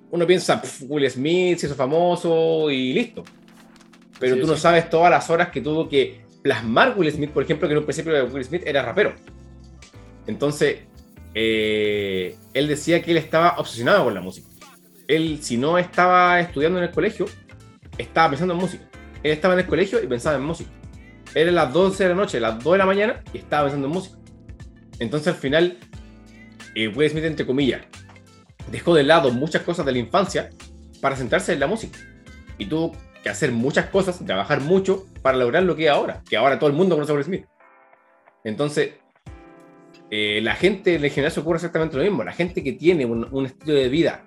Uno 0.09 0.27
piensa, 0.27 0.61
Will 0.81 1.09
Smith 1.09 1.57
se 1.59 1.67
hizo 1.67 1.75
famoso 1.75 2.69
y 2.69 2.93
listo. 2.93 3.23
Pero 4.19 4.37
tú 4.39 4.45
no 4.45 4.55
sabes 4.55 4.89
todas 4.89 5.09
las 5.09 5.29
horas 5.29 5.49
que 5.49 5.61
tuvo 5.61 5.87
que 5.89 6.21
plasmar 6.43 6.95
Will 6.97 7.11
Smith, 7.11 7.31
por 7.31 7.43
ejemplo, 7.43 7.67
que 7.67 7.73
en 7.73 7.79
un 7.79 7.85
principio 7.85 8.25
Will 8.25 8.43
Smith 8.43 8.63
era 8.65 8.83
rapero. 8.83 9.13
Entonces, 10.27 10.81
eh, 11.33 12.37
él 12.53 12.67
decía 12.67 13.01
que 13.01 13.11
él 13.11 13.17
estaba 13.17 13.55
obsesionado 13.57 14.03
con 14.05 14.13
la 14.13 14.21
música. 14.21 14.47
Él, 15.07 15.39
si 15.41 15.57
no 15.57 15.77
estaba 15.77 16.39
estudiando 16.39 16.79
en 16.79 16.85
el 16.85 16.91
colegio, 16.91 17.25
estaba 17.97 18.29
pensando 18.29 18.53
en 18.53 18.59
música. 18.59 18.83
Él 19.23 19.31
estaba 19.31 19.53
en 19.53 19.61
el 19.61 19.67
colegio 19.67 20.01
y 20.01 20.07
pensaba 20.07 20.37
en 20.37 20.43
música. 20.43 20.71
Era 21.33 21.51
las 21.51 21.71
12 21.71 22.03
de 22.03 22.09
la 22.09 22.15
noche, 22.15 22.39
las 22.39 22.61
2 22.63 22.73
de 22.73 22.77
la 22.77 22.85
mañana 22.85 23.23
y 23.33 23.37
estaba 23.37 23.63
pensando 23.63 23.87
en 23.87 23.93
música. 23.93 24.17
Entonces 24.99 25.29
al 25.29 25.39
final, 25.39 25.77
eh, 26.75 26.87
Will 26.89 27.09
Smith, 27.09 27.23
entre 27.23 27.45
comillas, 27.45 27.81
dejó 28.69 28.93
de 28.93 29.03
lado 29.03 29.31
muchas 29.31 29.61
cosas 29.63 29.85
de 29.85 29.93
la 29.93 29.97
infancia 29.97 30.49
para 31.01 31.15
centrarse 31.15 31.53
en 31.53 31.59
la 31.59 31.67
música. 31.67 31.97
Y 32.57 32.65
tuvo 32.65 32.91
que 33.23 33.29
hacer 33.29 33.51
muchas 33.51 33.87
cosas, 33.87 34.23
trabajar 34.25 34.61
mucho 34.61 35.05
para 35.21 35.37
lograr 35.37 35.63
lo 35.63 35.75
que 35.75 35.85
es 35.85 35.91
ahora, 35.91 36.21
que 36.29 36.37
ahora 36.37 36.59
todo 36.59 36.69
el 36.69 36.75
mundo 36.75 36.95
conoce 36.95 37.11
a 37.11 37.15
Will 37.15 37.23
Smith. 37.23 37.45
Entonces, 38.43 38.93
eh, 40.13 40.41
la 40.43 40.55
gente 40.55 40.95
en 40.95 41.05
el 41.05 41.09
gimnasio 41.09 41.41
ocurre 41.41 41.55
exactamente 41.55 41.95
lo 41.95 42.03
mismo. 42.03 42.21
La 42.23 42.33
gente 42.33 42.61
que 42.61 42.73
tiene 42.73 43.05
un, 43.05 43.45
estilo 43.45 43.73
de 43.73 43.87
vida 43.87 44.25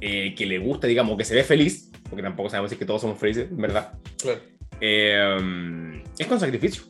eh, 0.00 0.34
que 0.36 0.46
le 0.46 0.58
gusta, 0.58 0.88
digamos, 0.88 1.16
que 1.16 1.24
se 1.24 1.36
ve 1.36 1.44
feliz, 1.44 1.90
porque 2.08 2.22
tampoco 2.24 2.50
sabemos 2.50 2.72
si 2.72 2.76
que 2.76 2.84
todos 2.84 3.00
somos 3.00 3.16
felices, 3.16 3.46
¿verdad? 3.52 3.92
Eh, 4.80 6.02
es 6.18 6.26
con 6.26 6.40
sacrificio. 6.40 6.82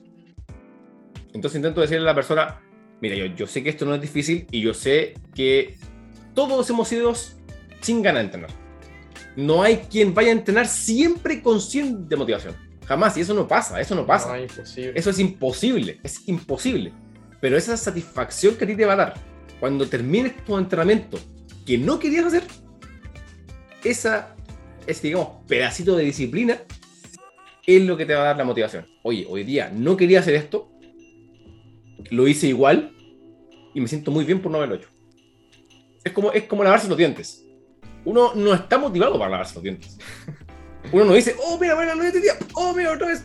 Entonces 1.34 1.56
intento 1.56 1.82
decirle 1.82 2.04
a 2.04 2.06
la 2.06 2.14
persona, 2.14 2.62
mira, 3.02 3.16
yo, 3.16 3.26
yo 3.26 3.46
sé 3.46 3.62
que 3.62 3.68
esto 3.68 3.84
no 3.84 3.94
es 3.94 4.00
difícil 4.00 4.46
y 4.50 4.62
yo 4.62 4.72
sé 4.72 5.14
que 5.34 5.76
todos 6.34 6.68
hemos 6.70 6.90
ido 6.90 7.12
sin 7.80 8.00
ganas 8.00 8.22
de 8.22 8.24
entrenar. 8.24 8.50
No 9.36 9.62
hay 9.62 9.76
quien 9.90 10.14
vaya 10.14 10.30
a 10.30 10.32
entrenar 10.32 10.66
siempre 10.66 11.42
con 11.42 11.60
100 11.60 12.08
de 12.08 12.16
motivación. 12.16 12.56
Jamás, 12.86 13.16
y 13.18 13.20
eso 13.20 13.34
no 13.34 13.46
pasa, 13.46 13.78
eso 13.78 13.94
no 13.94 14.06
pasa. 14.06 14.38
eso 14.38 15.10
es 15.10 15.18
imposible, 15.18 16.00
es 16.02 16.26
imposible. 16.26 16.92
Pero 17.40 17.56
esa 17.56 17.76
satisfacción 17.76 18.56
que 18.56 18.64
a 18.64 18.66
ti 18.66 18.76
te 18.76 18.84
va 18.84 18.92
a 18.92 18.96
dar 18.96 19.14
cuando 19.58 19.86
termines 19.88 20.44
tu 20.44 20.56
entrenamiento 20.56 21.18
que 21.66 21.78
no 21.78 21.98
querías 21.98 22.26
hacer, 22.26 22.44
esa, 23.84 24.34
ese, 24.86 25.08
digamos, 25.08 25.28
pedacito 25.46 25.96
de 25.96 26.04
disciplina 26.04 26.58
es 27.66 27.82
lo 27.82 27.96
que 27.96 28.06
te 28.06 28.14
va 28.14 28.22
a 28.22 28.24
dar 28.26 28.36
la 28.36 28.44
motivación. 28.44 28.86
Oye, 29.02 29.26
hoy 29.28 29.44
día 29.44 29.70
no 29.72 29.96
quería 29.96 30.20
hacer 30.20 30.34
esto, 30.34 30.70
lo 32.10 32.26
hice 32.26 32.48
igual 32.48 32.92
y 33.74 33.80
me 33.80 33.88
siento 33.88 34.10
muy 34.10 34.24
bien 34.24 34.40
por 34.40 34.50
no 34.50 34.58
haberlo 34.58 34.76
hecho. 34.76 34.88
Es 36.02 36.12
como, 36.12 36.32
es 36.32 36.44
como 36.44 36.64
lavarse 36.64 36.88
los 36.88 36.96
dientes. 36.96 37.44
Uno 38.04 38.34
no 38.34 38.54
está 38.54 38.78
motivado 38.78 39.18
para 39.18 39.30
lavarse 39.30 39.54
los 39.54 39.62
dientes. 39.62 39.98
Uno 40.92 41.04
no 41.04 41.12
dice, 41.12 41.36
oh, 41.44 41.58
mira, 41.58 41.76
mira, 41.76 41.94
lo 41.94 42.02
este 42.02 42.20
día, 42.20 42.32
oh, 42.54 42.72
mira, 42.74 42.92
otra 42.92 43.08
vez. 43.08 43.24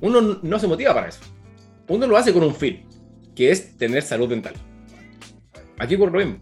Uno 0.00 0.38
no 0.40 0.58
se 0.58 0.68
motiva 0.68 0.94
para 0.94 1.08
eso. 1.08 1.20
Uno 1.88 2.06
lo 2.06 2.16
hace 2.16 2.32
con 2.32 2.44
un 2.44 2.54
fin 2.54 2.85
que 3.36 3.50
es 3.50 3.76
tener 3.76 4.02
salud 4.02 4.28
dental. 4.28 4.54
Aquí 5.78 5.94
ocurre 5.94 6.12
lo 6.12 6.18
mismo. 6.18 6.40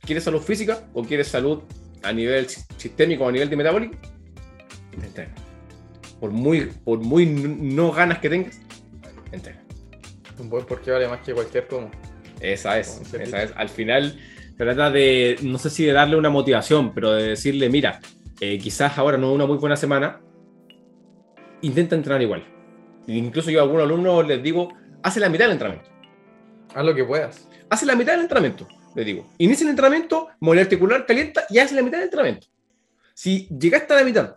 ¿Quieres 0.00 0.24
salud 0.24 0.42
física 0.42 0.86
o 0.92 1.04
quieres 1.04 1.28
salud 1.28 1.62
a 2.02 2.12
nivel 2.12 2.46
sistémico 2.48 3.24
o 3.24 3.28
a 3.28 3.32
nivel 3.32 3.48
de 3.48 3.56
metabólico? 3.56 3.94
Entrena. 5.00 5.32
Por 6.20 6.32
muy, 6.32 6.72
por 6.84 6.98
muy 6.98 7.24
no 7.24 7.92
ganas 7.92 8.18
que 8.18 8.28
tengas, 8.28 8.60
entrena. 9.30 9.62
Un 10.38 10.50
buen 10.50 10.66
porque 10.66 10.90
vale 10.90 11.08
más 11.08 11.20
que 11.20 11.32
cualquier 11.32 11.68
como. 11.68 11.90
Esa 12.40 12.78
es, 12.78 13.00
esa 13.12 13.42
es. 13.42 13.52
Al 13.56 13.68
final 13.68 14.18
se 14.50 14.64
trata 14.64 14.90
de, 14.90 15.36
no 15.42 15.58
sé 15.58 15.70
si 15.70 15.84
de 15.84 15.92
darle 15.92 16.16
una 16.16 16.30
motivación, 16.30 16.92
pero 16.92 17.12
de 17.12 17.28
decirle, 17.28 17.68
mira, 17.68 18.00
eh, 18.40 18.58
quizás 18.58 18.98
ahora 18.98 19.16
no 19.16 19.30
es 19.30 19.34
una 19.34 19.46
muy 19.46 19.58
buena 19.58 19.76
semana, 19.76 20.20
intenta 21.62 21.94
entrenar 21.94 22.22
igual. 22.22 22.44
Incluso 23.06 23.50
yo 23.50 23.60
a 23.60 23.62
algunos 23.62 23.84
alumnos 23.84 24.26
les 24.26 24.42
digo, 24.42 24.72
hace 25.02 25.20
la 25.20 25.28
mitad 25.28 25.44
del 25.44 25.52
entrenamiento. 25.52 25.97
Haz 26.74 26.84
lo 26.84 26.94
que 26.94 27.04
puedas. 27.04 27.48
Hace 27.70 27.86
la 27.86 27.94
mitad 27.94 28.12
del 28.12 28.22
entrenamiento, 28.22 28.66
le 28.94 29.04
digo. 29.04 29.28
Inicia 29.38 29.64
el 29.64 29.70
entrenamiento, 29.70 30.28
mueve 30.40 30.62
articular, 30.62 31.06
calienta 31.06 31.44
y 31.50 31.58
hace 31.58 31.74
la 31.74 31.82
mitad 31.82 31.98
del 31.98 32.06
entrenamiento. 32.06 32.46
Si 33.14 33.48
llegaste 33.48 33.94
a 33.94 33.96
la 33.96 34.04
mitad 34.04 34.36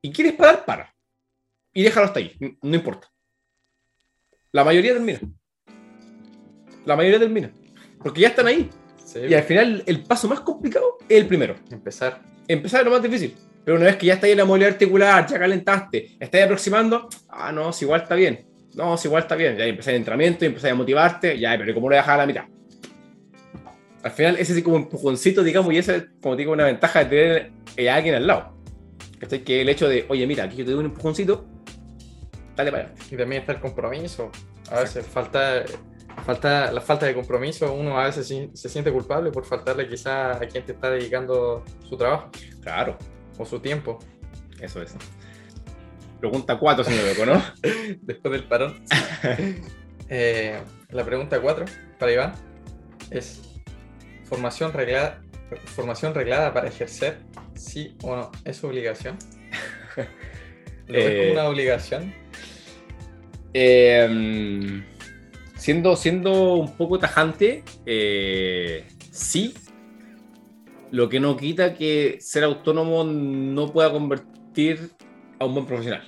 y 0.00 0.12
quieres 0.12 0.34
parar, 0.34 0.64
para. 0.64 0.94
Y 1.72 1.82
déjalo 1.82 2.06
hasta 2.06 2.18
ahí, 2.18 2.36
no 2.62 2.74
importa. 2.74 3.08
La 4.50 4.64
mayoría 4.64 4.92
termina. 4.92 5.20
La 6.84 6.96
mayoría 6.96 7.18
termina. 7.18 7.52
Porque 8.02 8.20
ya 8.20 8.28
están 8.28 8.46
ahí. 8.46 8.68
Y 9.14 9.34
al 9.34 9.42
final 9.42 9.82
el 9.86 10.02
paso 10.04 10.28
más 10.28 10.40
complicado 10.40 10.98
es 11.08 11.20
el 11.20 11.26
primero. 11.26 11.54
Empezar. 11.70 12.22
Empezar 12.48 12.80
es 12.80 12.86
lo 12.86 12.92
más 12.92 13.02
difícil. 13.02 13.36
Pero 13.64 13.76
una 13.76 13.86
vez 13.86 13.96
que 13.96 14.06
ya 14.06 14.14
está 14.14 14.26
ahí 14.26 14.32
en 14.32 14.38
la 14.38 14.44
movilidad 14.44 14.72
articular, 14.72 15.26
ya 15.26 15.38
calentaste, 15.38 16.16
estás 16.18 16.42
aproximando, 16.42 17.08
ah, 17.28 17.52
no, 17.52 17.72
si 17.72 17.84
igual 17.84 18.02
está 18.02 18.14
bien. 18.14 18.46
No, 18.74 18.96
si 18.96 19.08
igual 19.08 19.22
está 19.22 19.34
bien. 19.34 19.56
Ya 19.56 19.64
empecé 19.64 19.90
el 19.90 19.96
entrenamiento, 19.98 20.44
empecé 20.44 20.70
a 20.70 20.74
motivarte, 20.74 21.38
ya, 21.38 21.56
pero 21.58 21.74
¿cómo 21.74 21.88
lo 21.88 21.96
dejas 21.96 22.10
a 22.10 22.16
la 22.16 22.26
mitad? 22.26 22.44
Al 24.02 24.10
final, 24.10 24.36
ese 24.36 24.56
es 24.56 24.64
como 24.64 24.76
un 24.76 24.82
empujoncito, 24.82 25.42
digamos, 25.42 25.72
y 25.72 25.78
esa 25.78 25.96
es, 25.96 26.06
como 26.20 26.34
digo, 26.34 26.52
una 26.52 26.64
ventaja 26.64 27.04
de 27.04 27.06
tener 27.06 27.52
eh, 27.76 27.90
a 27.90 27.96
alguien 27.96 28.14
al 28.14 28.26
lado. 28.26 28.56
Que 29.44 29.60
el 29.60 29.68
hecho 29.68 29.88
de, 29.88 30.04
oye, 30.08 30.26
mira, 30.26 30.44
aquí 30.44 30.56
yo 30.56 30.64
te 30.64 30.72
doy 30.72 30.80
un 30.80 30.86
empujoncito, 30.86 31.46
dale 32.56 32.72
para 32.72 32.84
adelante. 32.84 33.14
Y 33.14 33.16
también 33.16 33.42
está 33.42 33.52
el 33.52 33.60
compromiso. 33.60 34.32
A 34.70 34.80
veces 34.80 35.06
falta, 35.06 35.62
falta 36.24 36.72
la 36.72 36.80
falta 36.80 37.06
de 37.06 37.14
compromiso, 37.14 37.72
uno 37.72 37.98
a 37.98 38.06
veces 38.06 38.34
se 38.52 38.68
siente 38.68 38.90
culpable 38.90 39.30
por 39.30 39.44
faltarle 39.44 39.86
quizá 39.86 40.32
a 40.32 40.40
quien 40.40 40.64
te 40.64 40.72
está 40.72 40.90
dedicando 40.90 41.64
su 41.88 41.96
trabajo. 41.96 42.30
Claro. 42.60 42.98
O 43.38 43.46
su 43.46 43.60
tiempo. 43.60 44.00
Eso 44.60 44.82
es. 44.82 44.96
Pregunta 46.22 46.56
4, 46.56 46.84
señor 46.84 47.04
Beco, 47.04 47.26
¿no? 47.26 47.42
Después 48.00 48.32
del 48.32 48.44
parón. 48.44 48.80
Eh, 50.14 50.60
la 50.90 51.06
pregunta 51.06 51.40
4 51.40 51.64
para 51.98 52.12
Iván 52.12 52.34
es: 53.10 53.40
¿formación 54.24 54.70
reglada, 54.74 55.22
¿formación 55.64 56.12
reglada 56.12 56.52
para 56.52 56.68
ejercer? 56.68 57.20
¿Sí 57.54 57.96
o 58.02 58.14
no? 58.14 58.30
¿Es 58.44 58.62
obligación? 58.62 59.16
¿Lo 60.86 60.98
es 60.98 61.04
como 61.04 61.22
eh, 61.22 61.32
una 61.32 61.48
obligación? 61.48 62.12
Em, 63.54 64.84
siendo, 65.56 65.96
siendo 65.96 66.56
un 66.56 66.76
poco 66.76 66.98
tajante, 66.98 67.64
eh, 67.86 68.84
sí. 69.10 69.54
Lo 70.90 71.08
que 71.08 71.20
no 71.20 71.38
quita 71.38 71.72
que 71.72 72.18
ser 72.20 72.44
autónomo 72.44 73.02
no 73.02 73.72
pueda 73.72 73.90
convertir 73.90 74.90
a 75.42 75.46
un 75.46 75.54
buen 75.54 75.66
profesional. 75.66 76.02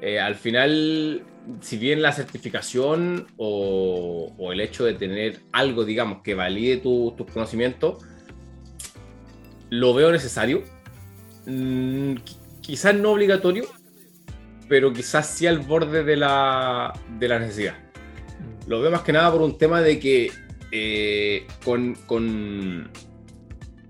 Eh, 0.00 0.18
al 0.18 0.34
final, 0.34 1.22
si 1.60 1.76
bien 1.76 2.00
la 2.02 2.12
certificación 2.12 3.26
o, 3.36 4.32
el 4.52 4.60
hecho 4.60 4.84
de 4.84 4.94
tener 4.94 5.40
algo, 5.52 5.84
digamos, 5.84 6.22
que 6.22 6.34
valide 6.34 6.78
tus 6.78 7.14
conocimientos, 7.32 8.02
lo 9.68 9.94
veo 9.94 10.10
necesario. 10.10 10.62
Mm, 11.46 12.14
quizás 12.60 12.94
no 12.94 13.12
obligatorio, 13.12 13.66
pero 14.68 14.92
quizás 14.92 15.28
sí 15.28 15.46
al 15.46 15.58
borde 15.58 16.04
de 16.04 16.16
la, 16.16 16.92
de 17.18 17.28
la 17.28 17.38
necesidad. 17.38 17.74
Lo 18.66 18.80
veo 18.80 18.90
más 18.90 19.02
que 19.02 19.12
nada 19.12 19.30
por 19.32 19.42
un 19.42 19.58
tema 19.58 19.80
de 19.80 19.98
que 19.98 20.30
eh, 20.72 21.46
con, 21.64 21.94
con, 22.06 22.90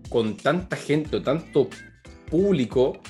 con 0.08 0.36
tanta 0.36 0.76
gente 0.76 1.16
o 1.16 1.22
tanto 1.22 1.68
público 2.30 3.00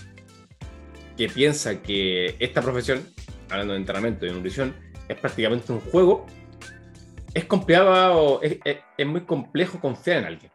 que 1.21 1.29
piensa 1.29 1.83
que 1.83 2.35
esta 2.39 2.63
profesión, 2.63 3.07
hablando 3.51 3.75
de 3.75 3.81
entrenamiento 3.81 4.25
y 4.25 4.31
nutrición, 4.31 4.75
es 5.07 5.19
prácticamente 5.19 5.71
un 5.71 5.81
juego, 5.81 6.25
es 7.35 7.45
complicado, 7.45 8.41
es, 8.41 9.07
muy 9.07 9.21
complejo 9.27 9.79
confiar 9.79 10.17
en 10.17 10.25
alguien. 10.25 10.53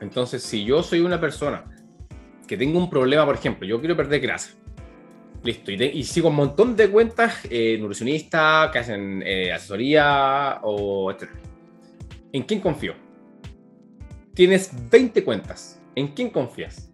Entonces, 0.00 0.42
si 0.42 0.64
yo 0.64 0.82
soy 0.82 1.00
una 1.00 1.20
persona 1.20 1.66
que 2.48 2.56
tengo 2.56 2.78
un 2.78 2.88
problema, 2.88 3.26
por 3.26 3.34
ejemplo, 3.34 3.68
yo 3.68 3.78
quiero 3.78 3.94
perder 3.94 4.22
grasa, 4.22 4.54
listo, 5.42 5.70
y, 5.70 6.02
sigo 6.04 6.30
un 6.30 6.36
montón 6.36 6.74
de 6.74 6.88
cuentas 6.88 7.40
eh, 7.50 7.76
nutricionistas 7.78 8.70
que 8.70 8.78
hacen 8.78 9.22
eh, 9.22 9.52
asesoría 9.52 10.60
o 10.62 11.10
etc. 11.10 11.28
¿En 12.32 12.42
quién 12.44 12.60
confío? 12.60 12.94
Tienes 14.32 14.70
20 14.90 15.22
cuentas. 15.22 15.78
¿En 15.94 16.08
quién 16.08 16.30
confías? 16.30 16.85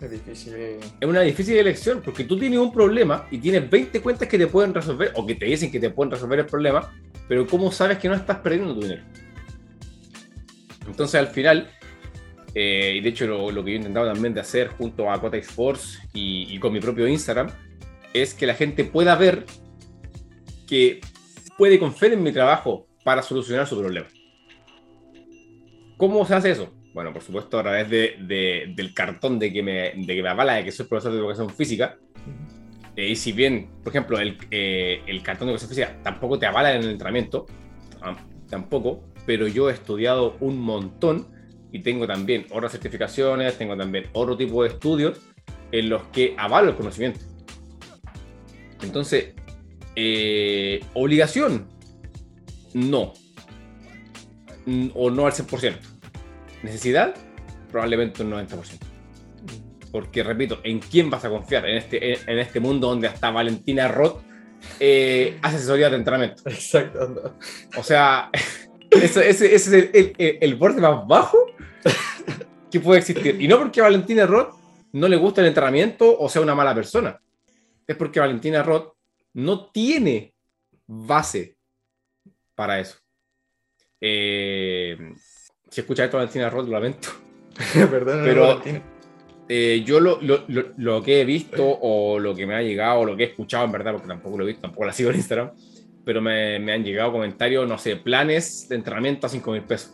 Es 0.00 0.10
difícil. 0.10 0.54
Es 0.54 1.08
una 1.08 1.20
difícil 1.20 1.58
elección 1.58 2.00
porque 2.02 2.24
tú 2.24 2.38
tienes 2.38 2.58
un 2.58 2.72
problema 2.72 3.26
y 3.30 3.38
tienes 3.38 3.68
20 3.68 4.00
cuentas 4.00 4.28
que 4.28 4.38
te 4.38 4.46
pueden 4.46 4.72
resolver 4.72 5.12
o 5.14 5.26
que 5.26 5.34
te 5.34 5.44
dicen 5.44 5.70
que 5.70 5.78
te 5.78 5.90
pueden 5.90 6.10
resolver 6.10 6.38
el 6.38 6.46
problema, 6.46 6.94
pero 7.28 7.46
¿cómo 7.46 7.70
sabes 7.70 7.98
que 7.98 8.08
no 8.08 8.14
estás 8.14 8.38
perdiendo 8.38 8.74
tu 8.74 8.80
dinero? 8.80 9.02
Entonces 10.86 11.20
al 11.20 11.26
final, 11.26 11.70
eh, 12.54 12.94
y 12.96 13.00
de 13.00 13.08
hecho 13.10 13.26
lo, 13.26 13.62
que 13.62 13.70
yo 13.70 13.76
he 13.76 13.78
intentado 13.78 14.10
también 14.10 14.32
de 14.32 14.40
hacer 14.40 14.68
junto 14.68 15.10
a 15.10 15.20
Cotex 15.20 15.48
Force 15.48 15.98
y, 16.14 16.46
y 16.48 16.58
con 16.58 16.72
mi 16.72 16.80
propio 16.80 17.06
Instagram, 17.06 17.50
es 18.14 18.32
que 18.32 18.46
la 18.46 18.54
gente 18.54 18.84
pueda 18.84 19.14
ver 19.16 19.44
que 20.66 21.00
puede 21.58 21.78
confiar 21.78 22.14
en 22.14 22.22
mi 22.22 22.32
trabajo 22.32 22.86
para 23.04 23.22
solucionar 23.22 23.66
su 23.66 23.78
problema. 23.78 24.06
¿Cómo 25.98 26.24
se 26.24 26.34
hace 26.34 26.52
eso? 26.52 26.72
Bueno, 26.92 27.12
por 27.12 27.22
supuesto, 27.22 27.58
a 27.58 27.62
través 27.62 27.88
de, 27.88 28.72
del 28.74 28.94
cartón 28.94 29.38
de 29.38 29.52
que, 29.52 29.62
me, 29.62 29.92
de 29.94 30.14
que 30.14 30.22
me 30.22 30.28
avala 30.28 30.54
de 30.54 30.64
que 30.64 30.72
soy 30.72 30.86
profesor 30.86 31.12
de 31.12 31.18
educación 31.18 31.50
física. 31.50 31.96
Eh, 32.96 33.10
y 33.10 33.16
si 33.16 33.32
bien, 33.32 33.70
por 33.82 33.92
ejemplo, 33.92 34.18
el, 34.18 34.36
eh, 34.50 35.02
el, 35.06 35.22
cartón 35.22 35.46
de 35.46 35.52
educación 35.52 35.68
física 35.68 36.02
tampoco 36.02 36.38
te 36.38 36.46
avala 36.46 36.74
en 36.74 36.82
el 36.82 36.90
entrenamiento, 36.90 37.46
tampoco, 38.48 39.04
pero 39.24 39.46
yo 39.46 39.70
he 39.70 39.72
estudiado 39.72 40.36
un 40.40 40.58
montón 40.58 41.28
y 41.72 41.80
tengo 41.80 42.06
también 42.06 42.46
otras 42.50 42.72
certificaciones, 42.72 43.56
tengo 43.56 43.76
también 43.76 44.06
otro 44.12 44.36
tipo 44.36 44.62
de 44.64 44.70
estudios 44.70 45.20
en 45.70 45.88
los 45.88 46.02
que 46.08 46.34
avalo 46.36 46.70
el 46.70 46.76
conocimiento. 46.76 47.20
Entonces, 48.82 49.34
eh, 49.94 50.80
obligación, 50.94 51.68
no. 52.74 53.12
O 54.94 55.10
no 55.10 55.26
al 55.26 55.32
100%. 55.32 55.89
Necesidad, 56.62 57.14
probablemente 57.70 58.22
un 58.22 58.32
90%. 58.32 58.78
Porque, 59.90 60.22
repito, 60.22 60.60
¿en 60.62 60.78
quién 60.78 61.10
vas 61.10 61.24
a 61.24 61.30
confiar? 61.30 61.66
En 61.68 61.78
este, 61.78 62.30
en, 62.30 62.38
este 62.38 62.60
mundo 62.60 62.88
donde 62.88 63.08
hasta 63.08 63.30
Valentina 63.30 63.88
Roth 63.88 64.22
eh, 64.78 65.38
hace 65.42 65.56
asesoría 65.56 65.90
de 65.90 65.96
entrenamiento. 65.96 66.42
Exacto. 66.46 67.36
O 67.76 67.82
sea, 67.82 68.30
ese, 68.90 69.28
es 69.30 69.72
el, 69.72 70.14
el, 70.16 70.54
borde 70.54 70.80
más 70.80 71.06
bajo 71.06 71.38
que 72.70 72.80
puede 72.80 73.00
existir. 73.00 73.40
Y 73.40 73.48
no 73.48 73.58
porque 73.58 73.80
Valentina 73.80 74.26
Roth 74.26 74.54
no 74.92 75.08
le 75.08 75.16
gusta 75.16 75.40
el 75.40 75.48
entrenamiento 75.48 76.18
o 76.18 76.28
sea 76.28 76.42
una 76.42 76.54
mala 76.54 76.74
persona. 76.74 77.20
Es 77.86 77.96
porque 77.96 78.20
Valentina 78.20 78.62
Roth 78.62 78.94
no 79.32 79.70
tiene 79.70 80.34
base 80.86 81.56
para 82.54 82.80
eso. 82.80 82.98
Eh, 84.00 84.96
si 85.70 85.80
escuchas 85.80 86.06
esto, 86.06 86.16
Valentina 86.16 86.50
Roth, 86.50 86.66
lo 86.66 86.72
lamento. 86.72 87.08
Perdón, 87.74 88.20
pero 88.24 88.60
eh, 89.48 89.82
yo 89.84 90.00
lo, 90.00 90.20
lo, 90.20 90.44
lo, 90.76 91.02
que 91.02 91.20
he 91.20 91.24
visto 91.24 91.64
o 91.64 92.18
lo 92.18 92.34
que 92.34 92.46
me 92.46 92.54
ha 92.54 92.62
llegado, 92.62 93.00
o 93.00 93.04
lo 93.04 93.16
que 93.16 93.24
he 93.24 93.26
escuchado 93.26 93.64
en 93.64 93.72
verdad, 93.72 93.92
porque 93.92 94.08
tampoco 94.08 94.38
lo 94.38 94.44
he 94.44 94.48
visto, 94.48 94.62
tampoco 94.62 94.84
la 94.84 94.92
sigo 94.92 95.10
en 95.10 95.16
Instagram, 95.16 95.52
pero 96.04 96.20
me, 96.20 96.58
me 96.58 96.72
han 96.72 96.84
llegado 96.84 97.12
comentarios, 97.12 97.68
no 97.68 97.78
sé, 97.78 97.96
planes 97.96 98.68
de 98.68 98.76
entrenamiento 98.76 99.26
a 99.26 99.30
5 99.30 99.52
mil 99.52 99.62
pesos. 99.62 99.92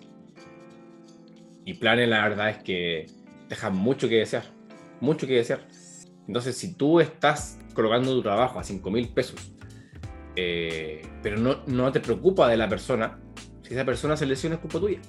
Y 1.64 1.74
planes, 1.74 2.08
la 2.08 2.22
verdad 2.28 2.50
es 2.50 2.58
que 2.58 3.06
dejan 3.48 3.74
mucho 3.74 4.08
que 4.08 4.16
desear, 4.16 4.44
mucho 5.00 5.26
que 5.26 5.34
desear. 5.34 5.60
Entonces, 6.26 6.56
si 6.56 6.74
tú 6.74 7.00
estás 7.00 7.58
colocando 7.74 8.12
tu 8.12 8.22
trabajo 8.22 8.58
a 8.58 8.64
5 8.64 8.90
mil 8.90 9.08
pesos, 9.08 9.52
eh, 10.36 11.02
pero 11.22 11.38
no, 11.38 11.62
no 11.66 11.92
te 11.92 12.00
preocupa 12.00 12.48
de 12.48 12.56
la 12.56 12.68
persona, 12.68 13.18
si 13.62 13.74
esa 13.74 13.84
persona 13.84 14.16
se 14.16 14.26
lesiona 14.26 14.56
es 14.56 14.60
culpa 14.60 14.78
tuya 14.78 15.00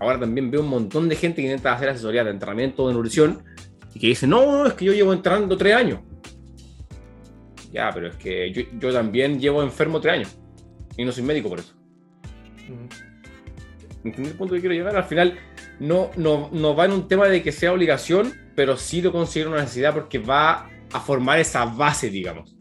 ahora 0.00 0.18
también 0.18 0.50
veo 0.50 0.62
un 0.62 0.68
montón 0.68 1.08
de 1.08 1.14
gente 1.14 1.42
que 1.42 1.48
intenta 1.48 1.72
hacer 1.72 1.90
asesoría 1.90 2.24
de 2.24 2.30
entrenamiento, 2.30 2.88
de 2.88 2.94
nutrición, 2.94 3.44
y 3.94 4.00
que 4.00 4.08
dice, 4.08 4.26
no, 4.26 4.66
es 4.66 4.72
que 4.72 4.86
yo 4.86 4.92
llevo 4.92 5.12
entrenando 5.12 5.56
tres 5.56 5.76
años. 5.76 6.00
Ya, 7.70 7.90
pero 7.92 8.08
es 8.08 8.16
que 8.16 8.52
yo, 8.80 8.92
también 8.92 9.38
llevo 9.38 9.62
enfermo 9.62 10.00
tres 10.00 10.14
años, 10.14 10.38
y 10.96 11.04
no 11.04 11.12
soy 11.12 11.22
médico 11.22 11.50
por 11.50 11.60
eso. 11.60 11.74
¿Entendés 14.02 14.32
el 14.32 14.38
punto 14.38 14.54
que 14.54 14.60
quiero 14.60 14.74
llegar? 14.74 14.96
Al 14.96 15.04
final, 15.04 15.38
no, 15.78 16.10
no, 16.16 16.48
no 16.52 16.74
va 16.74 16.86
en 16.86 16.92
un 16.92 17.06
tema 17.06 17.28
de 17.28 17.42
que 17.42 17.52
sea 17.52 17.72
obligación, 17.72 18.32
pero 18.56 18.76
sí 18.76 19.02
lo 19.02 19.12
considero 19.12 19.50
una 19.50 19.60
necesidad 19.60 19.92
porque 19.92 20.18
va 20.18 20.70
a 20.92 21.00
formar 21.00 21.38
esa 21.38 21.66
base, 21.66 22.10
digamos. 22.10 22.56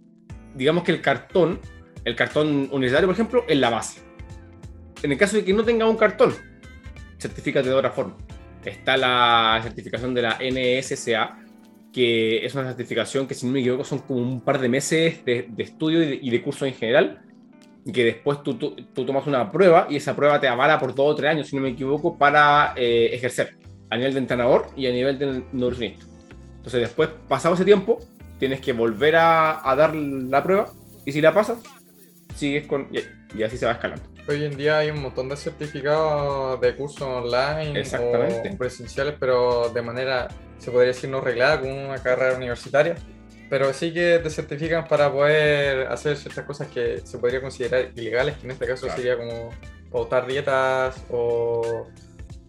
Digamos 0.55 0.83
que 0.83 0.91
el 0.91 1.01
cartón, 1.01 1.59
el 2.03 2.15
cartón 2.15 2.67
universitario, 2.71 3.07
por 3.07 3.13
ejemplo, 3.13 3.45
es 3.47 3.57
la 3.57 3.69
base. 3.69 4.01
En 5.01 5.13
el 5.13 5.17
caso 5.17 5.37
de 5.37 5.45
que 5.45 5.53
no 5.53 5.63
tenga 5.63 5.87
un 5.87 5.95
cartón, 5.95 6.33
certifícate 7.19 7.69
de 7.69 7.75
otra 7.75 7.91
forma. 7.91 8.15
Está 8.63 8.97
la 8.97 9.59
certificación 9.63 10.13
de 10.13 10.21
la 10.21 10.39
NSCA, 10.39 11.39
que 11.93 12.45
es 12.45 12.53
una 12.55 12.67
certificación 12.67 13.27
que, 13.27 13.33
si 13.33 13.45
no 13.45 13.53
me 13.53 13.59
equivoco, 13.59 13.83
son 13.83 13.99
como 13.99 14.19
un 14.19 14.41
par 14.41 14.59
de 14.59 14.69
meses 14.69 15.23
de, 15.25 15.49
estudio 15.57 16.03
y 16.03 16.29
de, 16.29 16.41
curso 16.41 16.65
en 16.65 16.73
general, 16.73 17.21
y 17.85 17.91
que 17.91 18.03
después 18.03 18.43
tú, 18.43 18.55
tú, 18.55 19.05
tomas 19.05 19.25
una 19.27 19.51
prueba 19.51 19.87
y 19.89 19.95
esa 19.95 20.15
prueba 20.15 20.39
te 20.39 20.47
avala 20.47 20.79
por 20.79 20.93
dos 20.93 21.13
o 21.13 21.15
tres 21.15 21.31
años, 21.31 21.47
si 21.47 21.55
no 21.55 21.61
me 21.61 21.69
equivoco, 21.69 22.17
para 22.17 22.73
eh, 22.75 23.09
ejercer 23.13 23.57
a 23.89 23.97
nivel 23.97 24.13
de 24.13 24.19
entrenador 24.19 24.67
y 24.75 24.87
a 24.87 24.91
nivel 24.91 25.17
de 25.17 25.43
nutricionista. 25.51 26.05
Entonces, 26.57 26.81
después, 26.81 27.09
pasado 27.27 27.55
ese 27.55 27.65
tiempo, 27.65 27.99
tienes 28.37 28.61
que 28.61 28.73
volver 28.73 29.15
a, 29.15 29.61
dar 29.77 29.95
la 29.95 30.43
prueba 30.43 30.71
y 31.05 31.11
si 31.11 31.21
la 31.21 31.33
pasas, 31.33 31.59
sigues 32.39 32.67
con. 32.67 32.87
y 32.91 33.43
así 33.43 33.57
se 33.57 33.65
va 33.65 33.73
escalando. 33.73 34.03
Hoy 34.27 34.45
en 34.45 34.55
día 34.55 34.77
hay 34.77 34.91
un 34.91 35.01
montón 35.01 35.27
de 35.27 35.35
certificados 35.35 36.61
de 36.61 36.75
cursos 36.75 37.01
online 37.01 37.83
o 37.99 38.57
presenciales, 38.57 39.15
pero 39.19 39.69
de 39.69 39.81
manera, 39.81 40.27
se 40.59 40.71
podría 40.71 40.89
decir, 40.89 41.09
no 41.09 41.19
reglada, 41.19 41.59
con 41.59 41.71
una 41.71 42.01
carrera 42.01 42.37
universitaria. 42.37 42.95
Pero 43.49 43.73
sí 43.73 43.91
que 43.91 44.19
te 44.21 44.29
certifican 44.29 44.87
para 44.87 45.11
poder 45.11 45.87
hacer 45.87 46.15
ciertas 46.15 46.45
cosas 46.45 46.67
que 46.67 47.01
se 47.03 47.17
podría 47.17 47.41
considerar 47.41 47.89
ilegales, 47.95 48.37
que 48.37 48.45
en 48.45 48.51
este 48.51 48.67
caso 48.67 48.87
sería 48.89 49.17
como 49.17 49.49
pautar 49.91 50.27
dietas 50.27 51.03
o... 51.09 51.87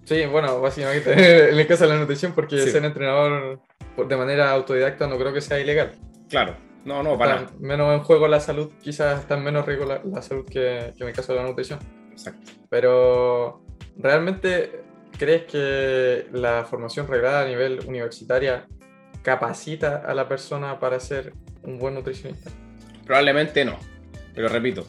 Sí, 0.04 0.26
bueno, 0.26 0.60
básicamente 0.60 1.48
en 1.50 1.58
el 1.58 1.66
caso 1.66 1.84
de 1.84 1.94
la 1.94 1.98
nutrición, 1.98 2.32
porque 2.32 2.58
ser 2.58 2.84
entrenador 2.84 3.60
de 3.96 4.16
manera 4.16 4.50
autodidacta 4.50 5.06
no 5.06 5.16
creo 5.16 5.32
que 5.32 5.40
sea 5.40 5.58
ilegal. 5.58 5.92
Claro, 6.28 6.54
no, 6.84 7.02
no, 7.02 7.18
para. 7.18 7.46
menos 7.58 7.94
en 7.94 8.00
juego 8.00 8.26
la 8.28 8.40
salud, 8.40 8.70
quizás 8.80 9.20
está 9.20 9.36
en 9.36 9.44
menos 9.44 9.66
riesgo 9.66 9.86
la, 9.86 10.22
salud 10.22 10.44
que, 10.44 10.92
que, 10.96 11.02
en 11.02 11.08
el 11.08 11.14
caso 11.14 11.32
de 11.32 11.40
la 11.40 11.46
nutrición. 11.46 11.78
Exacto. 12.10 12.52
Pero, 12.68 13.62
¿realmente 13.96 14.82
crees 15.18 15.44
que 15.44 16.26
la 16.32 16.64
formación 16.64 17.06
reglada 17.06 17.42
a 17.42 17.46
nivel 17.46 17.80
universitaria 17.86 18.66
capacita 19.22 20.02
a 20.06 20.14
la 20.14 20.28
persona 20.28 20.78
para 20.78 20.98
ser 21.00 21.34
un 21.62 21.78
buen 21.78 21.94
nutricionista? 21.94 22.50
Probablemente 23.04 23.64
no. 23.64 23.78
Pero 24.34 24.48
repito, 24.48 24.86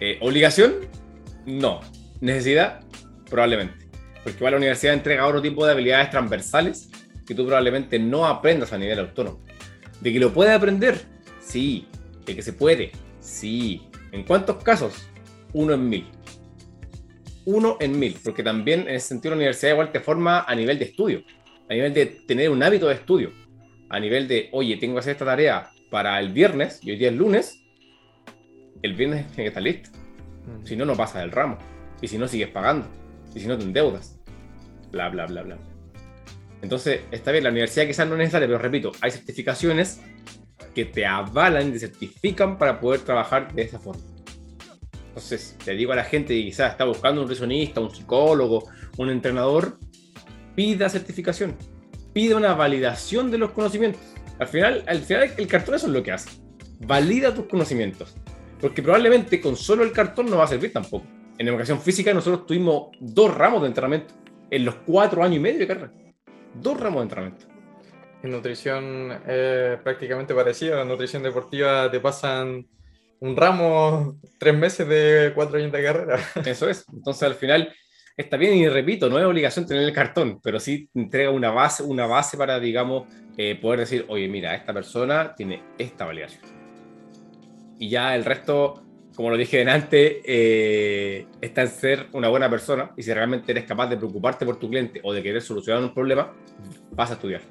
eh, 0.00 0.18
¿obligación? 0.20 0.74
No. 1.46 1.80
¿Necesidad? 2.20 2.84
Probablemente. 3.28 3.86
Porque 4.22 4.38
igual 4.38 4.52
la 4.52 4.58
universidad 4.58 4.94
entrega 4.94 5.26
otro 5.26 5.42
tipo 5.42 5.64
de 5.64 5.72
habilidades 5.72 6.10
transversales 6.10 6.90
que 7.26 7.34
tú 7.34 7.44
probablemente 7.46 7.98
no 7.98 8.26
aprendas 8.26 8.72
a 8.72 8.78
nivel 8.78 8.98
autónomo. 8.98 9.42
De 10.00 10.12
que 10.12 10.20
lo 10.20 10.32
puedes 10.32 10.54
aprender, 10.54 11.00
Sí. 11.46 11.86
¿De 12.24 12.34
que 12.34 12.42
se 12.42 12.52
puede? 12.52 12.90
Sí. 13.20 13.82
¿En 14.12 14.24
cuántos 14.24 14.62
casos? 14.62 15.08
Uno 15.52 15.74
en 15.74 15.88
mil. 15.88 16.06
Uno 17.44 17.76
en 17.80 17.98
mil. 17.98 18.16
Porque 18.24 18.42
también 18.42 18.80
en 18.82 18.96
ese 18.96 19.08
sentido 19.08 19.30
la 19.30 19.36
universidad 19.36 19.72
igual 19.72 19.92
te 19.92 20.00
forma 20.00 20.42
a 20.42 20.54
nivel 20.54 20.78
de 20.78 20.86
estudio. 20.86 21.22
A 21.68 21.74
nivel 21.74 21.94
de 21.94 22.06
tener 22.06 22.50
un 22.50 22.62
hábito 22.62 22.88
de 22.88 22.94
estudio. 22.94 23.30
A 23.88 24.00
nivel 24.00 24.26
de, 24.26 24.48
oye, 24.52 24.76
tengo 24.76 24.94
que 24.94 25.00
hacer 25.00 25.12
esta 25.12 25.24
tarea 25.24 25.70
para 25.90 26.18
el 26.18 26.32
viernes 26.32 26.80
y 26.82 26.90
hoy 26.90 26.96
día 26.96 27.08
es 27.08 27.14
lunes. 27.14 27.62
El 28.82 28.94
viernes 28.94 29.26
tiene 29.28 29.44
que 29.44 29.48
estar 29.48 29.62
listo. 29.62 29.90
Si 30.64 30.76
no, 30.76 30.84
no 30.84 30.96
pasa 30.96 31.20
del 31.20 31.30
ramo. 31.30 31.58
Y 32.00 32.08
si 32.08 32.18
no, 32.18 32.26
sigues 32.26 32.48
pagando. 32.48 32.88
Y 33.34 33.40
si 33.40 33.46
no, 33.46 33.56
te 33.56 33.64
endeudas. 33.64 34.18
Bla, 34.90 35.08
bla, 35.08 35.26
bla, 35.26 35.42
bla. 35.42 35.58
Entonces, 36.62 37.02
está 37.12 37.30
bien, 37.30 37.44
la 37.44 37.50
universidad 37.50 37.86
quizás 37.86 38.08
no 38.08 38.14
es 38.14 38.18
necesaria, 38.18 38.48
pero 38.48 38.58
repito, 38.58 38.92
hay 39.00 39.10
certificaciones 39.12 40.00
que 40.74 40.84
te 40.84 41.06
avalan 41.06 41.68
y 41.68 41.72
te 41.72 41.78
certifican 41.80 42.58
para 42.58 42.80
poder 42.80 43.00
trabajar 43.00 43.52
de 43.54 43.62
esa 43.62 43.78
forma. 43.78 44.02
Entonces, 45.08 45.56
te 45.64 45.72
digo 45.72 45.92
a 45.92 45.96
la 45.96 46.04
gente 46.04 46.34
que 46.34 46.44
quizás 46.44 46.72
está 46.72 46.84
buscando 46.84 47.22
un 47.22 47.26
nutricionista, 47.26 47.80
un 47.80 47.90
psicólogo, 47.90 48.68
un 48.98 49.08
entrenador, 49.08 49.78
pida 50.54 50.88
certificación, 50.88 51.56
pida 52.12 52.36
una 52.36 52.54
validación 52.54 53.30
de 53.30 53.38
los 53.38 53.52
conocimientos. 53.52 54.02
Al 54.38 54.48
final, 54.48 54.84
al 54.86 55.00
final 55.00 55.30
el 55.38 55.46
cartón 55.46 55.74
eso 55.74 55.86
es 55.86 55.92
lo 55.92 56.02
que 56.02 56.12
hace. 56.12 56.30
valida 56.80 57.34
tus 57.34 57.46
conocimientos. 57.46 58.14
Porque 58.60 58.82
probablemente 58.82 59.40
con 59.40 59.56
solo 59.56 59.84
el 59.84 59.92
cartón 59.92 60.26
no 60.30 60.36
va 60.36 60.44
a 60.44 60.48
servir 60.48 60.72
tampoco. 60.72 61.06
En 61.38 61.48
educación 61.48 61.80
física 61.80 62.12
nosotros 62.12 62.46
tuvimos 62.46 62.88
dos 63.00 63.34
ramos 63.34 63.62
de 63.62 63.68
entrenamiento 63.68 64.14
en 64.50 64.64
los 64.64 64.76
cuatro 64.86 65.22
años 65.22 65.36
y 65.36 65.40
medio 65.40 65.58
de 65.58 65.66
carrera. 65.66 65.92
Dos 66.54 66.78
ramos 66.78 67.00
de 67.00 67.02
entrenamiento. 67.02 67.55
En 68.26 68.32
nutrición 68.32 69.12
es 69.24 69.78
prácticamente 69.82 70.34
parecido. 70.34 70.82
En 70.82 70.88
nutrición 70.88 71.22
deportiva 71.22 71.88
te 71.88 72.00
pasan 72.00 72.66
un 73.20 73.36
ramo, 73.36 74.18
tres 74.36 74.52
meses 74.52 74.88
de 74.88 75.30
cuatro 75.32 75.58
años 75.58 75.70
de 75.70 75.80
carrera. 75.80 76.18
Eso 76.44 76.68
es. 76.68 76.84
Entonces 76.92 77.22
al 77.22 77.36
final 77.36 77.72
está 78.16 78.36
bien 78.36 78.54
y 78.54 78.68
repito, 78.68 79.08
no 79.08 79.20
es 79.20 79.24
obligación 79.24 79.64
tener 79.64 79.84
el 79.84 79.92
cartón, 79.92 80.40
pero 80.42 80.58
sí 80.58 80.90
entrega 80.92 81.30
una 81.30 81.52
base, 81.52 81.84
una 81.84 82.06
base 82.06 82.36
para, 82.36 82.58
digamos, 82.58 83.04
eh, 83.36 83.54
poder 83.62 83.80
decir, 83.80 84.04
oye, 84.08 84.26
mira, 84.26 84.56
esta 84.56 84.74
persona 84.74 85.32
tiene 85.36 85.62
esta 85.78 86.04
validación. 86.04 86.42
Y 87.78 87.88
ya 87.90 88.16
el 88.16 88.24
resto, 88.24 88.82
como 89.14 89.30
lo 89.30 89.36
dije 89.36 89.62
antes, 89.70 90.16
eh, 90.24 91.26
está 91.40 91.62
en 91.62 91.68
ser 91.68 92.08
una 92.12 92.28
buena 92.28 92.50
persona 92.50 92.90
y 92.96 93.04
si 93.04 93.14
realmente 93.14 93.52
eres 93.52 93.66
capaz 93.66 93.86
de 93.86 93.96
preocuparte 93.96 94.44
por 94.44 94.58
tu 94.58 94.68
cliente 94.68 95.00
o 95.04 95.12
de 95.12 95.22
querer 95.22 95.42
solucionar 95.42 95.80
un 95.80 95.94
problema, 95.94 96.34
vas 96.90 97.10
a 97.12 97.14
estudiar. 97.14 97.42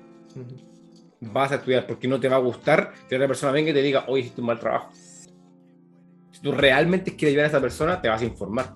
Vas 1.21 1.51
a 1.51 1.55
estudiar 1.55 1.87
porque 1.87 2.07
no 2.07 2.19
te 2.19 2.29
va 2.29 2.35
a 2.35 2.39
gustar 2.39 2.93
que 3.07 3.15
otra 3.15 3.27
persona 3.27 3.51
venga 3.51 3.71
y 3.71 3.73
te 3.73 3.81
diga, 3.81 4.05
oye, 4.07 4.21
hiciste 4.21 4.41
un 4.41 4.47
mal 4.47 4.59
trabajo. 4.59 4.91
Si 4.93 6.41
tú 6.41 6.51
realmente 6.51 7.15
quieres 7.15 7.33
ayudar 7.33 7.45
a 7.45 7.49
esa 7.49 7.61
persona, 7.61 8.01
te 8.01 8.09
vas 8.09 8.21
a 8.21 8.25
informar 8.25 8.75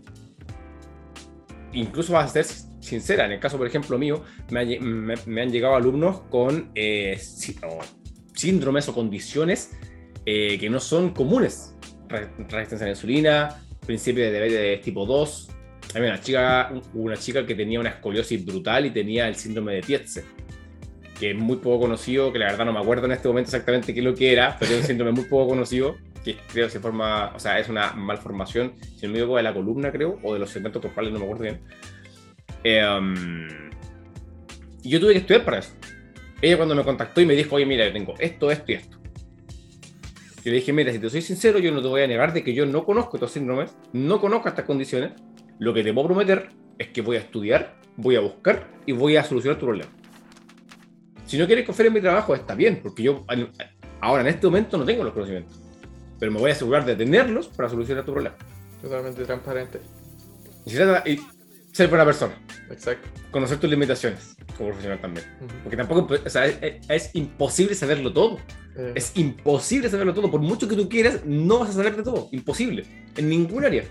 incluso 1.73 2.13
vas 2.13 2.29
a 2.29 2.43
ser 2.43 2.45
sincera. 2.79 3.25
En 3.25 3.33
el 3.33 3.39
caso, 3.39 3.57
por 3.57 3.67
ejemplo, 3.67 3.97
mío, 3.97 4.23
me, 4.51 5.41
han 5.41 5.51
llegado 5.51 5.75
alumnos 5.75 6.21
con 6.29 6.71
eh, 6.75 7.19
síndromes 8.33 8.87
o 8.89 8.93
condiciones 8.93 9.71
eh, 10.25 10.57
que 10.59 10.69
no 10.69 10.79
son 10.79 11.11
comunes. 11.11 11.75
Resistencia 12.07 12.81
a 12.81 12.83
la 12.85 12.89
insulina, 12.89 13.61
principio 13.85 14.23
de 14.23 14.31
diabetes 14.31 14.81
tipo 14.81 15.05
2. 15.05 15.49
Hay 15.95 16.01
una 16.01 16.19
chica, 16.19 16.71
una 16.93 17.17
chica 17.17 17.45
que 17.45 17.55
tenía 17.55 17.79
una 17.79 17.89
escoliosis 17.89 18.45
brutal 18.45 18.85
y 18.85 18.91
tenía 18.91 19.27
el 19.27 19.35
síndrome 19.35 19.73
de 19.73 19.81
Tietze, 19.81 20.23
que 21.19 21.31
es 21.31 21.37
muy 21.37 21.57
poco 21.57 21.81
conocido, 21.81 22.31
que 22.31 22.39
la 22.39 22.45
verdad 22.45 22.65
no 22.65 22.73
me 22.73 22.79
acuerdo 22.79 23.05
en 23.05 23.11
este 23.11 23.27
momento 23.27 23.49
exactamente 23.49 23.93
qué 23.93 23.99
es 23.99 24.05
lo 24.05 24.15
que 24.15 24.31
era, 24.31 24.55
pero 24.59 24.71
es 24.71 24.81
un 24.81 24.83
síndrome 24.85 25.11
muy 25.11 25.25
poco 25.25 25.49
conocido 25.49 25.97
que 26.23 26.37
creo 26.51 26.67
que 26.67 26.71
se 26.71 26.79
forma, 26.79 27.33
o 27.35 27.39
sea, 27.39 27.59
es 27.59 27.69
una 27.69 27.93
malformación, 27.93 28.73
si 28.97 29.05
no 29.05 29.13
me 29.13 29.19
equivoco, 29.19 29.37
de 29.37 29.43
la 29.43 29.53
columna, 29.53 29.91
creo, 29.91 30.19
o 30.23 30.33
de 30.33 30.39
los 30.39 30.49
segmentos 30.49 30.81
corporales, 30.81 31.13
no 31.13 31.19
me 31.19 31.25
acuerdo 31.25 31.43
bien. 31.43 31.61
Eh, 32.63 33.47
y 34.83 34.89
yo 34.89 34.99
tuve 34.99 35.13
que 35.13 35.19
estudiar 35.19 35.45
para 35.45 35.59
eso. 35.59 35.73
Ella 36.41 36.57
cuando 36.57 36.75
me 36.75 36.83
contactó 36.83 37.21
y 37.21 37.25
me 37.25 37.35
dijo, 37.35 37.55
oye, 37.55 37.65
mira, 37.65 37.85
yo 37.85 37.93
tengo 37.93 38.15
esto, 38.19 38.51
esto 38.51 38.71
y 38.71 38.75
esto. 38.75 38.97
Yo 40.43 40.51
le 40.51 40.53
dije, 40.53 40.71
mira, 40.71 40.91
si 40.91 40.99
te 40.99 41.09
soy 41.09 41.21
sincero, 41.21 41.59
yo 41.59 41.71
no 41.71 41.81
te 41.81 41.87
voy 41.87 42.01
a 42.01 42.07
negar 42.07 42.33
de 42.33 42.43
que 42.43 42.53
yo 42.53 42.65
no 42.65 42.85
conozco 42.85 43.17
estos 43.17 43.31
síndromes, 43.31 43.75
no 43.91 44.21
conozco 44.21 44.47
estas 44.47 44.65
condiciones. 44.65 45.11
Lo 45.59 45.73
que 45.73 45.83
te 45.83 45.93
puedo 45.93 46.07
prometer 46.07 46.49
es 46.77 46.87
que 46.89 47.01
voy 47.01 47.17
a 47.17 47.19
estudiar, 47.19 47.75
voy 47.97 48.15
a 48.15 48.21
buscar 48.21 48.67
y 48.85 48.93
voy 48.93 49.17
a 49.17 49.23
solucionar 49.23 49.59
tu 49.59 49.65
problema. 49.65 49.91
Si 51.29 51.37
no 51.37 51.45
quieres 51.45 51.65
confiar 51.65 51.87
en 51.87 51.93
mi 51.93 52.01
trabajo, 52.01 52.33
está 52.33 52.55
bien, 52.55 52.79
porque 52.81 53.03
yo 53.03 53.23
ahora 54.01 54.21
en 54.21 54.27
este 54.27 54.47
momento 54.47 54.77
no 54.77 54.85
tengo 54.85 55.03
los 55.03 55.13
conocimientos 55.13 55.69
pero 56.19 56.31
me 56.31 56.39
voy 56.39 56.51
a 56.51 56.53
asegurar 56.53 56.85
de 56.85 56.95
tenerlos 56.95 57.47
para 57.47 57.69
solucionar 57.69 58.05
tu 58.05 58.11
problema. 58.11 58.35
Totalmente 58.81 59.23
transparente. 59.23 59.79
Y, 60.65 61.19
ser 61.71 61.87
buena 61.87 62.03
persona. 62.03 62.33
Exacto. 62.69 63.07
Conocer 63.31 63.57
tus 63.57 63.69
limitaciones 63.69 64.35
como 64.57 64.69
profesional 64.69 64.99
también. 64.99 65.25
Porque 65.63 65.77
tampoco, 65.77 66.13
o 66.13 66.29
sea, 66.29 66.45
es, 66.45 67.11
imposible 67.13 67.73
saberlo 67.73 68.11
todo. 68.11 68.37
Eh. 68.75 68.93
Es 68.95 69.13
imposible 69.15 69.89
saberlo 69.89 70.13
todo. 70.13 70.29
Por 70.29 70.41
mucho 70.41 70.67
que 70.67 70.75
tú 70.75 70.89
quieras, 70.89 71.21
no 71.25 71.59
vas 71.59 71.69
a 71.69 71.73
saber 71.73 71.95
de 71.95 72.03
todo. 72.03 72.27
Imposible. 72.31 72.85
En 73.15 73.29
ningún 73.29 73.63
área. 73.63 73.83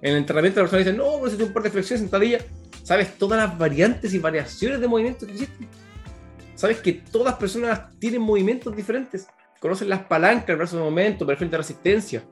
En 0.00 0.12
el 0.12 0.18
entrenamiento 0.18 0.60
la 0.60 0.64
persona 0.64 0.78
dice, 0.78 0.96
no, 0.96 1.28
si 1.28 1.42
un 1.42 1.52
par 1.52 1.62
de 1.62 1.70
flexiones 1.70 2.00
sentadilla, 2.00 2.38
sabes 2.82 3.18
todas 3.18 3.38
las 3.38 3.58
variantes 3.58 4.14
y 4.14 4.18
variaciones 4.18 4.80
de 4.80 4.88
movimientos 4.88 5.26
que 5.26 5.34
existen. 5.34 5.68
Sabes 6.56 6.80
que 6.80 6.94
todas 6.94 7.36
personas 7.36 7.96
tienen 8.00 8.22
movimientos 8.22 8.74
diferentes 8.74 9.28
conocen 9.60 9.88
las 9.88 10.02
palancas, 10.02 10.50
el 10.50 10.56
brazo 10.56 10.76
de 10.76 10.82
momento, 10.82 11.26
perfil 11.26 11.50
de 11.50 11.56
resistencia. 11.56 12.24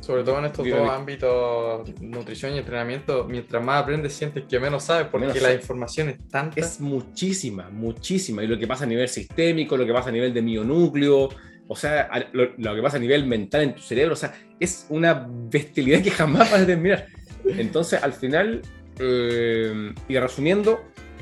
Sobre 0.00 0.24
todo 0.24 0.38
en 0.38 0.46
estos 0.46 0.66
dos 0.66 0.90
ámbitos, 0.90 2.00
nutrición 2.00 2.54
y 2.54 2.58
entrenamiento, 2.58 3.24
mientras 3.24 3.62
más 3.62 3.82
aprendes, 3.82 4.14
sientes 4.14 4.44
que 4.48 4.58
menos 4.58 4.84
sabes, 4.84 5.08
porque 5.08 5.40
la 5.40 5.52
información 5.52 6.08
es 6.08 6.26
tanta. 6.28 6.58
Es 6.58 6.80
muchísima, 6.80 7.68
muchísima. 7.68 8.42
Y 8.42 8.46
lo 8.46 8.58
que 8.58 8.66
pasa 8.66 8.84
a 8.84 8.86
nivel 8.86 9.08
sistémico, 9.08 9.76
lo 9.76 9.84
que 9.84 9.92
pasa 9.92 10.08
a 10.08 10.12
nivel 10.12 10.32
de 10.32 10.40
mionúcleo, 10.40 11.28
o 11.68 11.76
sea, 11.76 12.08
lo, 12.32 12.74
que 12.74 12.82
pasa 12.82 12.96
a 12.96 13.00
nivel 13.00 13.26
mental 13.26 13.62
en 13.62 13.74
tu 13.74 13.82
cerebro, 13.82 14.14
o 14.14 14.16
sea, 14.16 14.32
es 14.58 14.86
una 14.88 15.28
bestialidad 15.28 16.02
que 16.02 16.10
jamás 16.10 16.50
vas 16.50 16.62
a 16.62 16.66
terminar. 16.66 17.06
Entonces, 17.44 18.02
al 18.02 18.14
final, 18.14 18.62
eh, 18.98 19.92
y 20.08 20.18
resumiendo, 20.18 20.80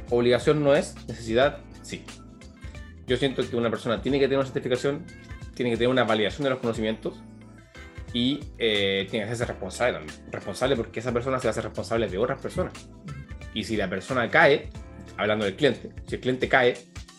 obligación 0.09 0.62
no 0.62 0.74
es, 0.74 0.94
necesidad 1.09 1.59
sí. 1.82 2.04
Yo 3.09 3.16
siento 3.16 3.42
que 3.48 3.56
una 3.56 3.70
persona 3.70 4.02
tiene 4.02 4.18
que 4.18 4.26
tener 4.26 4.38
una 4.38 4.46
certificación, 4.46 5.04
tiene 5.54 5.70
que 5.70 5.78
tener 5.78 5.88
una 5.88 6.04
validación 6.04 6.44
de 6.44 6.50
los 6.50 6.59
conocimientos 6.59 7.14
y 8.12 8.40
eh, 8.59 9.06
tiene 9.11 9.24
que 9.24 9.32
hacerse 9.32 9.46
responsable 9.46 9.94
también. 9.94 10.14
Responsable 10.30 10.76
porque 10.76 11.00
esa 11.00 11.11
persona 11.11 11.38
se 11.38 11.48
hace 11.48 11.62
responsable 11.62 12.06
de 12.06 12.18
otras 12.18 12.38
personas. 12.38 12.74
Y 13.54 13.64
si 13.64 13.76
la 13.76 13.88
persona 13.88 14.28
cae, 14.28 14.68
hablando 15.16 15.46
del 15.46 15.56
cliente, 15.56 15.90
si 16.06 16.16
el 16.16 16.20
cliente 16.20 16.50
cae, 16.50 16.74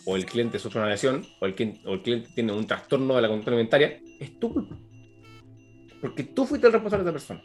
o 0.06 0.16
el 0.16 0.28
cliente 0.28 0.60
sufre 0.60 0.80
una 0.80 0.90
lesión, 0.90 1.26
o 1.40 1.48
el, 1.48 1.56
cliente 1.56 2.30
tiene 2.36 2.54
un 2.54 2.68
trastorno 2.68 3.16
de 3.16 3.24
la 3.24 3.28
conducta 3.28 3.50
alimentaria, 3.50 4.00
es 4.20 4.40
tu 4.40 4.54
culpa. 4.54 4.78
Porque 6.02 6.24
tú 6.24 6.46
fuiste 6.46 6.68
el 6.68 6.74
responsable 6.74 7.04
de 7.04 7.18
esa 7.18 7.18
persona. 7.18 7.44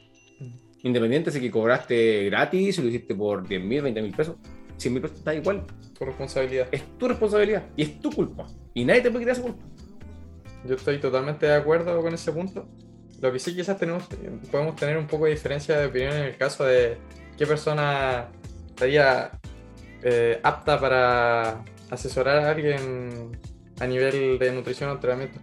Independiente 0.82 1.30
si 1.30 1.40
que 1.40 1.51
cobraste 1.51 2.26
gratis, 2.26 2.76
si 2.76 2.82
lo 2.82 2.88
hiciste 2.88 3.14
por 3.14 3.49
10 3.49 3.62
mil, 3.62 3.80
20 3.80 4.03
mil 4.03 4.12
pesos, 4.12 4.36
100 4.77 4.93
mil 4.93 5.03
pesos, 5.03 5.18
está 5.18 5.35
igual. 5.35 5.64
Tu 5.99 6.05
responsabilidad. 6.05 6.68
Es 6.72 6.83
tu 6.99 7.09
responsabilidad 7.09 7.64
y 7.77 7.83
es 7.83 8.01
tu 8.01 8.11
culpa. 8.11 8.47
Y 8.72 8.85
nadie 8.85 9.03
te 9.03 9.11
puede 9.11 9.25
quitar 9.25 9.35
esa 9.35 9.43
culpa. 9.43 9.64
Yo 10.66 10.75
estoy 10.77 10.99
totalmente 10.99 11.47
de 11.47 11.55
acuerdo 11.55 12.01
con 12.01 12.14
ese 12.14 12.33
punto. 12.33 12.66
Lo 13.20 13.33
que 13.33 13.39
sí 13.39 13.55
quizás 13.55 13.79
tenemos, 13.79 14.05
podemos 14.51 14.77
tener 14.77 14.99
un 14.99 15.07
poco 15.07 15.27
de 15.27 15.33
diferencia 15.33 15.79
de 15.79 15.87
opinión 15.87 16.12
en 16.12 16.25
el 16.25 16.37
caso 16.37 16.64
de 16.64 16.99
qué 17.39 17.47
persona 17.47 18.29
estaría 18.68 19.31
eh, 20.03 20.41
apta 20.43 20.81
para 20.81 21.64
asesorar 21.91 22.39
a 22.39 22.51
alguien 22.51 23.39
a 23.81 23.87
nivel 23.87 24.39
de 24.39 24.53
nutrición 24.53 24.91
o 24.91 24.95
entrenamiento. 24.95 25.41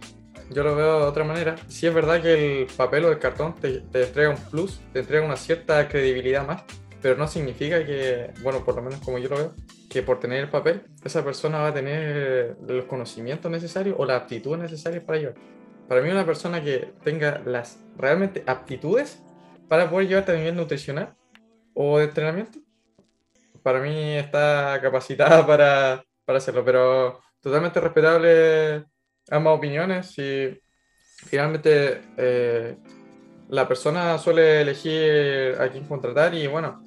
Yo 0.50 0.62
lo 0.62 0.76
veo 0.76 1.00
de 1.00 1.06
otra 1.06 1.24
manera. 1.24 1.56
Sí 1.68 1.86
es 1.86 1.94
verdad 1.94 2.20
que 2.20 2.62
el 2.62 2.66
papel 2.66 3.06
o 3.06 3.10
el 3.10 3.18
cartón 3.18 3.54
te, 3.54 3.80
te 3.80 4.04
entrega 4.04 4.30
un 4.30 4.36
plus, 4.36 4.80
te 4.92 5.00
entrega 5.00 5.24
una 5.24 5.36
cierta 5.36 5.88
credibilidad 5.88 6.46
más, 6.46 6.62
pero 7.02 7.16
no 7.16 7.26
significa 7.26 7.84
que, 7.84 8.30
bueno, 8.42 8.64
por 8.64 8.76
lo 8.76 8.82
menos 8.82 9.00
como 9.00 9.18
yo 9.18 9.28
lo 9.28 9.36
veo, 9.36 9.54
que 9.90 10.02
por 10.02 10.20
tener 10.20 10.44
el 10.44 10.48
papel, 10.48 10.84
esa 11.04 11.24
persona 11.24 11.58
va 11.58 11.68
a 11.68 11.74
tener 11.74 12.56
los 12.66 12.84
conocimientos 12.84 13.50
necesarios 13.50 13.96
o 13.98 14.06
las 14.06 14.22
aptitudes 14.22 14.60
necesarias 14.60 15.02
para 15.04 15.18
llevar. 15.18 15.34
Para 15.88 16.00
mí, 16.00 16.08
una 16.10 16.24
persona 16.24 16.62
que 16.62 16.92
tenga 17.02 17.42
las 17.44 17.80
realmente 17.96 18.44
aptitudes 18.46 19.20
para 19.68 19.90
poder 19.90 20.08
llevarte 20.08 20.32
a 20.32 20.36
nivel 20.36 20.54
nutricional 20.54 21.14
o 21.74 21.98
de 21.98 22.04
entrenamiento, 22.04 22.60
para 23.62 23.80
mí 23.80 24.14
está 24.14 24.78
capacitada 24.80 25.44
para, 25.46 26.04
para 26.24 26.38
hacerlo, 26.38 26.64
pero 26.64 27.20
totalmente 27.40 27.80
respetable 27.80 28.84
ambas 29.28 29.56
opiniones 29.56 30.16
y 30.18 30.60
finalmente 31.26 32.00
eh, 32.16 32.76
la 33.48 33.68
persona 33.68 34.16
suele 34.18 34.62
elegir 34.62 35.56
a 35.60 35.68
quién 35.68 35.84
contratar 35.84 36.34
y 36.34 36.46
bueno, 36.46 36.84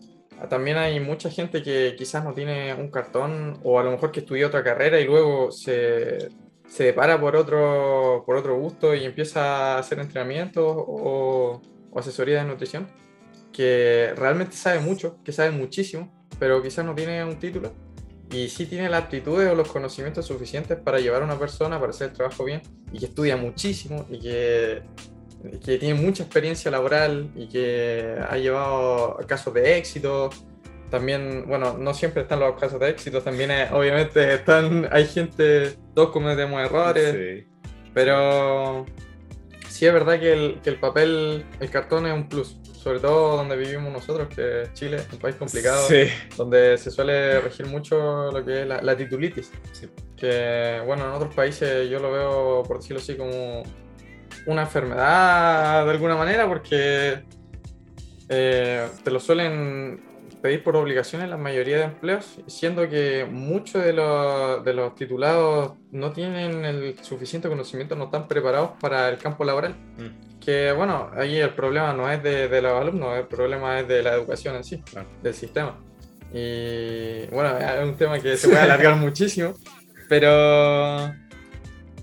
también 0.50 0.78
hay 0.78 1.00
mucha 1.00 1.30
gente 1.30 1.64
que 1.64 1.96
quizás 1.98 2.24
no 2.24 2.34
tiene 2.34 2.74
un 2.74 2.90
cartón 2.90 3.60
o 3.64 3.80
a 3.80 3.84
lo 3.84 3.92
mejor 3.92 4.12
que 4.12 4.20
estudió 4.20 4.48
otra 4.48 4.64
carrera 4.64 5.00
y 5.00 5.06
luego 5.06 5.52
se, 5.52 6.30
se 6.68 6.84
depara 6.86 7.20
por 7.20 7.36
otro, 7.36 8.24
por 8.26 8.36
otro 8.36 8.58
gusto 8.58 8.94
y 8.94 9.06
empieza 9.06 9.76
a 9.76 9.80
hacer 9.80 10.00
entrenamiento 10.00 10.66
o, 10.68 11.62
asesoría 11.96 12.40
de 12.40 12.50
nutrición, 12.50 12.88
que 13.54 14.14
realmente 14.18 14.58
sabe 14.58 14.82
mucho, 14.82 15.18
que 15.24 15.32
sabe 15.32 15.52
muchísimo, 15.52 16.12
pero 16.40 16.62
quizás 16.62 16.84
no 16.84 16.94
tiene 16.94 17.24
un 17.24 17.40
título 17.40 17.72
y 18.30 18.50
sí 18.50 18.66
tiene 18.66 18.90
las 18.90 19.04
aptitudes 19.04 19.50
o 19.50 19.56
los 19.56 19.70
conocimientos 19.70 20.26
suficientes 20.26 20.78
para 20.78 21.00
llevar 21.00 21.22
a 21.22 21.26
una 21.26 21.40
persona 21.40 21.80
para 21.80 21.92
hacer 21.92 22.10
el 22.10 22.14
trabajo 22.14 22.44
bien 22.44 22.62
y 22.92 23.00
que 23.00 23.06
estudia 23.06 23.38
muchísimo 23.38 24.06
y 24.10 24.20
que 24.20 24.82
que 25.64 25.78
tiene 25.78 25.93
mucha 25.93 26.24
experiencia 26.24 26.72
laboral 26.72 27.32
y 27.36 27.48
que 27.48 28.16
ha 28.30 28.38
llevado 28.38 29.18
casos 29.28 29.54
de 29.54 29.78
éxito. 29.78 30.30
También, 30.89 31.46
bueno, 31.48 31.78
no 31.78 31.93
siempre 31.93 32.22
están 32.22 32.39
los 32.39 32.60
casos 32.60 32.80
de 32.80 32.89
éxito, 32.89 33.22
también 33.22 33.52
obviamente 33.72 34.36
están, 34.36 34.88
hay 34.91 35.06
gente, 35.08 35.74
todos 35.93 36.12
cometemos 36.12 36.62
errores, 36.62 37.46
pero 37.93 38.86
sí 39.68 39.86
es 39.86 39.93
verdad 39.93 40.20
que 40.20 40.32
el, 40.32 40.62
que 40.62 40.70
el, 40.70 40.80
papel, 40.80 41.43
el 41.60 41.70
cartón 41.70 42.06
es 42.06 42.14
un 42.14 42.30
plus, 42.30 42.58
sobre 42.86 43.00
todo 43.00 43.36
donde 43.36 43.58
vivimos 43.58 43.91
nosotros, 43.91 44.28
que 44.34 44.62
es 44.62 44.74
Chile, 44.74 45.02
un 45.12 45.18
país 45.18 45.36
complicado, 45.36 45.88
donde 46.38 46.78
se 46.78 46.91
suele 46.91 47.41
regir 47.41 47.66
mucho 47.66 48.32
lo 48.32 48.46
que 48.46 48.62
es 48.62 48.68
la, 48.68 48.96
titulitis. 48.96 49.52
Que, 50.16 50.82
bueno, 50.86 51.06
en 51.06 51.12
otros 51.12 51.34
países 51.34 51.89
yo 51.89 52.00
lo 52.00 52.12
veo, 52.12 52.64
por 52.64 52.78
decirlo 52.78 53.02
así, 53.02 53.16
como 53.16 53.64
una 54.46 54.64
enfermedad 54.64 55.86
de 55.86 55.91
alguna 55.91 56.16
manera 56.16 56.48
porque 56.48 57.24
eh, 58.30 58.88
te 59.04 59.12
lo 59.12 59.20
suelen 59.20 60.02
pedir 60.41 60.64
por 60.64 60.76
obligación 60.76 61.24
en 61.24 61.32
la 61.32 61.38
mayoría 61.38 61.78
de 61.78 61.84
empleos, 61.86 62.38
siendo 62.46 62.88
que 62.88 63.26
muchos 63.26 63.84
de 63.84 63.93
los, 63.93 64.64
de 64.64 64.74
los 64.74 64.93
titulados 64.93 65.74
no 65.91 66.12
tienen 66.12 66.64
el 66.66 66.96
suficiente 67.02 67.50
conocimiento, 67.50 67.96
no 67.96 68.06
están 68.06 68.28
preparados 68.28 68.72
para 68.80 69.10
el 69.10 69.18
campo 69.18 69.43
laboral. 69.43 69.74
Mm. 69.98 70.39
Que 70.39 70.72
bueno, 70.72 71.10
ahí 71.16 71.38
el 71.38 71.50
problema 71.56 71.93
no 71.93 72.12
es 72.12 72.22
de, 72.22 72.48
de, 72.48 72.62
los 72.62 72.80
alumnos, 72.80 73.18
el 73.18 73.26
problema 73.26 73.80
es 73.80 73.88
de 73.88 74.04
la 74.04 74.14
educación 74.14 74.56
en 74.56 74.64
sí, 74.64 74.84
del 75.24 75.34
sistema. 75.34 75.78
Y 76.32 77.26
bueno, 77.32 77.58
es 77.58 77.84
un 77.84 77.96
tema 77.96 78.20
que 78.20 78.38
se 78.38 78.48
puede 78.48 78.62
alargar 78.62 78.96
muchísimo, 78.98 79.56
pero 80.08 81.12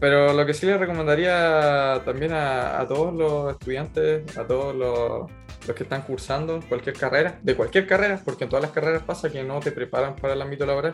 pero 0.02 0.32
lo 0.32 0.44
que 0.44 0.52
sí 0.52 0.66
le 0.66 0.76
recomendaría 0.76 2.02
también 2.04 2.32
a, 2.32 2.84
todos 2.88 3.14
los 3.14 3.52
estudiantes, 3.52 4.36
a 4.36 4.44
todos 4.44 4.74
los, 4.74 5.76
que 5.76 5.84
están 5.84 6.02
cursando 6.02 6.58
cualquier 6.68 6.98
carrera, 6.98 7.38
de 7.40 7.54
cualquier 7.54 7.86
carrera, 7.86 8.20
porque 8.24 8.42
en 8.42 8.50
todas 8.50 8.64
las 8.64 8.72
carreras 8.72 9.04
pasa 9.04 9.30
que 9.30 9.44
no 9.44 9.60
te 9.60 9.70
preparan 9.70 10.16
para 10.16 10.34
el 10.34 10.42
ámbito 10.42 10.66
laboral, 10.66 10.92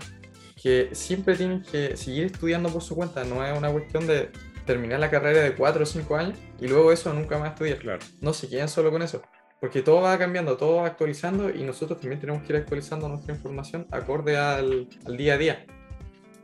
que 0.62 0.90
siempre 0.92 1.36
tienen 1.36 1.62
que 1.62 1.96
seguir 1.96 2.26
estudiando 2.26 2.68
por 2.68 2.82
su 2.82 2.96
cuenta, 2.96 3.24
no 3.24 3.42
es 3.42 3.56
una 3.56 3.72
cuestión 3.72 4.06
de 4.06 4.28
terminar 4.66 5.00
la 5.00 5.08
carrera 5.08 5.40
de 5.40 5.54
4 5.54 5.82
o 5.82 5.86
5 5.86 6.14
años 6.14 6.38
y 6.60 6.68
luego 6.68 6.92
eso 6.92 7.10
nunca 7.14 7.38
más 7.38 7.52
estudiar. 7.52 7.78
Claro. 7.78 8.00
No 8.20 8.34
se 8.34 8.46
queden 8.50 8.68
solo 8.68 8.90
con 8.90 9.00
eso, 9.00 9.22
porque 9.58 9.80
todo 9.80 10.02
va 10.02 10.18
cambiando, 10.18 10.58
todo 10.58 10.82
va 10.82 10.86
actualizando 10.86 11.48
y 11.48 11.62
nosotros 11.62 11.98
también 11.98 12.20
tenemos 12.20 12.42
que 12.42 12.52
ir 12.52 12.58
actualizando 12.58 13.08
nuestra 13.08 13.34
información 13.34 13.86
acorde 13.90 14.36
al, 14.36 14.86
al 15.06 15.16
día 15.16 15.32
a 15.32 15.38
día. 15.38 15.66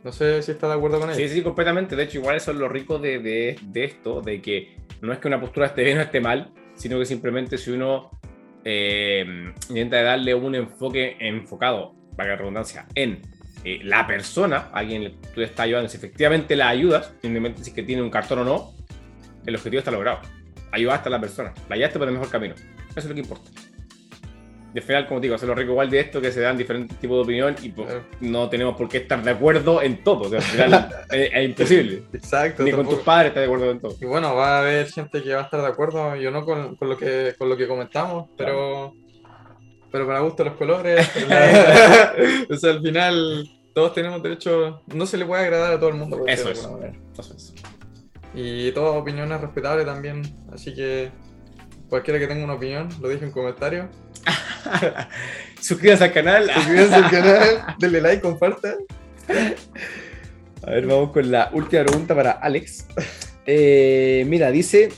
No 0.05 0.13
sé 0.13 0.43
si 0.43 0.53
está 0.53 0.69
de 0.69 0.75
acuerdo 0.75 1.01
con 1.01 1.09
eso. 1.09 1.19
Sí, 1.19 1.29
sí, 1.29 1.43
completamente. 1.43 1.97
De 1.97 2.03
hecho, 2.05 2.19
igual 2.19 2.37
eso 2.37 2.51
es 2.51 2.59
lo 2.59 2.69
rico 2.69 2.99
de, 2.99 3.19
de, 3.21 3.59
de, 3.63 3.85
esto, 3.85 4.21
de 4.21 4.43
que 4.43 4.77
no 5.01 5.13
es 5.15 5.19
que 5.19 5.29
una 5.29 5.41
postura 5.41 5.67
esté 5.67 5.83
bien 5.83 5.97
o 5.97 6.03
esté 6.03 6.21
mal, 6.21 6.53
sino 6.75 6.99
que 6.99 7.07
simplemente 7.07 7.57
si 7.57 7.71
uno 7.71 8.11
eh, 8.65 9.25
intenta 9.71 10.03
darle 10.03 10.35
un 10.35 10.55
enfoque 10.55 11.17
enfocado, 11.19 11.95
para 12.17 12.31
la 12.31 12.37
redundancia, 12.37 12.87
en 12.95 13.23
eh, 13.65 13.81
la 13.83 14.07
persona, 14.07 14.69
alguien 14.73 15.17
tú 15.35 15.41
le 15.41 15.47
estás 15.47 15.65
ayudando, 15.65 15.89
si 15.89 15.97
efectivamente 15.97 16.55
la 16.55 16.69
ayudas, 16.69 17.07
independientemente 17.23 17.65
si 17.65 17.71
es 17.71 17.75
que 17.75 17.83
tiene 17.83 18.03
un 18.03 18.11
cartón 18.11 18.41
o 18.41 18.45
no, 18.45 18.73
el 19.47 19.57
objetivo 19.57 19.79
está 19.79 19.91
logrado. 19.91 20.21
Ayudaste 20.71 21.09
a 21.09 21.13
la 21.13 21.21
persona, 21.21 21.55
la 21.69 21.75
ayudaste 21.77 21.99
por 21.99 22.09
el 22.09 22.15
mejor 22.15 22.31
camino. 22.31 22.55
Eso 22.91 23.01
es 23.01 23.07
lo 23.07 23.15
que 23.15 23.21
importa 23.21 23.51
de 24.75 24.83
final, 24.83 25.07
como 25.07 25.20
digo, 25.20 25.39
se 25.39 25.47
lo 25.47 25.55
rico 25.55 25.70
igual 25.70 25.89
de 25.89 26.01
esto 26.01 26.20
que 26.20 26.33
se 26.33 26.41
dan 26.41 26.59
diferentes 26.59 26.99
tipos 26.99 27.18
de 27.18 27.22
opinión 27.22 27.55
y 27.62 27.68
pues, 27.68 27.95
no 28.20 28.49
tenemos 28.49 28.77
por 28.77 28.89
qué 28.89 28.99
estar 28.99 29.22
de 29.22 29.31
acuerdo 29.31 29.81
en 29.81 30.03
todo. 30.03 30.35
al 30.35 30.43
final 30.43 30.89
es, 31.12 31.45
imposible. 31.45 32.03
Exacto. 32.12 32.64
Ni 32.64 32.72
con 32.72 32.89
tus 32.89 32.99
padres 32.99 33.29
estás 33.29 33.43
de 33.43 33.45
acuerdo 33.45 33.70
en 33.70 33.79
todo. 33.79 33.95
Y 34.01 34.05
bueno, 34.05 34.35
va 34.35 34.57
a 34.57 34.61
haber 34.62 34.89
gente 34.91 35.22
que 35.22 35.33
va 35.33 35.43
a 35.43 35.45
estar 35.45 35.61
de 35.61 35.68
acuerdo, 35.68 36.16
yo 36.16 36.33
no 36.33 36.45
con, 36.45 36.75
con 36.75 36.89
lo, 36.89 36.97
que, 36.97 37.37
con 37.39 37.49
lo 37.49 37.57
que 37.57 37.68
comentamos, 37.68 38.31
pero, 38.37 38.95
pero 39.93 40.09
para 40.09 40.18
gusto 40.18 40.43
los 40.43 40.55
colores. 40.55 41.09
o 42.51 42.57
sea, 42.57 42.72
al 42.72 42.83
final 42.83 43.49
todos 43.72 43.95
tenemos 43.95 44.20
derecho, 44.25 44.83
no 44.93 45.07
se 45.07 45.16
le 45.18 45.25
puede 45.25 45.45
agradar 45.45 45.75
a 45.75 45.79
todo 45.79 45.91
el 45.91 45.97
mundo. 45.97 46.25
Eso 46.27 46.51
es. 46.51 46.68
Eso 47.16 47.33
es. 47.33 47.55
Y 48.35 48.72
toda 48.72 48.91
opinión 48.91 49.31
es 49.31 49.41
respetable 49.41 49.85
también, 49.85 50.22
así 50.53 50.75
que 50.75 51.12
cualquiera 51.89 52.18
que 52.18 52.27
tenga 52.27 52.43
una 52.43 52.55
opinión, 52.55 52.89
lo 53.01 53.09
deje 53.09 53.25
en 53.25 53.31
comentarios. 53.31 53.87
Suscríbanse 55.61 56.05
al 56.05 56.12
canal. 56.12 56.51
Suscríbanse 56.53 56.95
al 56.95 57.11
canal, 57.11 57.77
denle 57.79 58.01
like, 58.01 58.20
compartan. 58.22 58.77
A 60.62 60.70
ver, 60.70 60.87
vamos 60.87 61.11
con 61.12 61.31
la 61.31 61.51
última 61.53 61.85
pregunta 61.85 62.14
para 62.14 62.33
Alex. 62.33 62.87
Eh, 63.47 64.25
mira, 64.27 64.51
dice, 64.51 64.91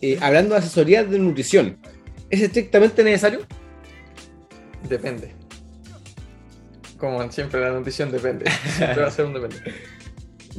eh, 0.00 0.18
hablando 0.20 0.54
de 0.54 0.60
asesoría 0.60 1.04
de 1.04 1.18
nutrición, 1.18 1.78
¿es 2.30 2.40
estrictamente 2.40 3.04
necesario? 3.04 3.40
Depende. 4.88 5.34
Como 6.98 7.30
siempre, 7.30 7.60
la 7.60 7.70
nutrición 7.70 8.10
depende. 8.10 8.50
Siempre 8.76 9.02
va 9.02 9.08
a 9.08 9.10
ser 9.10 9.26
un 9.26 9.34
depende. 9.34 9.56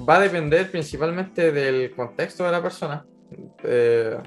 Va 0.07 0.15
a 0.15 0.19
depender 0.21 0.71
principalmente 0.71 1.51
del 1.51 1.91
contexto 1.91 2.45
de 2.45 2.51
la 2.51 2.61
persona, 2.61 3.05
eh, 3.63 4.17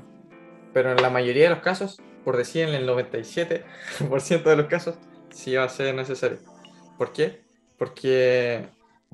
pero 0.74 0.92
en 0.92 1.00
la 1.00 1.08
mayoría 1.08 1.44
de 1.44 1.50
los 1.50 1.60
casos 1.60 1.98
por 2.24 2.36
decir 2.36 2.68
en 2.68 2.74
el 2.74 2.88
97% 2.88 4.42
de 4.44 4.56
los 4.56 4.66
casos, 4.66 4.96
sí 5.30 5.54
va 5.54 5.64
a 5.64 5.68
ser 5.68 5.94
necesario. 5.94 6.38
¿Por 6.98 7.12
qué? 7.12 7.42
Porque 7.78 8.68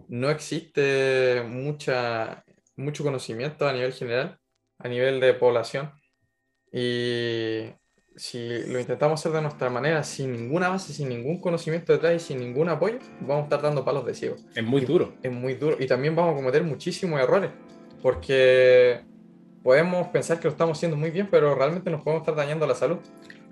no 0.09 0.31
existe 0.31 1.43
mucha, 1.49 2.45
mucho 2.77 3.05
conocimiento 3.05 3.69
a 3.69 3.73
nivel 3.73 3.93
general, 3.93 4.39
a 4.79 4.89
nivel 4.89 5.21
de 5.21 5.35
población. 5.35 5.91
Y 6.73 7.71
si 8.17 8.67
lo 8.67 8.79
intentamos 8.79 9.21
hacer 9.21 9.33
de 9.33 9.43
nuestra 9.43 9.71
manera, 9.71 10.03
sin 10.05 10.33
ninguna 10.33 10.69
base, 10.69 10.93
sin 10.93 11.09
ningún 11.09 11.41
conocimiento 11.41 11.93
detrás 11.93 12.15
y 12.17 12.21
sin 12.21 12.41
ningún 12.41 12.69
apoyo, 12.69 12.99
vamos 13.21 13.43
a 13.43 13.45
estar 13.45 13.63
dando 13.63 13.85
palos 13.85 14.05
de 14.05 14.15
ciego. 14.15 14.37
Es 14.55 14.65
muy 14.65 14.83
duro. 14.83 15.15
Es 15.23 15.33
muy 15.33 15.55
duro. 15.55 15.77
Y 15.79 15.87
también 15.87 16.15
vamos 16.15 16.35
a 16.35 16.37
cometer 16.37 16.63
muchísimos 16.63 17.21
errores. 17.21 17.51
Porque 18.03 19.03
podemos 19.69 20.09
pensar 20.09 20.39
que 20.39 20.45
lo 20.45 20.53
estamos 20.53 20.79
haciendo 20.79 20.97
muy 20.97 21.11
bien, 21.11 21.29
pero 21.31 21.55
realmente 21.55 21.91
nos 21.91 22.01
podemos 22.01 22.23
estar 22.23 22.35
dañando 22.35 22.67
la 22.67 22.75
salud. 22.75 22.97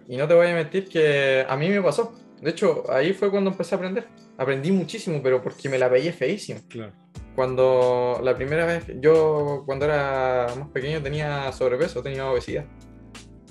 Y 0.08 0.16
no 0.16 0.26
te 0.26 0.32
voy 0.32 0.46
a 0.46 0.54
mentir 0.54 0.88
que 0.88 1.44
a 1.46 1.58
mí 1.58 1.68
me 1.68 1.82
pasó. 1.82 2.14
De 2.40 2.52
hecho, 2.52 2.84
ahí 2.90 3.12
fue 3.12 3.30
cuando 3.30 3.50
empecé 3.50 3.74
a 3.74 3.76
aprender. 3.76 4.08
Aprendí 4.38 4.72
muchísimo, 4.72 5.20
pero 5.22 5.42
porque 5.42 5.68
me 5.68 5.76
la 5.76 5.88
veía 5.88 6.14
feísimo. 6.14 6.60
Claro. 6.70 6.94
Cuando 7.34 8.18
la 8.24 8.34
primera 8.34 8.64
vez, 8.64 8.84
yo 8.98 9.64
cuando 9.66 9.84
era 9.84 10.46
más 10.58 10.68
pequeño 10.68 11.02
tenía 11.02 11.52
sobrepeso, 11.52 12.02
tenía 12.02 12.30
obesidad. 12.30 12.64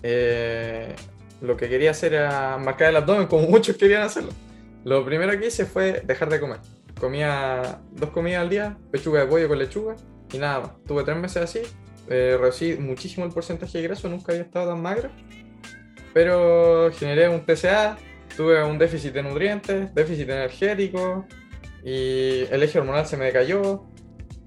Eh, 0.01 0.95
lo 1.41 1.55
que 1.55 1.69
quería 1.69 1.91
hacer 1.91 2.15
era 2.15 2.57
marcar 2.57 2.89
el 2.89 2.95
abdomen 2.95 3.27
como 3.27 3.47
muchos 3.47 3.77
querían 3.77 4.01
hacerlo. 4.01 4.31
Lo 4.83 5.05
primero 5.05 5.39
que 5.39 5.45
hice 5.45 5.67
fue 5.67 6.01
dejar 6.03 6.29
de 6.29 6.39
comer. 6.39 6.61
Comía 6.99 7.79
dos 7.91 8.09
comidas 8.09 8.41
al 8.41 8.49
día, 8.49 8.75
pechuga 8.89 9.19
de 9.19 9.27
pollo 9.27 9.47
con 9.47 9.59
lechuga 9.59 9.95
y 10.33 10.39
nada 10.39 10.61
más. 10.61 10.83
Tuve 10.87 11.03
tres 11.03 11.17
meses 11.17 11.43
así 11.43 11.61
eh, 12.09 12.37
reducí 12.39 12.75
muchísimo 12.75 13.25
el 13.25 13.31
porcentaje 13.31 13.77
de 13.79 13.83
grasa, 13.85 14.07
nunca 14.07 14.31
había 14.31 14.43
estado 14.43 14.71
tan 14.71 14.81
magro, 14.81 15.09
pero 16.13 16.91
generé 16.93 17.27
un 17.29 17.45
TCA, 17.45 17.97
tuve 18.35 18.63
un 18.63 18.77
déficit 18.77 19.13
de 19.13 19.23
nutrientes, 19.23 19.93
déficit 19.93 20.29
energético 20.29 21.25
y 21.83 22.45
el 22.51 22.63
eje 22.63 22.79
hormonal 22.79 23.05
se 23.05 23.17
me 23.17 23.25
decayó. 23.25 23.85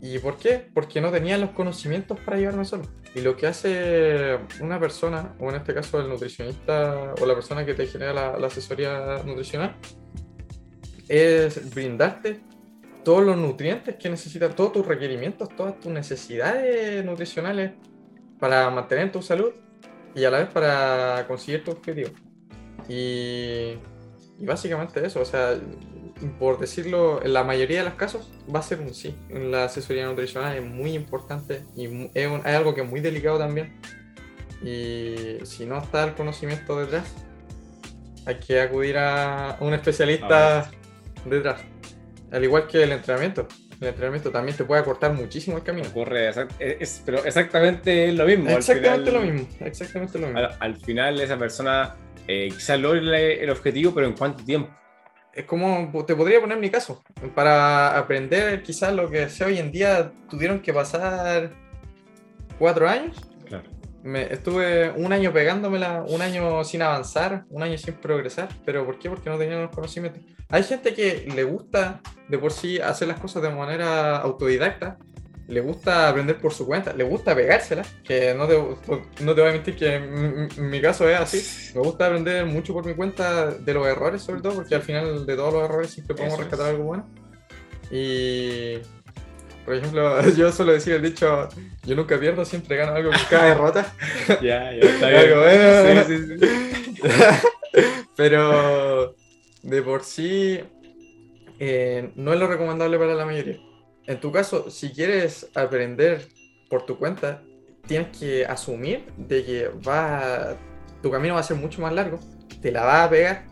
¿Y 0.01 0.19
por 0.21 0.37
qué? 0.39 0.65
Porque 0.73 1.01
no 1.01 1.11
tenía 1.11 1.37
los 1.39 1.51
conocimientos 1.51 2.21
para 2.21 2.37
llevarme 2.37 2.65
solo. 2.65 2.85
Y 3.17 3.21
lo 3.21 3.37
que 3.37 3.49
hace 3.49 4.39
una 4.61 4.79
persona, 4.79 5.35
o 5.41 5.51
en 5.51 5.57
este 5.57 5.75
caso 5.75 6.01
el 6.01 6.09
nutricionista 6.09 7.15
o 7.21 7.27
la 7.27 7.35
persona 7.35 7.67
que 7.67 7.75
te 7.75 7.87
genera 7.87 8.39
la 8.39 8.47
asesoría 8.47 9.23
nutricional, 9.25 9.75
es 11.09 11.75
brindarte 11.75 12.41
todos 13.05 13.25
los 13.25 13.37
nutrientes 13.37 13.97
que 13.97 14.09
necesitas, 14.09 14.55
todos 14.55 14.73
tus 14.73 14.87
requerimientos, 14.87 15.49
todas 15.57 15.79
tus 15.81 15.93
necesidades 15.93 17.05
nutricionales 17.05 17.73
para 18.39 18.71
mantener 18.71 19.11
tu 19.13 19.23
salud 19.23 19.53
y 20.15 20.25
a 20.25 20.31
la 20.31 20.39
vez 20.39 20.49
para 20.49 21.25
conseguir 21.27 21.65
tu 21.65 21.71
objetivo. 21.71 22.11
Y, 22.89 23.75
y 24.39 24.47
básicamente 24.47 25.05
eso, 25.05 25.21
o 25.21 25.25
sea, 25.25 25.59
por 26.39 26.59
decirlo, 26.59 27.23
en 27.23 27.33
la 27.33 27.45
mayoría 27.45 27.79
de 27.79 27.85
los 27.85 27.95
casos 27.95 28.31
va 28.53 28.61
a 28.61 28.63
ser 28.63 28.81
un 28.81 28.95
sí. 28.95 29.15
En 29.29 29.51
la 29.51 29.65
asesoría 29.65 30.07
nutricional 30.07 30.57
es 30.57 30.65
muy 30.65 30.93
importante 30.93 31.65
y 31.77 32.11
es, 32.15 32.29
algo 32.45 32.75
que 32.75 32.83
es 32.83 32.89
muy 32.89 33.01
delicado 33.01 33.39
también. 33.39 33.81
Y 34.63 35.45
si 35.45 35.67
no 35.67 35.79
está 35.79 36.05
el 36.05 36.15
conocimiento 36.15 36.79
detrás, 36.79 37.15
hay 38.27 38.37
que 38.37 38.61
acudir 38.61 38.99
a 38.99 39.57
un 39.61 39.75
especialista 39.75 40.71
detrás. 41.25 41.61
Al 42.31 42.45
igual 42.45 42.67
que 42.67 42.83
el 42.83 42.93
entrenamiento. 42.93 43.49
El 43.81 43.89
entrenamiento 43.89 44.31
también 44.31 44.57
te 44.57 44.65
puede 44.65 44.81
acortar 44.81 45.13
muchísimo 45.13 45.57
el 45.57 45.63
camino. 45.63 45.89
Corre, 45.93 46.31
es, 46.59 47.03
pero 47.05 47.25
exactamente 47.25 48.13
lo 48.13 48.27
mismo. 48.27 48.51
Exactamente 48.51 49.13
lo 49.13 49.21
mismo. 49.21 49.49
Exactamente 49.61 50.19
lo 50.19 50.27
mismo. 50.27 50.49
Al, 50.59 50.77
final 50.77 51.21
esa 51.21 51.39
persona 51.39 51.95
eh, 52.27 52.49
quizás 52.49 52.79
logre 52.81 53.43
el 53.43 53.51
objetivo, 53.51 53.95
pero 53.95 54.07
¿en 54.07 54.15
cuánto 54.15 54.45
tiempo? 54.45 54.71
Es 55.33 55.45
como, 55.45 56.05
te 56.05 56.17
podría 56.17 56.41
poner 56.41 56.59
mi 56.59 56.71
caso. 56.71 57.05
Para 57.35 57.97
aprender 57.97 58.63
quizás 58.63 58.93
lo 58.93 59.09
que 59.09 59.29
sé 59.29 59.45
hoy 59.45 59.59
en 59.59 59.71
día, 59.71 60.11
tuvieron 60.29 60.61
que 60.61 60.73
pasar 60.73 61.51
cuatro 62.59 62.89
años. 62.89 63.28
Me, 64.03 64.33
estuve 64.33 64.91
un 64.91 65.13
año 65.13 65.33
pegándomela, 65.33 66.05
un 66.09 66.23
año 66.23 66.63
sin 66.65 66.83
avanzar, 66.83 67.45
un 67.51 67.63
año 67.63 67.77
sin 67.79 67.95
progresar. 67.95 68.49
¿Pero 68.65 68.85
por 68.85 68.99
qué? 68.99 69.09
Porque 69.09 69.29
no 69.29 69.39
tenía 69.39 69.61
los 69.61 69.71
conocimientos. 69.71 70.23
Hay 70.49 70.63
gente 70.63 70.95
que 70.95 71.29
le 71.35 71.45
gusta 71.45 72.01
de 72.29 72.39
por 72.39 72.53
sí 72.53 72.81
hacer 72.81 73.09
las 73.09 73.21
cosas 73.21 73.43
de 73.43 73.51
manera 73.51 74.17
autodidacta, 74.19 74.99
le 75.49 75.61
gusta 75.61 76.11
aprender 76.11 76.39
por 76.39 76.53
su 76.53 76.67
cuenta, 76.67 76.93
le 76.93 77.05
gusta 77.05 77.35
pegársela, 77.35 77.83
que 78.05 78.35
no 78.35 78.47
te, 78.47 78.59
no 79.25 79.35
te 79.35 79.41
voy 79.41 79.51
a 79.51 79.53
mentir 79.53 79.77
que 79.77 79.95
en 79.95 80.71
mi 80.71 80.81
caso 80.81 81.09
es 81.09 81.19
así. 81.19 81.73
Me 81.75 81.81
gusta 81.81 82.07
aprender 82.07 82.45
mucho 82.45 82.75
por 82.75 82.85
mi 82.85 82.95
cuenta 82.95 83.53
de 83.53 83.75
los 83.75 83.87
errores, 83.87 84.23
sobre 84.23 84.43
todo, 84.43 84.55
porque 84.55 84.75
al 84.75 84.83
final 84.83 85.25
de 85.25 85.37
todos 85.37 85.55
los 85.55 85.65
errores 85.65 85.91
siempre 85.91 86.15
podemos 86.15 86.39
rescatar 86.39 86.67
algo 86.67 86.85
bueno. 86.85 87.09
Y 87.91 88.75
Por 89.69 89.77
ejemplo, 89.77 90.27
yo 90.37 90.51
suelo 90.51 90.73
decir 90.73 90.95
el 90.95 91.03
dicho, 91.03 91.47
yo 91.85 91.95
nunca 91.95 92.19
pierdo, 92.19 92.43
siempre 92.47 92.79
gano 92.79 92.95
algo 92.95 93.11
con 93.11 93.21
cada 93.29 93.49
derrota. 93.49 93.95
ya, 94.41 94.73
ya, 94.73 94.81
está 94.81 95.09
bien. 95.11 96.07
sí, 96.07 96.17
sí, 96.17 96.39
sí. 96.39 97.03
Pero 98.17 99.15
de 99.63 99.83
por 99.83 100.05
sí 100.05 100.61
eh, 101.59 102.13
no 102.15 102.33
es 102.33 102.41
lo 102.41 102.47
recomendable 102.47 102.97
para 102.99 103.15
la 103.15 103.27
mayoría. 103.27 103.59
En 104.07 104.19
tu 104.21 104.33
caso, 104.33 104.71
si 104.71 104.89
quieres 104.89 105.51
aprender 105.55 106.27
por 106.71 106.87
tu 106.87 106.99
cuenta, 106.99 107.43
tienes 107.87 108.17
que 108.19 108.47
asumir 108.47 109.05
de 109.19 109.45
que 109.45 109.69
va, 109.87 110.57
tu 111.03 111.11
camino 111.11 111.35
va 111.35 111.41
a 111.41 111.43
ser 111.43 111.59
mucho 111.59 111.83
más 111.83 111.93
largo, 111.93 112.19
te 112.63 112.73
la 112.73 112.87
va 112.87 113.05
a 113.05 113.11
pegar, 113.11 113.45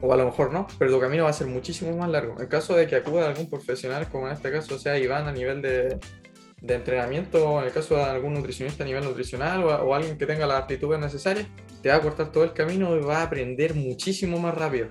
o 0.00 0.12
a 0.12 0.16
lo 0.16 0.24
mejor 0.24 0.52
no, 0.52 0.66
pero 0.78 0.90
tu 0.90 1.00
camino 1.00 1.24
va 1.24 1.30
a 1.30 1.34
ser 1.34 1.46
muchísimo 1.46 1.96
más 1.96 2.08
largo. 2.08 2.40
En 2.40 2.46
caso 2.46 2.74
de 2.74 2.86
que 2.86 2.96
acuda 2.96 3.28
algún 3.28 3.48
profesional, 3.48 4.08
como 4.08 4.28
en 4.28 4.34
este 4.34 4.50
caso 4.50 4.78
sea 4.78 4.98
Iván 4.98 5.28
a 5.28 5.32
nivel 5.32 5.62
de, 5.62 5.98
de 6.60 6.74
entrenamiento, 6.74 7.48
o 7.48 7.60
en 7.60 7.66
el 7.66 7.72
caso 7.72 7.96
de 7.96 8.02
algún 8.02 8.34
nutricionista 8.34 8.84
a 8.84 8.86
nivel 8.86 9.04
nutricional, 9.04 9.62
o, 9.64 9.68
o, 9.68 9.94
alguien 9.94 10.16
que 10.18 10.26
tenga 10.26 10.46
las 10.46 10.62
aptitudes 10.62 11.00
necesarias, 11.00 11.46
te 11.82 11.88
va 11.88 11.96
a 11.96 12.00
cortar 12.00 12.32
todo 12.32 12.44
el 12.44 12.52
camino 12.52 12.96
y 12.96 13.00
va 13.00 13.18
a 13.18 13.22
aprender 13.24 13.74
muchísimo 13.74 14.38
más 14.38 14.54
rápido. 14.54 14.88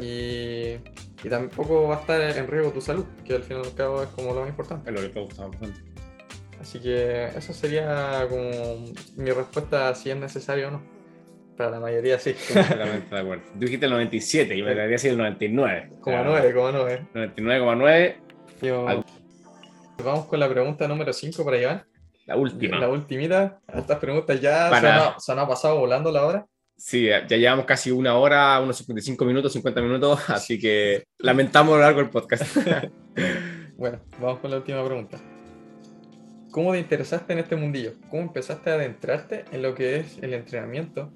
Y, 0.00 0.76
y 1.24 1.28
tampoco 1.28 1.88
va 1.88 1.96
a 1.96 2.00
estar 2.00 2.20
en 2.20 2.46
riesgo 2.46 2.70
tu 2.70 2.80
salud, 2.80 3.04
que 3.24 3.34
al 3.34 3.42
fin 3.42 3.56
y 3.56 3.60
al 3.66 3.74
cabo 3.74 4.02
es 4.02 4.08
como 4.10 4.32
lo 4.32 4.40
más 4.40 4.48
importante. 4.48 4.90
Es 4.90 4.94
lo 4.94 5.00
que 5.00 5.06
estamos 5.06 5.34
buscando. 5.34 5.76
Así 6.60 6.80
que 6.80 7.26
eso 7.36 7.52
sería 7.52 8.26
como 8.28 8.84
mi 9.16 9.30
respuesta 9.30 9.94
si 9.94 10.10
es 10.10 10.16
necesario 10.16 10.68
o 10.68 10.70
no. 10.72 10.97
Para 11.58 11.70
la 11.72 11.80
mayoría 11.80 12.18
sí. 12.20 12.34
Completamente 12.54 13.14
de 13.14 13.20
acuerdo. 13.20 13.42
Tú 13.52 13.58
dijiste 13.58 13.86
el 13.86 13.92
97 13.92 14.56
y 14.56 14.62
me 14.62 14.68
debería 14.68 14.92
decir 14.92 15.10
el 15.10 15.18
99. 15.18 15.90
Como 16.00 16.24
9, 16.24 16.54
como 16.54 16.70
9. 16.70 17.06
99,9. 17.12 18.16
Yo... 18.62 19.04
Vamos 20.04 20.26
con 20.26 20.38
la 20.38 20.48
pregunta 20.48 20.86
número 20.86 21.12
5 21.12 21.44
para 21.44 21.58
Iván. 21.58 21.84
La 22.26 22.36
última. 22.36 22.78
La 22.78 22.88
ultimita. 22.88 23.58
Estas 23.74 23.98
preguntas 23.98 24.40
ya 24.40 24.70
Para- 24.70 24.80
se, 24.80 25.08
han, 25.08 25.20
se 25.20 25.32
han 25.32 25.48
pasado 25.48 25.80
volando 25.80 26.12
la 26.12 26.24
hora. 26.24 26.46
Sí, 26.76 27.06
ya 27.06 27.26
llevamos 27.26 27.64
casi 27.64 27.90
una 27.90 28.14
hora, 28.16 28.60
unos 28.60 28.76
55 28.76 29.24
minutos, 29.24 29.52
50 29.52 29.82
minutos, 29.82 30.20
así 30.30 30.60
que 30.60 31.02
lamentamos 31.18 31.76
lo 31.76 31.82
largo 31.82 32.00
del 32.00 32.10
podcast. 32.10 32.56
Bueno, 33.76 34.00
vamos 34.20 34.40
con 34.40 34.50
la 34.50 34.56
última 34.56 34.84
pregunta. 34.84 35.18
¿Cómo 36.50 36.72
te 36.72 36.80
interesaste 36.80 37.32
en 37.32 37.38
este 37.38 37.54
mundillo? 37.54 37.92
¿Cómo 38.10 38.22
empezaste 38.22 38.70
a 38.70 38.74
adentrarte 38.74 39.44
en 39.52 39.62
lo 39.62 39.76
que 39.76 40.00
es 40.00 40.18
el 40.20 40.34
entrenamiento? 40.34 41.12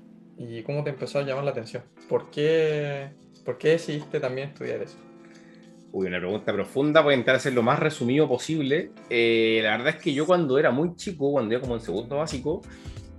¿Y 0.49 0.63
cómo 0.63 0.83
te 0.83 0.91
empezó 0.91 1.21
a 1.21 1.23
llamar 1.23 1.45
la 1.45 1.53
atención? 1.53 1.85
¿Por 2.09 2.31
qué, 2.31 3.11
por 3.45 3.59
qué 3.59 3.71
decidiste 3.71 4.19
también 4.19 4.49
estudiar 4.49 4.83
eso? 4.83 4.97
Uy, 5.93 6.07
una 6.07 6.19
pregunta 6.19 6.53
profunda, 6.53 7.01
voy 7.01 7.13
a 7.13 7.17
intentar 7.17 7.37
hacer 7.37 7.53
lo 7.53 7.63
más 7.63 7.79
resumido 7.79 8.29
posible. 8.29 8.91
Eh, 9.09 9.61
la 9.63 9.77
verdad 9.77 9.95
es 9.97 10.03
que 10.03 10.13
yo 10.13 10.27
cuando 10.27 10.59
era 10.59 10.71
muy 10.71 10.97
chico, 10.97 11.31
cuando 11.33 11.55
iba 11.55 11.61
como 11.61 11.75
en 11.75 11.81
segundo 11.81 12.17
básico, 12.17 12.63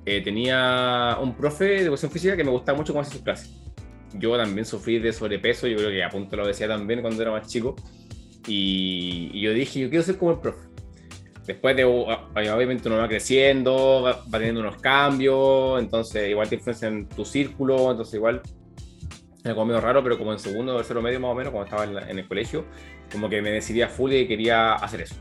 eh, 0.05 0.21
tenía 0.21 1.17
un 1.21 1.35
profe 1.35 1.65
de 1.65 1.77
educación 1.83 2.11
física 2.11 2.35
que 2.35 2.43
me 2.43 2.51
gustaba 2.51 2.77
mucho 2.77 2.91
cómo 2.93 3.01
hacía 3.01 3.13
sus 3.13 3.21
clases. 3.21 3.51
Yo 4.15 4.35
también 4.35 4.65
sufrí 4.65 4.99
de 4.99 5.13
sobrepeso, 5.13 5.67
yo 5.67 5.77
creo 5.77 5.89
que 5.89 6.03
a 6.03 6.09
punto 6.09 6.35
lo 6.35 6.45
decía 6.45 6.67
también 6.67 7.01
cuando 7.01 7.21
era 7.21 7.31
más 7.31 7.47
chico. 7.47 7.75
Y 8.47 9.39
yo 9.39 9.53
dije, 9.53 9.79
yo 9.79 9.89
quiero 9.89 10.03
ser 10.03 10.17
como 10.17 10.31
el 10.31 10.39
profe. 10.39 10.72
Después 11.45 11.75
de, 11.75 11.83
obviamente 11.83 12.87
uno 12.87 12.97
va 12.99 13.07
creciendo, 13.07 14.01
va, 14.01 14.23
teniendo 14.31 14.61
unos 14.61 14.77
cambios, 14.77 15.81
entonces 15.81 16.29
igual 16.29 16.47
te 16.47 16.55
influencia 16.55 16.87
en 16.87 17.07
tu 17.09 17.25
círculo, 17.25 17.91
entonces 17.91 18.13
igual 18.15 18.41
era 19.43 19.53
como 19.53 19.65
medio 19.65 19.81
raro, 19.81 20.01
pero 20.01 20.17
como 20.17 20.31
en 20.31 20.39
segundo 20.39 20.73
o 20.73 20.77
tercero 20.77 21.01
medio 21.01 21.19
más 21.19 21.31
o 21.31 21.35
menos, 21.35 21.51
cuando 21.51 21.65
estaba 21.65 21.83
en, 21.83 21.95
la- 21.95 22.09
en 22.09 22.17
el 22.19 22.27
colegio, 22.27 22.65
como 23.11 23.29
que 23.29 23.41
me 23.41 23.51
decidí 23.51 23.81
a 23.81 23.89
full 23.89 24.13
y 24.13 24.25
quería 24.27 24.73
hacer 24.73 25.01
eso. 25.01 25.15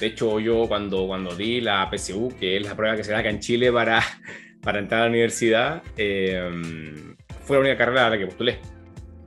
De 0.00 0.06
hecho, 0.06 0.40
yo 0.40 0.66
cuando, 0.66 1.06
cuando 1.06 1.34
di 1.36 1.60
la 1.60 1.88
PSU, 1.88 2.34
que 2.40 2.56
es 2.56 2.64
la 2.64 2.74
prueba 2.74 2.96
que 2.96 3.04
se 3.04 3.12
da 3.12 3.18
acá 3.18 3.30
en 3.30 3.38
Chile 3.38 3.70
para, 3.70 4.02
para 4.62 4.80
entrar 4.80 5.02
a 5.02 5.04
la 5.04 5.10
universidad, 5.10 5.80
eh, 5.96 7.14
fue 7.44 7.56
la 7.56 7.60
única 7.60 7.76
carrera 7.76 8.08
a 8.08 8.10
la 8.10 8.18
que 8.18 8.26
postulé. 8.26 8.58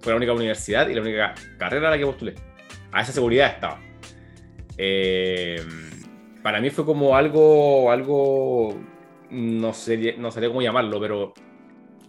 Fue 0.02 0.12
la 0.12 0.18
única 0.18 0.34
universidad 0.34 0.88
y 0.90 0.94
la 0.96 1.02
única 1.02 1.34
carrera 1.58 1.88
a 1.88 1.92
la 1.92 1.98
que 1.98 2.06
postulé. 2.06 2.36
A 2.92 3.02
esa 3.02 3.14
seguridad 3.14 3.52
estaba. 3.54 3.80
Eh, 4.78 5.62
para 6.46 6.62
mí 6.62 6.70
fue 6.70 6.86
como 6.86 7.16
algo, 7.16 7.90
algo 7.90 8.76
no 9.32 9.74
sé, 9.74 10.14
no 10.20 10.30
sabría 10.30 10.50
cómo 10.50 10.62
llamarlo, 10.62 11.00
pero 11.00 11.34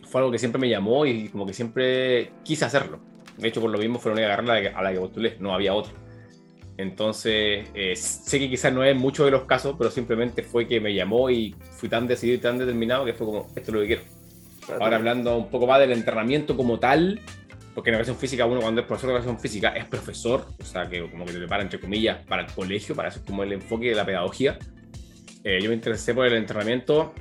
fue 0.05 0.21
algo 0.21 0.31
que 0.31 0.39
siempre 0.39 0.61
me 0.61 0.69
llamó 0.69 1.07
y 1.07 1.31
como 1.31 1.47
que 1.47 1.55
siempre 1.55 2.33
quise 2.45 2.67
hacerlo. 2.67 3.01
De 3.39 3.49
hecho, 3.49 3.63
por 3.63 3.71
lo 3.71 3.79
mismo 3.79 3.99
fue 3.99 4.11
la 4.11 4.17
única 4.17 4.37
carrera 4.37 4.79
a 4.79 4.83
la 4.83 4.93
que, 4.93 5.01
postulé, 5.01 5.37
no 5.41 5.55
había 5.55 5.73
otra. 5.73 5.95
Entonces, 6.77 7.67
eh, 7.73 7.97
sé 7.97 8.39
que 8.39 8.51
quizás 8.51 8.75
no 8.75 8.85
es 8.85 8.95
mucho 8.95 9.25
de 9.25 9.31
los 9.31 9.45
casos, 9.45 9.75
pero 9.79 9.91
simplemente 9.91 10.43
fue 10.43 10.69
que 10.69 10.83
me 10.83 10.93
llamó 10.93 11.31
y 11.31 11.55
fui 11.71 11.89
tan 11.89 12.07
decidido 12.07 12.37
y 12.37 12.41
tan 12.43 12.59
determinado 12.59 13.07
que 13.07 13.15
fue 13.15 13.27
como, 13.27 13.47
esto 13.57 13.71
es 13.71 13.73
lo 13.73 13.81
que 13.81 13.87
quiero. 13.87 14.03
Ahora 14.79 14.97
hablando 14.97 15.35
un 15.35 15.49
poco 15.49 15.67
más 15.67 15.81
del 15.81 15.93
entrenamiento 15.93 16.59
como 16.59 16.79
tal, 16.79 17.23
porque 17.77 17.91
en 17.91 17.95
educación 17.97 18.17
física 18.17 18.47
uno 18.47 18.61
cuando 18.61 18.81
es 18.81 18.87
profesor 18.87 19.11
de 19.11 19.17
educación 19.17 19.39
física 19.39 19.69
es 19.77 19.85
profesor, 19.85 20.47
o 20.59 20.65
sea 20.65 20.89
que 20.89 21.09
como 21.11 21.27
que 21.27 21.33
te 21.33 21.39
prepara 21.39 21.63
entre 21.63 21.79
comillas 21.79 22.25
para 22.27 22.43
el 22.43 22.51
colegio, 22.53 22.97
para 22.97 23.11
eso 23.11 23.21
es 23.21 23.25
como 23.27 23.43
el 23.43 23.53
enfoque 23.53 23.91
de 23.91 23.95
la 23.95 24.07
pedagogía. 24.07 24.59
Eh, 25.45 25.59
yo 25.63 25.69
me 25.69 25.75
interesé 25.75 26.15
por 26.15 26.27
el 26.27 26.33
entrenamiento 26.33 27.13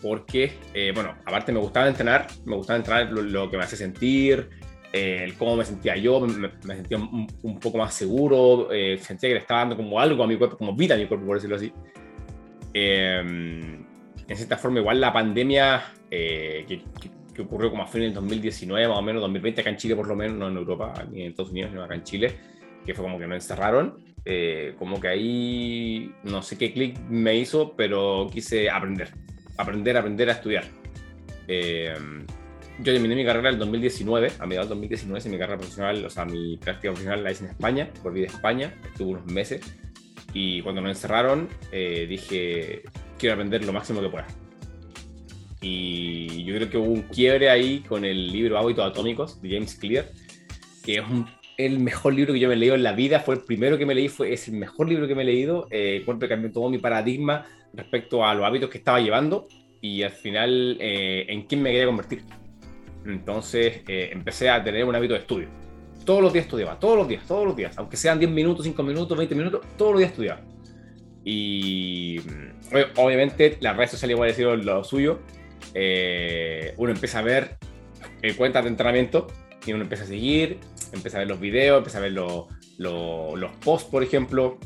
porque, 0.00 0.54
eh, 0.72 0.92
bueno, 0.94 1.14
aparte 1.26 1.52
me 1.52 1.58
gustaba 1.58 1.86
entrenar, 1.88 2.26
me 2.46 2.56
gustaba 2.56 2.78
entrenar 2.78 3.12
lo, 3.12 3.20
lo 3.22 3.50
que 3.50 3.58
me 3.58 3.64
hace 3.64 3.76
sentir, 3.76 4.48
eh, 4.92 5.20
el 5.24 5.34
cómo 5.34 5.56
me 5.56 5.64
sentía 5.66 5.94
yo, 5.96 6.20
me, 6.20 6.48
me 6.64 6.76
sentía 6.76 6.96
un, 6.96 7.26
un 7.42 7.60
poco 7.60 7.76
más 7.78 7.92
seguro, 7.94 8.72
eh, 8.72 8.96
sentía 8.98 9.28
que 9.28 9.34
le 9.34 9.40
estaba 9.40 9.60
dando 9.60 9.76
como 9.76 10.00
algo 10.00 10.24
a 10.24 10.26
mi 10.26 10.36
cuerpo, 10.36 10.56
como 10.56 10.74
vida 10.74 10.94
a 10.94 10.98
mi 10.98 11.06
cuerpo, 11.06 11.26
por 11.26 11.36
decirlo 11.36 11.56
así. 11.56 11.70
Eh, 12.72 13.20
en 14.26 14.36
cierta 14.36 14.56
forma, 14.56 14.80
igual 14.80 15.00
la 15.00 15.12
pandemia 15.12 15.84
eh, 16.10 16.64
que, 16.66 16.78
que- 16.78 17.23
que 17.34 17.42
ocurrió 17.42 17.70
como 17.70 17.82
a 17.82 17.86
fines 17.86 18.08
del 18.08 18.14
2019, 18.14 18.88
más 18.88 18.98
o 18.98 19.02
menos, 19.02 19.20
2020, 19.22 19.60
acá 19.60 19.70
en 19.70 19.76
Chile 19.76 19.96
por 19.96 20.06
lo 20.06 20.16
menos, 20.16 20.36
no 20.36 20.48
en 20.48 20.56
Europa, 20.56 20.94
ni 21.10 21.22
en 21.22 21.30
Estados 21.30 21.50
Unidos, 21.50 21.72
ni 21.72 21.80
acá 21.80 21.94
en 21.94 22.04
Chile, 22.04 22.34
que 22.86 22.94
fue 22.94 23.04
como 23.04 23.18
que 23.18 23.26
nos 23.26 23.36
encerraron, 23.36 23.98
eh, 24.24 24.74
como 24.78 25.00
que 25.00 25.08
ahí 25.08 26.12
no 26.22 26.42
sé 26.42 26.56
qué 26.56 26.72
clic 26.72 26.98
me 27.08 27.36
hizo, 27.36 27.74
pero 27.76 28.28
quise 28.32 28.70
aprender, 28.70 29.10
aprender, 29.56 29.96
aprender 29.96 30.28
a 30.30 30.32
estudiar. 30.32 30.64
Eh, 31.48 31.94
yo 32.78 32.92
terminé 32.92 33.14
mi 33.14 33.24
carrera 33.24 33.48
en 33.48 33.54
el 33.54 33.60
2019, 33.60 34.32
a 34.38 34.46
mediados 34.46 34.68
del 34.68 34.78
2019, 34.78 35.18
hice 35.18 35.28
mi 35.28 35.38
carrera 35.38 35.58
profesional, 35.58 36.04
o 36.04 36.10
sea, 36.10 36.24
mi 36.24 36.56
práctica 36.56 36.90
profesional 36.90 37.22
la 37.22 37.30
hice 37.30 37.44
en 37.44 37.50
España, 37.50 37.90
volví 38.02 38.20
de 38.20 38.26
España, 38.26 38.74
estuve 38.84 39.10
unos 39.10 39.26
meses, 39.26 39.62
y 40.32 40.60
cuando 40.62 40.80
nos 40.80 40.90
encerraron, 40.90 41.48
eh, 41.70 42.06
dije, 42.08 42.82
quiero 43.18 43.34
aprender 43.34 43.64
lo 43.64 43.72
máximo 43.72 44.00
que 44.00 44.08
pueda. 44.08 44.26
Y 45.66 46.44
yo 46.44 46.54
creo 46.56 46.68
que 46.68 46.76
hubo 46.76 46.92
un 46.92 47.02
quiebre 47.02 47.48
ahí 47.48 47.80
con 47.88 48.04
el 48.04 48.30
libro 48.30 48.58
Hábitos 48.58 48.84
Atómicos 48.86 49.40
de 49.40 49.48
James 49.54 49.74
Clear, 49.76 50.04
que 50.84 50.96
es 50.96 51.00
un- 51.00 51.26
el 51.56 51.78
mejor 51.78 52.12
libro 52.12 52.34
que 52.34 52.40
yo 52.40 52.48
me 52.48 52.54
he 52.54 52.56
leído 52.58 52.74
en 52.74 52.82
la 52.82 52.92
vida, 52.92 53.20
fue 53.20 53.36
el 53.36 53.40
primero 53.42 53.78
que 53.78 53.86
me 53.86 53.94
leí, 53.94 54.08
fue, 54.08 54.32
es 54.34 54.46
el 54.48 54.56
mejor 54.56 54.88
libro 54.90 55.08
que 55.08 55.14
me 55.14 55.22
he 55.22 55.24
leído, 55.24 55.66
eh, 55.70 56.04
que 56.20 56.28
cambió 56.28 56.52
todo 56.52 56.68
mi 56.68 56.76
paradigma 56.78 57.46
respecto 57.72 58.26
a 58.26 58.34
los 58.34 58.44
hábitos 58.44 58.68
que 58.68 58.76
estaba 58.78 59.00
llevando 59.00 59.48
y 59.80 60.02
al 60.02 60.10
final 60.10 60.76
eh, 60.80 61.24
en 61.28 61.42
quién 61.46 61.62
me 61.62 61.70
quería 61.70 61.86
convertir. 61.86 62.22
Entonces 63.06 63.80
eh, 63.88 64.10
empecé 64.12 64.50
a 64.50 64.62
tener 64.62 64.84
un 64.84 64.94
hábito 64.94 65.14
de 65.14 65.20
estudio. 65.20 65.48
Todos 66.04 66.20
los 66.20 66.32
días 66.32 66.44
estudiaba, 66.44 66.78
todos 66.78 66.98
los 66.98 67.08
días, 67.08 67.26
todos 67.26 67.46
los 67.46 67.56
días, 67.56 67.78
aunque 67.78 67.96
sean 67.96 68.18
10 68.18 68.30
minutos, 68.30 68.64
5 68.66 68.82
minutos, 68.82 69.16
20 69.16 69.34
minutos, 69.34 69.62
todos 69.78 69.92
los 69.92 70.00
días 70.00 70.10
estudiaba. 70.10 70.40
Y 71.24 72.18
mm, 72.24 72.74
ob- 72.74 72.88
obviamente 72.96 73.56
las 73.60 73.76
redes 73.76 73.92
sociales 73.92 74.14
igual 74.14 74.28
decir 74.28 74.46
lo 74.46 74.84
suyo. 74.84 75.20
Eh, 75.72 76.74
uno 76.76 76.92
empieza 76.92 77.20
a 77.20 77.22
ver 77.22 77.56
eh, 78.22 78.34
cuentas 78.36 78.64
de 78.64 78.70
entrenamiento 78.70 79.26
y 79.66 79.72
uno 79.72 79.82
empieza 79.82 80.04
a 80.04 80.06
seguir, 80.06 80.58
empieza 80.92 81.18
a 81.18 81.20
ver 81.20 81.28
los 81.28 81.40
videos, 81.40 81.78
empieza 81.78 81.98
a 81.98 82.02
ver 82.02 82.12
los- 82.12 82.44
los- 82.78 83.38
los 83.38 83.50
posts, 83.64 83.88
por 83.90 84.02
ejemplo, 84.02 84.58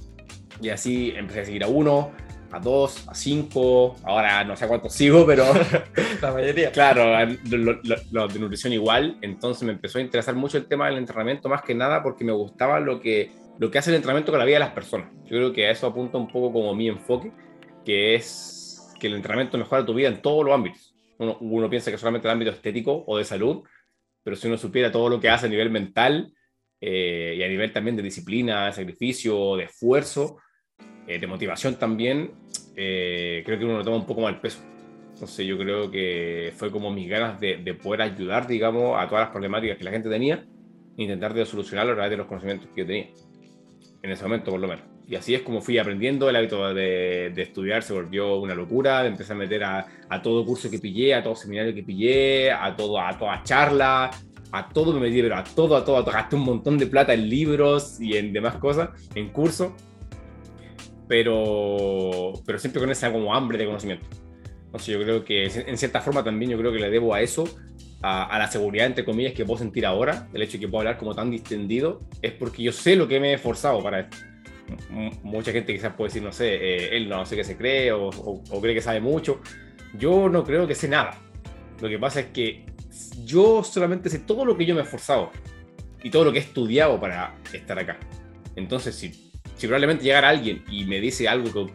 y 0.61 0.71
así 0.71 1.13
empecé 1.17 1.41
a 1.41 1.45
seguir 1.45 1.65
a 1.65 1.69
uno, 1.69 2.11
a 2.51 2.59
dos, 2.61 3.07
a 3.09 3.15
cinco, 3.15 3.95
ahora 4.05 4.43
no 4.45 4.57
sé 4.57 4.67
cuántos 4.67 4.93
sigo, 4.95 5.27
pero 5.27 5.45
La 6.23 6.33
mayoría. 6.33 6.73
claro, 6.73 7.05
los 7.51 7.79
lo, 7.85 7.97
lo 8.11 8.29
de 8.29 8.39
nutrición 8.39 8.73
igual, 8.73 9.19
entonces 9.23 9.65
me 9.65 9.73
empezó 9.73 9.99
a 9.99 10.03
interesar 10.03 10.35
mucho 10.35 10.57
el 10.59 10.67
tema 10.67 10.87
del 10.89 10.99
entrenamiento, 10.99 11.49
más 11.49 11.63
que 11.63 11.75
nada 11.75 12.03
porque 12.03 12.25
me 12.25 12.33
gustaba 12.33 12.81
lo 12.81 13.01
que, 13.01 13.31
lo 13.59 13.71
que 13.71 13.79
hace 13.79 13.91
el 13.91 13.97
entrenamiento 13.97 14.33
con 14.33 14.39
la 14.39 14.45
vida 14.47 14.57
de 14.57 14.61
las 14.65 14.73
personas. 14.73 15.09
Yo 15.25 15.37
creo 15.37 15.53
que 15.53 15.67
a 15.67 15.71
eso 15.71 15.87
apunta 15.87 16.17
un 16.19 16.29
poco 16.29 16.53
como 16.53 16.75
mi 16.75 16.89
enfoque, 16.89 17.31
que 17.85 18.15
es 18.15 18.89
que 18.99 19.07
el 19.09 19.15
entrenamiento 19.15 19.59
mejora 19.59 19.85
tu 19.85 19.95
vida 19.95 20.09
en 20.09 20.23
todos 20.23 20.45
los 20.45 20.55
ámbitos. 20.55 20.88
Uno, 21.19 21.37
uno 21.41 21.69
piensa 21.69 21.91
que 21.91 21.99
solamente 21.99 22.29
el 22.29 22.33
ámbito 22.33 22.51
estético 22.51 23.05
o 23.07 23.19
de 23.19 23.25
salud, 23.25 23.63
pero 24.23 24.37
si 24.37 24.47
uno 24.47 24.57
supiera 24.57 24.91
todo 24.91 25.09
lo 25.09 25.21
que 25.21 25.29
hace 25.29 25.47
a 25.47 25.49
nivel 25.49 25.71
mental 25.71 26.33
eh, 26.81 27.35
y 27.37 27.43
a 27.43 27.49
nivel 27.49 27.73
también 27.73 27.97
de 27.97 28.03
disciplina, 28.03 28.67
de 28.67 28.73
sacrificio, 28.73 29.57
de 29.57 29.65
esfuerzo, 29.65 30.39
eh, 31.07 31.19
de 31.19 31.27
motivación 31.27 31.77
también, 31.77 32.33
eh, 32.77 33.43
creo 33.45 33.59
que 33.59 33.65
uno 33.65 33.79
lo 33.79 33.85
toma 33.85 33.97
un 33.97 34.07
poco 34.07 34.23
más 34.23 34.35
el 34.35 34.41
peso. 34.41 34.61
Entonces 35.13 35.47
yo 35.47 35.59
creo 35.59 35.91
que 35.91 36.53
fue 36.57 36.71
como 36.71 36.93
mis 36.93 37.09
ganas 37.09 37.41
de, 37.41 37.57
de 37.57 37.75
poder 37.75 38.03
ayudar, 38.03 38.47
digamos, 38.47 38.97
a 38.97 39.09
todas 39.09 39.25
las 39.25 39.31
problemáticas 39.31 39.77
que 39.77 39.85
la 39.85 39.91
gente 39.91 40.09
tenía 40.09 40.47
intentar 41.03 41.33
de 41.35 41.47
solucionarlo 41.47 41.93
a 41.93 41.95
través 41.95 42.11
de 42.11 42.17
los 42.17 42.27
conocimientos 42.27 42.69
que 42.75 42.81
yo 42.83 42.87
tenía. 42.87 43.09
en 44.03 44.11
ese 44.11 44.23
momento 44.23 44.51
por 44.51 44.61
lo 44.61 44.69
menos. 44.69 44.88
Y 45.09 45.17
así 45.17 45.35
es 45.35 45.41
como 45.41 45.63
fui 45.63 45.79
aprendiendo, 45.79 46.29
el 46.29 46.37
hábito 46.37 46.75
de, 46.75 47.33
de 47.35 47.43
estudiar 47.43 47.83
se 47.83 47.95
volvió 47.95 48.37
una 48.37 48.55
locura, 48.55 49.01
me 49.03 49.09
empecé 49.09 49.33
a 49.33 49.37
meter 49.37 49.65
a, 49.65 49.87
a, 50.07 50.21
todo 50.21 50.45
curso 50.45 50.71
que 50.71 50.79
pillé, 50.79 51.15
a 51.15 51.23
todo 51.23 51.35
seminario 51.35 51.75
que 51.75 51.83
pillé, 51.83 52.53
a, 52.53 52.77
todo, 52.77 53.01
a 53.01 53.17
toda 53.17 53.43
charla, 53.43 54.11
a 54.53 54.69
todo 54.69 54.93
me 54.93 55.01
metí, 55.01 55.23
pero 55.23 55.37
a 55.37 55.45
todo, 55.45 55.77
a 55.77 55.85
todo, 55.85 55.97
a 55.97 56.05
todo, 56.05 56.13
gasté 56.13 56.37
un 56.37 56.45
montón 56.45 56.77
de 56.77 56.87
plata 56.87 57.15
en 57.15 57.27
libros 57.27 57.99
y 57.99 58.19
en 58.19 58.35
demás 58.35 58.57
cosas, 58.57 58.91
en 59.15 59.31
cursos, 59.31 59.73
pero, 61.09 62.35
pero 62.45 62.59
siempre 62.59 62.79
con 62.79 62.91
esa 62.91 63.11
como 63.11 63.35
hambre 63.35 63.57
de 63.57 63.65
conocimiento. 63.65 64.07
Entonces 64.67 64.89
yo 64.89 65.03
creo 65.03 65.25
que 65.25 65.45
en 65.45 65.79
cierta 65.79 66.03
forma 66.03 66.23
también 66.23 66.51
yo 66.51 66.59
creo 66.59 66.71
que 66.71 66.81
le 66.81 66.91
debo 66.91 67.15
a 67.15 67.23
eso, 67.23 67.45
a, 68.03 68.25
a, 68.25 68.39
la 68.39 68.49
seguridad, 68.49 68.85
entre 68.85 69.07
comillas, 69.07 69.33
que 69.33 69.47
puedo 69.47 69.59
sentir 69.59 69.87
ahora, 69.87 70.29
el 70.35 70.43
hecho 70.43 70.59
de 70.59 70.61
que 70.61 70.69
puedo 70.69 70.81
hablar 70.81 70.99
como 70.99 71.15
tan 71.15 71.31
distendido, 71.31 72.03
es 72.21 72.33
porque 72.33 72.63
yo 72.63 72.73
sé 72.73 72.95
lo 72.95 73.09
que 73.09 73.19
me 73.19 73.31
he 73.31 73.35
esforzado 73.37 73.83
para 73.83 74.01
esto 74.01 74.19
mucha 75.23 75.53
gente 75.53 75.73
quizás 75.73 75.95
puede 75.95 76.09
decir, 76.09 76.23
no 76.23 76.33
sé, 76.33 76.55
eh, 76.55 76.97
él 76.97 77.09
no 77.09 77.25
sé 77.25 77.37
qué 77.37 77.45
se 77.45 77.57
cree 77.57 77.93
o, 77.93 78.09
o, 78.09 78.61
cree 78.61 78.75
que 78.75 78.83
sabe 78.83 79.01
mucho. 79.01 79.41
Yo 79.99 80.29
no 80.29 80.45
creo 80.45 80.67
que 80.67 80.75
sé 80.75 80.89
nada. 80.89 81.19
Lo 81.81 81.89
que 81.89 81.99
pasa 81.99 82.21
es 82.21 82.27
que 82.27 82.67
yo 83.25 83.63
solamente 83.63 84.11
sé 84.11 84.21
todo 84.21 84.45
lo 84.45 84.57
que 84.57 84.67
yo 84.67 84.75
me 84.75 84.81
he 84.81 84.85
esforzado 84.85 85.31
y 86.03 86.11
todo 86.11 86.25
lo 86.25 86.33
que 86.33 86.39
he 86.39 86.43
estudiado 86.43 86.99
para 87.01 87.37
estar 87.53 87.79
acá. 87.79 87.99
Entonces, 88.57 88.95
si, 88.95 89.13
si 89.57 89.67
probablemente 89.67 90.05
llegara 90.05 90.29
alguien 90.29 90.65
y 90.71 90.85
me 90.85 91.01
dice 91.01 91.29
algo 91.29 91.53
que, 91.53 91.73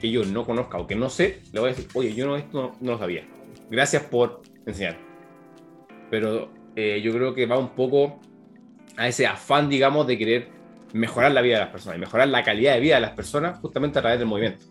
que, 0.00 0.10
yo 0.10 0.24
no 0.24 0.44
conozca 0.44 0.78
o 0.78 0.86
que 0.86 0.96
no 0.96 1.08
sé, 1.08 1.40
le 1.52 1.60
voy 1.60 1.70
a 1.70 1.74
decir, 1.74 1.88
oye, 1.94 2.14
yo 2.14 2.26
no, 2.26 2.36
esto 2.36 2.74
no, 2.80 2.92
lo 2.92 2.98
sabía. 2.98 3.24
Gracias 3.70 4.02
por 4.02 4.42
enseñar. 4.66 4.98
Pero 6.10 6.50
eh, 6.76 7.00
yo 7.02 7.12
creo 7.12 7.34
que 7.34 7.46
va 7.46 7.58
un 7.58 7.70
poco 7.70 8.20
a 8.96 9.08
ese 9.08 9.26
afán, 9.26 9.68
digamos, 9.68 10.06
de 10.06 10.18
querer 10.18 10.61
mejorar 10.92 11.32
la 11.32 11.40
vida 11.40 11.54
de 11.54 11.60
las 11.60 11.70
personas 11.70 11.96
y 11.96 12.00
mejorar 12.00 12.28
la 12.28 12.42
calidad 12.42 12.74
de 12.74 12.80
vida 12.80 12.96
de 12.96 13.00
las 13.00 13.12
personas 13.12 13.58
justamente 13.60 13.98
a 13.98 14.02
través 14.02 14.18
del 14.18 14.28
movimiento. 14.28 14.66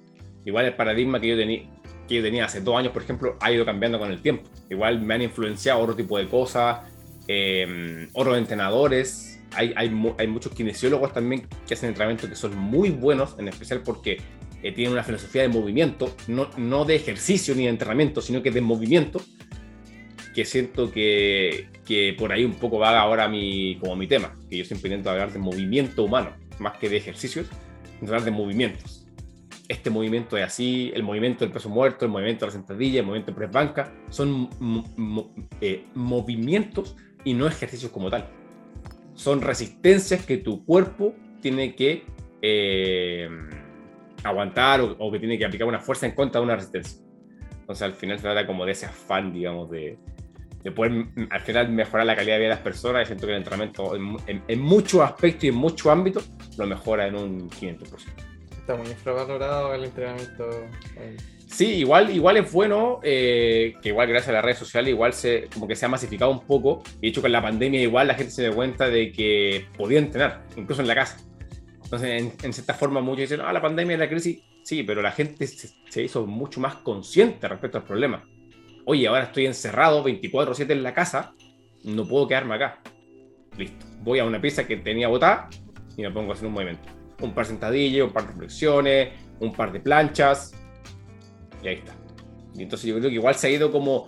Igual 0.45 0.65
el 0.65 0.75
paradigma 0.75 1.19
que 1.19 1.27
yo, 1.27 1.37
tenía 1.37 1.63
que 2.07 2.15
yo 2.15 2.23
tenía 2.23 2.45
hace 2.45 2.61
dos 2.61 2.77
años, 2.77 2.91
por 2.91 3.03
ejemplo, 3.03 3.37
ha 3.39 3.51
ido 3.51 3.65
cambiando 3.65 3.99
con 3.99 4.11
el 4.11 4.21
tiempo. 4.21 4.49
Igual 4.69 5.01
me 5.01 5.13
han 5.13 5.21
influenciado 5.21 5.79
otro 5.79 5.95
tipo 5.95 6.17
de 6.17 6.27
cosas, 6.27 6.79
eh, 7.27 8.07
otros 8.13 8.37
entrenadores. 8.37 9.39
Hay, 9.53 9.73
hay, 9.75 9.91
hay, 10.17 10.27
muchos 10.27 10.53
kinesiólogos 10.53 11.13
también 11.13 11.47
que 11.67 11.73
hacen 11.73 11.89
entrenamiento 11.89 12.27
que 12.27 12.35
son 12.35 12.57
muy 12.57 12.89
buenos, 12.89 13.35
en 13.37 13.49
especial 13.49 13.81
porque 13.83 14.21
eh, 14.63 14.71
tienen 14.71 14.93
una 14.93 15.03
filosofía 15.03 15.41
de 15.41 15.49
movimiento, 15.49 16.15
no, 16.27 16.49
no 16.57 16.85
de 16.85 16.95
ejercicio 16.95 17.53
ni 17.55 17.63
de 17.63 17.69
entrenamiento, 17.69 18.21
sino 18.21 18.41
que 18.41 18.51
de 18.51 18.61
movimiento, 18.61 19.21
que 20.33 20.45
siento 20.45 20.91
que, 20.91 21.67
que, 21.85 22.15
por 22.17 22.31
ahí 22.31 22.43
un 22.43 22.53
poco 22.53 22.79
va 22.79 22.99
ahora 22.99 23.27
mi, 23.27 23.77
como 23.79 23.95
mi 23.95 24.07
tema, 24.07 24.37
que 24.49 24.57
yo 24.57 24.65
siempre 24.65 24.89
intento 24.89 25.09
hablar 25.09 25.31
de 25.31 25.39
movimiento 25.39 26.03
humano, 26.03 26.35
más 26.59 26.77
que 26.77 26.89
de 26.89 26.97
ejercicios, 26.97 27.47
hablar 28.01 28.23
de 28.23 28.31
movimientos. 28.31 29.07
Este 29.67 29.89
movimiento 29.89 30.37
es 30.37 30.43
así, 30.43 30.91
el 30.93 31.03
movimiento 31.03 31.45
del 31.45 31.53
peso 31.53 31.69
muerto, 31.69 32.05
el 32.05 32.11
movimiento 32.11 32.45
de 32.45 32.51
la 32.51 32.53
sentadilla, 32.53 32.99
el 32.99 33.05
movimiento 33.05 33.31
de 33.31 33.37
press 33.37 33.51
banca, 33.51 33.93
son 34.09 34.49
eh, 35.61 35.85
movimientos 35.95 36.97
y 37.23 37.33
no 37.33 37.47
ejercicios 37.47 37.91
como 37.91 38.09
tal. 38.09 38.27
Son 39.13 39.41
resistencias 39.41 40.25
que 40.25 40.37
tu 40.37 40.65
cuerpo 40.65 41.15
tiene 41.41 41.75
que 41.75 42.03
eh, 42.41 43.29
aguantar 44.23 44.81
o, 44.81 44.95
o 44.99 45.11
que 45.11 45.19
tiene 45.19 45.37
que 45.37 45.45
aplicar 45.45 45.67
una 45.67 45.79
fuerza 45.79 46.05
en 46.05 46.13
contra 46.13 46.41
de 46.41 46.45
una 46.45 46.55
resistencia. 46.55 47.01
Entonces 47.61 47.83
al 47.83 47.93
final 47.93 48.17
se 48.17 48.23
trata 48.23 48.45
como 48.45 48.65
de 48.65 48.73
ese 48.73 48.87
afán, 48.87 49.31
digamos, 49.31 49.69
de, 49.69 49.97
de 50.63 50.71
poder 50.71 50.91
mm, 50.91 51.27
al 51.29 51.41
final 51.41 51.69
mejorar 51.69 52.05
la 52.05 52.15
calidad 52.15 52.35
de 52.35 52.39
vida 52.39 52.49
de 52.49 52.55
las 52.55 52.63
personas 52.63 53.03
y 53.03 53.05
siento 53.07 53.25
que 53.25 53.33
el 53.33 53.37
entrenamiento 53.39 53.95
en, 53.95 54.43
en, 54.47 54.59
muchos 54.61 55.01
aspectos 55.01 55.45
y 55.45 55.47
en 55.47 55.55
muchos 55.55 55.87
ámbitos 55.87 56.31
lo 56.57 56.67
mejora 56.67 57.07
en 57.07 57.15
un 57.15 57.49
500%. 57.49 57.77
Está 58.59 58.75
muy 58.75 58.87
infravalorado 58.87 59.73
el 59.73 59.85
entrenamiento. 59.85 60.49
Sí, 61.47 61.67
igual, 61.77 62.09
igual 62.11 62.37
es 62.37 62.51
bueno, 62.51 62.99
eh, 63.03 63.73
que 63.81 63.89
igual 63.89 64.07
gracias 64.07 64.29
a 64.29 64.33
las 64.33 64.45
redes 64.45 64.59
sociales 64.59 64.91
igual 64.91 65.13
se, 65.13 65.49
como 65.53 65.67
que 65.67 65.75
se 65.75 65.85
ha 65.85 65.89
masificado 65.89 66.31
un 66.31 66.45
poco. 66.45 66.83
Y 66.97 67.01
de 67.01 67.07
hecho 67.07 67.21
con 67.21 67.31
la 67.31 67.41
pandemia 67.41 67.81
igual 67.81 68.07
la 68.07 68.13
gente 68.13 68.31
se 68.31 68.43
dio 68.43 68.55
cuenta 68.55 68.89
de 68.89 69.11
que 69.11 69.65
podía 69.77 69.99
entrenar, 69.99 70.43
incluso 70.55 70.81
en 70.81 70.87
la 70.87 70.95
casa. 70.95 71.17
Entonces, 71.83 72.21
en, 72.21 72.33
en 72.41 72.53
cierta 72.53 72.73
forma 72.73 73.01
muchos 73.01 73.29
dicen, 73.29 73.41
ah, 73.41 73.51
la 73.51 73.61
pandemia, 73.61 73.97
la 73.97 74.07
crisis, 74.07 74.41
sí, 74.63 74.83
pero 74.83 75.01
la 75.01 75.11
gente 75.11 75.45
se, 75.45 75.69
se 75.89 76.03
hizo 76.03 76.25
mucho 76.25 76.61
más 76.61 76.75
consciente 76.75 77.49
respecto 77.49 77.79
al 77.79 77.83
problema 77.83 78.23
oye, 78.85 79.07
ahora 79.07 79.23
estoy 79.23 79.45
encerrado 79.45 80.03
24/7 80.03 80.71
en 80.71 80.83
la 80.83 80.93
casa, 80.93 81.33
no 81.83 82.07
puedo 82.07 82.27
quedarme 82.27 82.55
acá. 82.55 82.79
Listo. 83.57 83.85
Voy 84.03 84.19
a 84.19 84.25
una 84.25 84.41
pieza 84.41 84.65
que 84.65 84.77
tenía 84.77 85.07
botada 85.07 85.49
y 85.97 86.01
me 86.01 86.11
pongo 86.11 86.31
a 86.31 86.33
hacer 86.35 86.47
un 86.47 86.53
movimiento. 86.53 86.87
Un 87.21 87.33
par 87.33 87.45
de 87.45 87.49
sentadillas, 87.51 88.07
un 88.07 88.13
par 88.13 88.27
de 88.27 88.33
flexiones, 88.33 89.09
un 89.39 89.53
par 89.53 89.71
de 89.71 89.79
planchas. 89.79 90.53
Y 91.61 91.67
ahí 91.67 91.75
está. 91.75 91.93
Y 92.55 92.63
entonces 92.63 92.87
yo 92.87 92.97
creo 92.97 93.09
que 93.09 93.15
igual 93.15 93.35
se 93.35 93.47
ha 93.47 93.49
ido 93.49 93.71
como, 93.71 94.05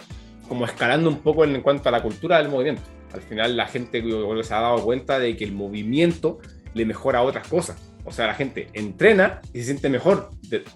como 0.47 0.65
escalando 0.65 1.09
un 1.09 1.19
poco 1.19 1.43
en 1.43 1.61
cuanto 1.61 1.89
a 1.89 1.91
la 1.91 2.01
cultura 2.01 2.37
del 2.37 2.49
movimiento. 2.49 2.81
Al 3.13 3.21
final 3.21 3.55
la 3.55 3.67
gente 3.67 4.01
se 4.01 4.53
ha 4.53 4.61
dado 4.61 4.83
cuenta 4.83 5.19
de 5.19 5.37
que 5.37 5.43
el 5.43 5.51
movimiento 5.51 6.39
le 6.73 6.85
mejora 6.85 7.21
otras 7.21 7.47
cosas. 7.47 7.93
O 8.05 8.11
sea, 8.11 8.27
la 8.27 8.33
gente 8.33 8.67
entrena 8.73 9.41
y 9.53 9.59
se 9.59 9.65
siente 9.65 9.89
mejor 9.89 10.31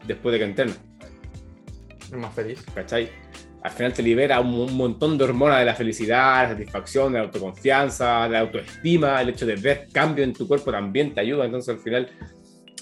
después 0.06 0.34
de 0.34 0.40
que 0.40 0.46
entrena. 0.46 0.74
Es 2.00 2.14
más 2.14 2.34
feliz. 2.34 2.64
¿Cachai? 2.74 3.10
Al 3.68 3.74
final 3.74 3.94
te 3.94 4.02
libera 4.02 4.40
un, 4.40 4.78
montón 4.78 5.18
de 5.18 5.26
hormonas 5.26 5.60
de 5.60 5.66
la 5.66 5.76
felicidad, 5.76 6.44
la 6.44 6.50
satisfacción, 6.50 7.12
de 7.12 7.20
la 7.20 7.26
autoconfianza, 7.26 8.24
de 8.24 8.30
la 8.30 8.40
autoestima, 8.40 9.22
el 9.22 9.30
hecho 9.30 9.46
de 9.46 9.58
ver 9.58 9.88
cambio 9.92 10.24
en 10.24 10.32
tu 10.32 10.48
cuerpo 10.48 10.72
también 10.72 11.14
te 11.14 11.20
ayuda, 11.20 11.44
entonces 11.44 11.76
al 11.76 11.82
final, 11.82 12.10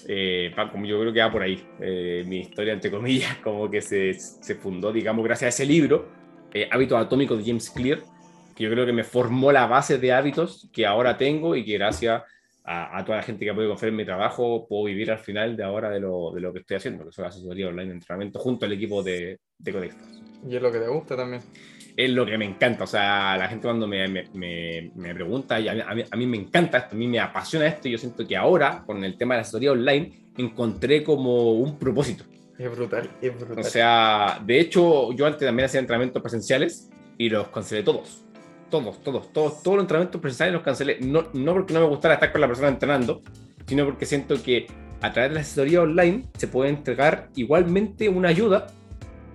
eh, 0.08 0.54
como 0.72 0.86
yo 0.86 1.00
creo 1.00 1.12
que 1.12 1.20
va 1.22 1.32
por 1.32 1.42
ahí, 1.42 1.60
eh, 1.82 2.24
mi 2.28 2.42
historia 2.42 2.74
entre 2.74 2.92
comillas, 2.92 3.36
como 3.44 3.70
que 3.70 3.82
se, 3.82 4.14
se, 4.14 4.54
fundó, 4.54 4.94
digamos, 4.94 5.26
gracias 5.26 5.48
a 5.48 5.64
ese 5.64 5.66
libro, 5.66 6.08
eh, 6.54 6.70
Hábitos 6.72 7.02
Atómicos 7.02 7.40
de 7.40 7.46
James 7.46 7.72
Clear, 7.72 8.00
que 8.56 8.64
yo 8.64 8.70
creo 8.70 8.86
que 8.86 8.94
me 8.94 9.04
formó 9.04 9.52
la 9.52 9.66
base 9.66 9.98
de 9.98 10.14
hábitos 10.14 10.70
que 10.72 10.86
ahora 10.86 11.18
tengo 11.18 11.56
y 11.56 11.66
que 11.66 11.74
gracias 11.74 12.22
a, 12.68 13.04
toda 13.06 13.20
la 13.20 13.24
gente 13.24 13.46
que 13.46 13.52
ha 13.52 13.54
podido 13.54 13.72
confiar 13.72 13.90
en 13.90 13.96
mi 13.96 14.06
trabajo, 14.06 14.68
puedo 14.68 14.86
vivir 14.86 15.12
al 15.12 15.20
final 15.20 15.56
de 15.56 15.64
ahora 15.64 15.90
de 15.90 16.00
lo, 16.00 16.32
de 16.32 16.42
lo 16.42 16.52
que 16.52 16.60
estoy 16.60 16.78
haciendo, 16.78 17.04
que 17.04 17.10
es 17.10 17.18
la 17.18 17.28
asesoría 17.28 17.68
online 17.68 17.90
de 17.90 17.94
entrenamiento 17.94 18.40
junto 18.40 18.66
al 18.66 18.74
equipo 18.74 19.04
de, 19.04 19.40
de 19.60 19.92
y 20.48 20.56
es 20.56 20.62
lo 20.62 20.72
que 20.72 20.80
te 20.80 20.88
gusta 20.88 21.16
también. 21.16 21.42
Es 21.98 22.10
lo 22.10 22.26
que 22.26 22.38
me 22.38 22.46
encanta, 22.46 22.84
o 22.84 22.88
sea, 22.88 23.38
la 23.38 23.48
gente 23.48 23.66
cuando 23.66 23.88
me, 23.88 24.08
me, 24.08 24.92
me, 24.94 25.16
pregunta, 25.16 25.60
y 25.60 25.70
a 25.70 25.74
mí, 25.74 26.04
a, 26.10 26.18
mí, 26.18 26.28
me 26.28 26.38
encanta 26.38 26.80
esto, 26.80 26.96
a 26.96 26.98
mí 26.98 27.08
me 27.08 27.20
apasiona 27.20 27.68
esto, 27.68 27.88
y 27.88 27.92
yo 27.92 27.98
siento 27.98 28.28
que 28.28 28.36
ahora, 28.36 28.84
con 28.86 29.04
el 29.04 29.18
tema 29.18 29.36
de 29.36 29.38
la 29.38 29.42
asesoría 29.44 29.72
online, 29.72 30.32
encontré 30.38 31.04
como 31.04 31.54
un 31.54 31.80
propósito. 31.80 32.26
Es 32.58 32.70
brutal, 32.70 33.10
es 33.22 33.40
brutal. 33.40 33.60
O 33.60 33.64
sea, 33.64 34.42
de 34.46 34.60
hecho, 34.60 35.14
yo 35.14 35.26
antes 35.26 35.46
también 35.46 35.66
hacía 35.66 35.80
entrenamientos 35.80 36.22
presenciales 36.22 36.90
y 37.18 37.30
los 37.30 37.48
cancelé 37.48 37.84
todos. 37.84 38.25
Todos, 38.70 39.02
todos, 39.04 39.32
todos, 39.32 39.64
todos 39.64 39.78
los 39.78 39.84
entrenamientos 39.84 40.22
presenciales 40.22 40.54
los 40.54 40.64
cancelé. 40.64 41.00
No, 41.02 41.26
no 41.34 41.54
porque 41.54 41.74
no 41.74 41.82
me 41.82 41.88
gustara 41.88 42.16
estar 42.16 42.32
con 42.32 42.42
la 42.42 42.48
persona 42.48 42.68
entrenando, 42.70 43.22
sino 43.68 43.86
porque 43.86 44.06
siento 44.06 44.42
que 44.42 44.68
a 45.02 45.14
través 45.14 45.32
de 45.32 45.36
la 45.36 45.42
asesoría 45.42 45.82
online 45.82 46.26
se 46.38 46.48
puede 46.48 46.70
entregar 46.70 47.30
igualmente 47.36 48.10
una 48.10 48.30
ayuda 48.30 48.68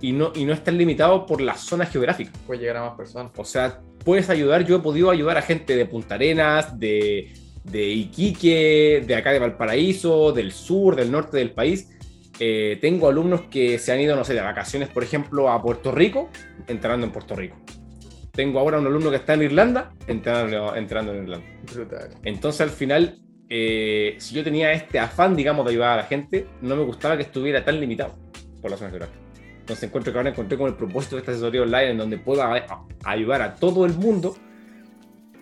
y 0.01 0.11
no, 0.11 0.31
y 0.35 0.45
no 0.45 0.53
están 0.53 0.77
limitados 0.77 1.23
por 1.27 1.41
la 1.41 1.55
zona 1.55 1.85
geográfica. 1.85 2.31
Puede 2.45 2.61
llegar 2.61 2.77
a 2.77 2.89
más 2.89 2.97
personas. 2.97 3.31
O 3.37 3.45
sea, 3.45 3.79
puedes 4.03 4.29
ayudar, 4.29 4.65
yo 4.65 4.77
he 4.77 4.79
podido 4.79 5.09
ayudar 5.11 5.37
a 5.37 5.41
gente 5.41 5.75
de 5.75 5.85
Punta 5.85 6.15
Arenas, 6.15 6.77
de, 6.79 7.31
de 7.63 7.87
Iquique, 7.87 9.03
de 9.05 9.15
acá 9.15 9.31
de 9.31 9.39
Valparaíso, 9.39 10.31
del 10.31 10.51
sur, 10.51 10.95
del 10.95 11.11
norte 11.11 11.37
del 11.37 11.51
país. 11.51 11.89
Eh, 12.39 12.79
tengo 12.81 13.07
alumnos 13.07 13.41
que 13.43 13.77
se 13.77 13.91
han 13.91 14.01
ido, 14.01 14.15
no 14.15 14.25
sé, 14.25 14.33
de 14.33 14.41
vacaciones, 14.41 14.89
por 14.89 15.03
ejemplo, 15.03 15.49
a 15.49 15.61
Puerto 15.61 15.91
Rico, 15.91 16.29
entrando 16.67 17.05
en 17.05 17.11
Puerto 17.11 17.35
Rico. 17.35 17.57
Tengo 18.31 18.59
ahora 18.59 18.79
un 18.79 18.87
alumno 18.87 19.09
que 19.09 19.17
está 19.17 19.33
en 19.33 19.43
Irlanda, 19.43 19.93
entrando, 20.07 20.75
entrando 20.75 21.13
en 21.13 21.23
Irlanda. 21.23 21.47
Brutal. 21.73 22.09
Entonces, 22.23 22.61
al 22.61 22.69
final, 22.69 23.19
eh, 23.49 24.15
si 24.19 24.35
yo 24.35 24.43
tenía 24.43 24.71
este 24.71 24.99
afán, 24.99 25.35
digamos, 25.35 25.65
de 25.65 25.71
ayudar 25.71 25.93
a 25.93 25.97
la 25.97 26.03
gente, 26.03 26.47
no 26.61 26.75
me 26.75 26.83
gustaba 26.83 27.17
que 27.17 27.23
estuviera 27.23 27.63
tan 27.65 27.79
limitado 27.79 28.15
por 28.61 28.71
la 28.71 28.77
zona 28.77 28.89
geográfica. 28.89 29.19
Entonces 29.59 29.83
encuentro 29.83 30.11
que 30.11 30.19
ahora 30.19 30.29
encontré 30.31 30.57
con 30.57 30.67
el 30.67 30.75
propósito 30.75 31.15
de 31.15 31.19
esta 31.21 31.31
asesoría 31.31 31.61
online 31.61 31.91
en 31.91 31.97
donde 31.97 32.17
pueda 32.17 32.65
ayudar 33.03 33.41
a 33.41 33.55
todo 33.55 33.85
el 33.85 33.93
mundo 33.93 34.35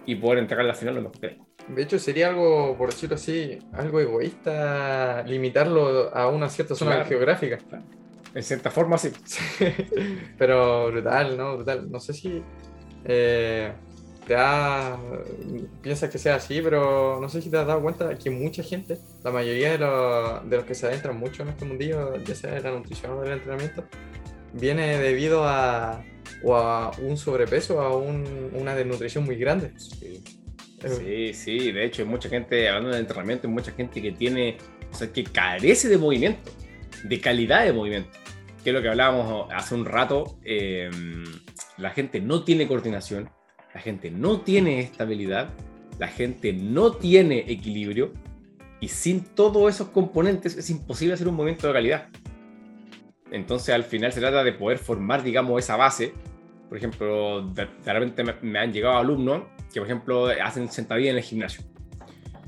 y 0.06 0.16
poder 0.16 0.40
entregar 0.40 0.66
la 0.66 0.74
final 0.74 0.96
lo 0.96 1.02
mejor 1.04 1.20
que 1.20 1.38
De 1.68 1.84
hecho, 1.84 2.00
sería 2.00 2.30
algo, 2.30 2.76
por 2.78 2.90
decirlo 2.90 3.16
así, 3.16 3.60
algo 3.74 4.00
egoísta 4.00 5.24
limitarlo 5.24 6.16
a 6.16 6.28
una 6.28 6.50
cierta 6.50 6.76
zona 6.76 7.06
geográfica. 7.06 7.60
En 8.34 8.44
cierta 8.44 8.70
forma, 8.70 8.98
sí. 8.98 9.12
Pero 10.38 10.92
brutal, 10.92 11.38
¿no? 11.38 11.56
Brutal. 11.56 11.90
No 11.90 12.00
sé 12.00 12.14
si 12.14 12.44
eh, 13.06 13.72
te 14.28 14.36
ha, 14.36 14.96
piensas 15.82 16.10
que 16.12 16.20
sea 16.20 16.36
así, 16.36 16.62
pero 16.62 17.20
no 17.20 17.30
sé 17.30 17.42
si 17.42 17.50
te 17.50 17.58
has 17.58 17.66
dado 17.66 17.82
cuenta 17.82 18.16
que 18.16 18.30
mucha 18.30 18.62
gente, 18.62 19.00
la 19.24 19.32
mayoría 19.32 19.72
de, 19.72 19.78
los, 19.80 20.50
de 20.50 20.58
los 20.58 20.66
que 20.66 20.76
se 20.76 20.86
adentran 20.86 21.18
mucho 21.18 21.42
en 21.42 21.50
este 21.50 21.66
mundillo, 21.66 22.16
ya 22.18 22.36
sea 22.36 22.52
de 22.54 22.62
la 22.62 22.72
nutrición 22.72 23.14
o 23.14 23.22
del 23.22 23.34
entrenamiento, 23.34 23.86
viene 24.54 25.00
debido 25.00 25.46
a, 25.46 26.04
o 26.44 26.56
a 26.56 26.92
un 27.00 27.18
sobrepeso 27.18 27.78
o 27.78 27.82
a 27.82 27.98
un, 27.98 28.52
una 28.54 28.76
desnutrición 28.76 29.26
muy 29.26 29.36
grande. 29.36 29.72
Sí, 29.78 31.34
sí, 31.34 31.72
de 31.72 31.86
hecho 31.86 32.04
hay 32.04 32.08
mucha 32.08 32.30
gente, 32.30 32.70
hablando 32.70 32.92
de 32.92 33.00
entrenamiento, 33.00 33.48
hay 33.48 33.54
mucha 33.54 33.72
gente 33.72 34.02
que 34.02 34.12
tiene, 34.12 34.58
o 34.92 34.96
sea, 34.96 35.12
que 35.12 35.24
carece 35.24 35.90
de 35.90 35.98
movimiento, 35.98 36.52
de 37.04 37.20
calidad 37.20 37.66
de 37.66 37.74
movimiento, 37.74 38.12
que 38.64 38.70
es 38.70 38.74
lo 38.76 38.82
que 38.82 38.90
hablábamos 38.90 39.52
hace 39.52 39.76
un 39.76 39.86
rato, 39.86 40.38
eh, 40.46 40.90
la 41.80 41.92
gente 41.92 42.20
no 42.20 42.44
tiene 42.44 42.68
coordinación, 42.68 43.30
la 43.74 43.82
gente 43.82 44.12
no 44.12 44.42
tiene 44.42 44.80
estabilidad, 44.80 45.50
la 45.98 46.08
gente 46.08 46.54
no 46.54 46.92
tiene 46.94 47.46
equilibrio, 47.48 48.14
y 48.80 48.88
sin 48.88 49.24
todos 49.24 49.74
esos 49.74 49.90
componentes 49.90 50.58
es 50.58 50.70
imposible 50.70 51.14
hacer 51.14 51.28
un 51.28 51.36
movimiento 51.36 51.68
de 51.68 51.74
calidad. 51.74 52.08
Entonces 53.32 53.76
al 53.76 53.84
final 53.84 54.12
se 54.12 54.20
trata 54.20 54.44
de 54.44 54.54
poder 54.54 54.78
formar, 54.78 55.22
digamos, 55.22 55.60
esa 55.60 55.76
base. 55.76 56.14
Por 56.68 56.78
ejemplo, 56.78 57.42
de, 57.42 57.68
repente 57.86 58.24
me, 58.42 58.60
han 58.60 58.72
llegado 58.72 58.98
alumnos 58.98 59.44
que, 59.74 59.80
por 59.80 59.88
ejemplo, 59.88 60.28
hacen 60.44 60.70
sentadilla 60.70 61.12
en 61.12 61.18
el 61.18 61.24
gimnasio. 61.24 61.64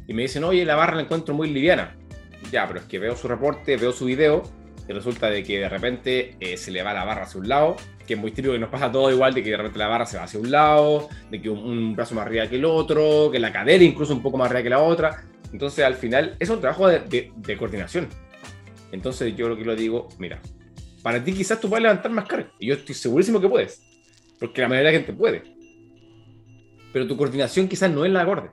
Y 0.08 0.14
me 0.14 0.24
dicen, 0.24 0.44
oye, 0.44 0.66
la 0.66 0.76
barra 0.76 0.96
la 0.96 1.04
encuentro 1.04 1.34
muy 1.34 1.50
liviana. 1.50 1.96
Ya, 2.52 2.68
pero 2.68 2.80
es 2.80 2.86
que 2.86 2.98
veo 2.98 3.16
su 3.16 3.28
reporte, 3.28 3.78
veo 3.78 3.92
su 3.92 4.06
video, 4.06 4.44
y 4.88 4.94
resulta 4.94 5.30
de 5.30 5.44
que 5.44 5.60
de 5.60 5.70
repente 5.70 6.36
eh, 6.40 6.58
se 6.58 6.72
le 6.72 6.84
va 6.84 6.94
la 6.94 7.04
barra 7.06 7.24
hacia 7.24 7.40
un 7.40 7.48
lado, 7.48 7.76
que 8.06 8.16
es 8.16 8.20
muy 8.20 8.32
típico 8.32 8.54
que 8.54 8.60
nos 8.60 8.70
pasa 8.70 8.92
todo 8.92 9.12
igual, 9.12 9.34
de 9.34 9.44
que 9.44 9.52
de 9.52 9.58
repente 9.58 9.80
la 9.80 9.88
barra 9.88 10.06
se 10.06 10.18
va 10.18 10.24
hacia 10.24 10.40
un 10.40 10.52
lado, 10.52 11.10
de 11.30 11.42
que 11.42 11.50
un, 11.50 11.96
brazo 11.96 12.16
más 12.16 12.26
arriba 12.26 12.48
que 12.48 12.56
el 12.56 12.66
otro, 12.66 13.30
que 13.32 13.40
la 13.40 13.52
cadera 13.52 13.84
incluso 13.84 14.14
un 14.14 14.22
poco 14.22 14.38
más 14.38 14.48
arriba 14.48 14.64
que 14.64 14.70
la 14.70 14.80
otra. 14.80 15.24
Entonces 15.54 15.84
al 15.86 15.96
final 15.96 16.36
es 16.40 16.50
un 16.50 16.60
trabajo 16.60 16.88
de, 16.88 17.32
de 17.36 17.58
coordinación. 17.58 18.08
Entonces 18.92 19.36
yo 19.36 19.50
lo 19.50 19.58
que 19.58 19.66
lo 19.66 19.76
digo, 19.76 20.10
mira, 20.18 20.42
para 21.02 21.24
ti 21.24 21.34
quizás 21.34 21.60
tú 21.60 21.70
puedes 21.70 21.84
levantar 21.84 22.12
más 22.12 22.26
carga. 22.26 22.52
Y 22.60 22.68
yo 22.68 22.76
estoy 22.76 22.96
segurísimo 22.96 23.40
que 23.40 23.50
puedes. 23.50 23.82
Porque 24.40 24.62
la 24.62 24.68
mayoría 24.68 24.92
de 24.92 24.98
la 24.98 25.00
gente 25.00 25.14
puede. 25.14 25.44
Pero 26.92 27.08
tu 27.08 27.18
coordinación 27.18 27.68
quizás 27.68 27.90
no 27.92 28.06
es 28.06 28.12
la 28.12 28.22
acorde. 28.22 28.52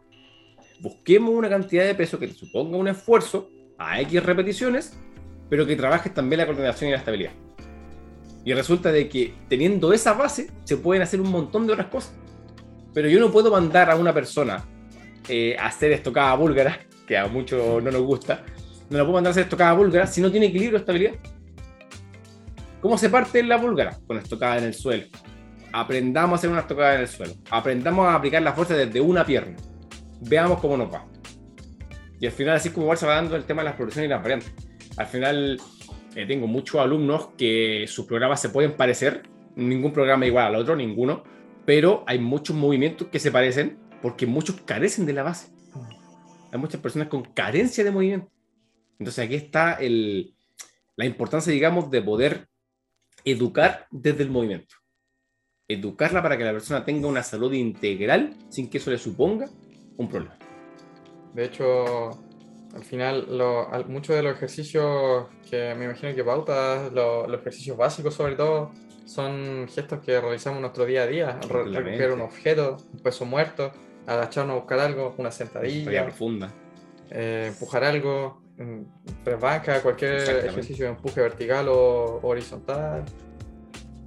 Busquemos 0.80 1.34
una 1.34 1.48
cantidad 1.48 1.84
de 1.84 1.94
peso 1.94 2.18
que 2.18 2.28
te 2.28 2.34
suponga 2.34 2.76
un 2.76 2.88
esfuerzo 2.88 3.50
a 3.78 4.00
X 4.02 4.22
repeticiones, 4.22 4.98
pero 5.48 5.66
que 5.66 5.76
trabajes 5.76 6.12
también 6.12 6.38
la 6.38 6.46
coordinación 6.46 6.88
y 6.88 6.92
la 6.92 6.98
estabilidad. 6.98 7.32
Y 8.44 8.54
resulta 8.54 8.90
de 8.92 9.08
que 9.08 9.34
teniendo 9.48 9.92
esa 9.92 10.12
base 10.14 10.50
se 10.64 10.76
pueden 10.76 11.02
hacer 11.02 11.20
un 11.20 11.30
montón 11.30 11.66
de 11.66 11.72
otras 11.72 11.88
cosas. 11.88 12.14
Pero 12.94 13.08
yo 13.08 13.20
no 13.20 13.30
puedo 13.30 13.50
mandar 13.50 13.90
a 13.90 13.96
una 13.96 14.14
persona 14.14 14.64
eh, 15.28 15.56
a 15.58 15.66
hacer 15.66 15.92
estocada 15.92 16.34
búlgara, 16.34 16.78
que 17.06 17.18
a 17.18 17.26
muchos 17.26 17.82
no 17.82 17.90
nos 17.90 18.02
gusta, 18.02 18.44
no 18.90 18.98
la 18.98 19.04
puedo 19.04 19.14
mandar 19.14 19.30
a 19.30 19.32
hacer 19.32 19.44
estocada 19.44 19.72
búlgara 19.74 20.06
si 20.06 20.20
no 20.20 20.30
tiene 20.30 20.46
equilibrio 20.46 20.78
o 20.78 20.80
estabilidad. 20.80 21.14
¿Cómo 22.80 22.96
se 22.96 23.10
parte 23.10 23.42
la 23.42 23.56
búlgara? 23.56 23.98
Con 24.06 24.18
estocada 24.18 24.58
en 24.58 24.64
el 24.64 24.74
suelo. 24.74 25.04
Aprendamos 25.72 26.32
a 26.32 26.34
hacer 26.36 26.50
una 26.50 26.60
estocada 26.60 26.94
en 26.94 27.00
el 27.02 27.08
suelo. 27.08 27.34
Aprendamos 27.50 28.06
a 28.06 28.14
aplicar 28.14 28.40
la 28.40 28.52
fuerza 28.52 28.74
desde 28.74 29.00
una 29.00 29.26
pierna. 29.26 29.56
Veamos 30.20 30.60
cómo 30.60 30.76
nos 30.76 30.92
va. 30.92 31.04
Y 32.20 32.26
al 32.26 32.32
final, 32.32 32.56
así 32.56 32.70
como 32.70 32.94
se 32.96 33.06
va 33.06 33.16
dando 33.16 33.36
el 33.36 33.44
tema 33.44 33.62
de 33.62 33.66
las 33.66 33.76
progresiones 33.76 34.08
y 34.08 34.10
las 34.10 34.22
variantes. 34.22 34.67
Al 34.98 35.06
final, 35.06 35.60
eh, 36.14 36.26
tengo 36.26 36.46
muchos 36.46 36.80
alumnos 36.80 37.28
que 37.38 37.86
sus 37.86 38.04
programas 38.06 38.40
se 38.40 38.48
pueden 38.48 38.76
parecer. 38.76 39.22
Ningún 39.54 39.92
programa 39.92 40.26
igual 40.26 40.46
al 40.46 40.56
otro, 40.56 40.74
ninguno. 40.74 41.22
Pero 41.64 42.04
hay 42.06 42.18
muchos 42.18 42.56
movimientos 42.56 43.08
que 43.08 43.20
se 43.20 43.30
parecen 43.30 43.78
porque 44.02 44.26
muchos 44.26 44.60
carecen 44.62 45.06
de 45.06 45.12
la 45.12 45.22
base. 45.22 45.52
Hay 46.52 46.58
muchas 46.58 46.80
personas 46.80 47.08
con 47.08 47.22
carencia 47.22 47.84
de 47.84 47.90
movimiento. 47.90 48.30
Entonces 48.98 49.24
aquí 49.24 49.36
está 49.36 49.74
el, 49.74 50.34
la 50.96 51.04
importancia, 51.04 51.52
digamos, 51.52 51.90
de 51.90 52.02
poder 52.02 52.48
educar 53.24 53.86
desde 53.90 54.24
el 54.24 54.30
movimiento. 54.30 54.74
Educarla 55.68 56.22
para 56.22 56.36
que 56.36 56.44
la 56.44 56.52
persona 56.52 56.84
tenga 56.84 57.06
una 57.06 57.22
salud 57.22 57.52
integral 57.52 58.34
sin 58.48 58.68
que 58.68 58.78
eso 58.78 58.90
le 58.90 58.98
suponga 58.98 59.48
un 59.96 60.08
problema. 60.08 60.36
De 61.34 61.44
hecho, 61.44 62.10
al 62.74 62.84
final, 62.84 63.26
muchos 63.88 64.16
de 64.16 64.22
los 64.22 64.36
ejercicios 64.36 65.26
que 65.50 65.74
me 65.74 65.86
imagino 65.86 66.14
que 66.14 66.24
pautas, 66.24 66.92
los 66.92 67.40
ejercicios 67.40 67.76
básicos 67.76 68.14
sobre 68.14 68.36
todo, 68.36 68.72
son 69.04 69.66
gestos 69.68 70.00
que 70.00 70.20
realizamos 70.20 70.58
en 70.58 70.62
nuestro 70.62 70.84
día 70.84 71.02
a 71.02 71.06
día. 71.06 71.40
Recoger 71.48 72.12
un 72.12 72.20
objeto, 72.20 72.76
un 72.92 73.00
peso 73.00 73.24
muerto, 73.24 73.72
agacharnos 74.06 74.56
a 74.56 74.58
buscar 74.58 74.80
algo, 74.80 75.14
una 75.16 75.30
sentadilla. 75.30 76.04
profunda. 76.04 76.52
Eh, 77.10 77.46
empujar 77.48 77.84
algo, 77.84 78.42
banca, 79.40 79.80
cualquier 79.80 80.46
ejercicio 80.46 80.84
de 80.86 80.90
empuje 80.92 81.20
vertical 81.20 81.68
o 81.68 82.20
horizontal, 82.22 83.04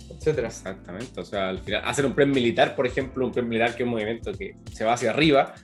etcétera. 0.10 0.50
Exactamente, 0.50 1.20
o 1.20 1.26
sea, 1.26 1.50
al 1.50 1.60
final, 1.60 1.82
hacer 1.86 2.06
un 2.06 2.14
press 2.14 2.28
militar, 2.28 2.76
por 2.76 2.86
ejemplo, 2.86 3.26
un 3.26 3.32
press 3.32 3.46
militar 3.46 3.76
que 3.76 3.84
es 3.84 3.88
un 3.88 3.94
movimiento 3.94 4.32
que 4.34 4.56
se 4.72 4.84
va 4.84 4.94
hacia 4.94 5.10
arriba, 5.10 5.56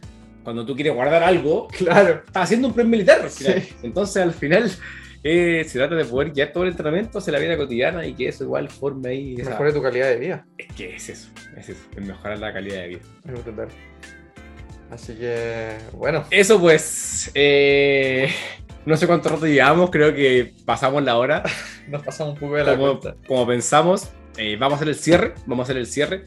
cuando 0.48 0.66
tú 0.66 0.76
quieres 0.76 0.94
guardar 0.94 1.24
algo, 1.24 1.68
claro, 1.78 2.22
estás 2.26 2.44
haciendo 2.44 2.70
un 2.70 2.74
press 2.74 2.88
militar. 2.88 3.28
Entonces, 3.84 4.24
al 4.24 4.32
final, 4.32 4.72
eh, 5.22 5.66
se 5.68 5.78
trata 5.78 5.96
de 5.96 6.06
poder 6.06 6.32
guiar 6.32 6.54
todo 6.54 6.64
el 6.64 6.70
entrenamiento 6.70 7.18
hacia 7.18 7.34
la 7.34 7.40
vida 7.40 7.58
cotidiana 7.58 8.06
y 8.06 8.14
que 8.14 8.30
eso 8.30 8.46
igual 8.46 8.70
forme 8.70 9.10
ahí. 9.10 9.36
Mejore 9.36 9.74
tu 9.74 9.82
calidad 9.82 10.08
de 10.08 10.16
vida. 10.16 10.46
Es 10.58 10.68
que 10.74 10.96
es 10.96 11.10
eso, 11.10 11.30
es 11.58 11.68
eso, 11.68 11.82
es 11.94 12.02
mejorar 12.02 12.40
la 12.40 12.54
calidad 12.54 12.78
de 12.78 12.88
vida. 12.88 13.02
Así 14.90 15.16
que, 15.16 15.80
bueno. 15.92 16.24
Eso 16.32 16.62
pues. 16.62 17.30
Eh, 17.34 18.30
no 18.86 18.96
sé 18.96 19.06
cuánto 19.06 19.28
rato 19.28 19.48
llevamos, 19.48 19.90
creo 19.90 20.16
que 20.16 20.54
pasamos 20.64 21.04
la 21.04 21.18
hora. 21.18 21.44
Nos 21.90 22.04
pasamos 22.04 22.36
un 22.36 22.40
poco 22.40 22.56
de 22.56 22.64
la 22.64 22.78
como, 22.78 23.02
Como 23.28 23.46
pensamos, 23.48 24.12
eh, 24.38 24.56
vamos 24.58 24.76
a 24.76 24.78
hacer 24.78 24.88
el 24.88 24.96
cierre. 24.96 25.34
Vamos 25.46 25.64
a 25.64 25.66
hacer 25.66 25.78
el 25.78 25.88
cierre. 25.88 26.24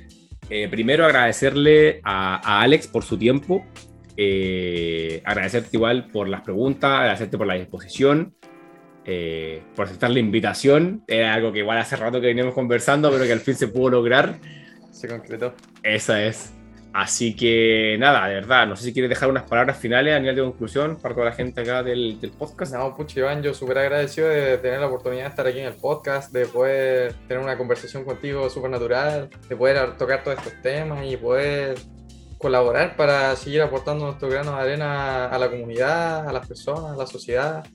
Eh, 0.51 0.69
primero 0.69 1.07
agradecerle 1.07 2.01
a, 2.03 2.61
Alex 2.61 2.89
por 2.89 3.05
su 3.05 3.17
tiempo. 3.17 3.65
Eh, 4.23 5.23
agradecerte 5.25 5.71
igual 5.73 6.09
por 6.09 6.29
las 6.29 6.43
preguntas, 6.43 6.91
agradecerte 6.91 7.39
por 7.39 7.47
la 7.47 7.55
disposición, 7.55 8.35
por 9.75 9.87
aceptar 9.87 10.11
la 10.11 10.19
invitación. 10.21 11.03
Era 11.09 11.33
algo 11.33 11.53
que 11.53 11.61
igual 11.61 11.79
hace 11.79 11.97
rato 11.97 12.21
que 12.21 12.27
veníamos 12.27 12.53
conversando, 12.55 13.11
pero 13.11 13.25
que 13.25 13.33
al 13.33 13.41
fin 13.41 13.55
se 13.55 13.69
pudo 13.69 13.91
lograr. 13.91 14.39
Se 14.91 15.09
concretó. 15.09 15.55
Esa 15.83 16.23
es. 16.23 16.53
Así 16.93 17.37
que 17.37 17.97
nada, 18.01 18.27
de 18.27 18.35
verdad, 18.35 18.67
no 18.67 18.75
sé 18.75 18.85
si 18.85 18.93
quieres 18.93 19.09
dejar 19.09 19.31
unas 19.31 19.45
palabras 19.45 19.79
finales 19.79 20.13
a 20.13 20.19
nivel 20.19 20.35
de 20.35 20.43
conclusión 20.43 20.97
para 21.01 21.15
toda 21.15 21.27
la 21.27 21.33
gente 21.33 21.61
acá 21.61 21.85
del, 21.85 22.19
podcast. 22.37 22.75
No, 22.75 22.97
pucho 22.97 23.21
Iván, 23.21 23.43
yo 23.43 23.55
súper 23.55 23.79
agradecido 23.79 24.29
de 24.29 24.59
tener 24.59 24.81
la 24.81 24.89
oportunidad 24.89 25.23
de 25.23 25.29
estar 25.29 25.47
aquí 25.47 25.61
en 25.61 25.67
el 25.67 25.75
podcast, 25.75 26.33
de 26.33 26.47
poder 26.47 27.15
tener 27.29 27.43
una 27.43 27.57
conversación 27.57 28.05
contigo 28.05 28.51
súper 28.51 28.71
natural, 28.71 29.31
de 29.49 29.57
poder 29.57 29.97
tocar 29.97 30.25
todos 30.25 30.39
estos 30.39 30.61
temas 30.63 31.07
y 31.07 31.17
poder 31.17 31.77
colaborar 32.41 32.97
para 32.97 33.37
seguir 33.37 33.61
aportando 33.61 34.07
nuestro 34.07 34.31
grano 34.31 34.57
de 34.57 34.63
arena 34.63 35.27
a 35.27 35.39
la 35.39 35.51
comunidad, 35.51 36.27
a 36.27 36.33
las 36.33 36.49
personas, 36.49 36.95
a 36.95 36.97
la 36.97 37.07
sociedad. 37.07 37.67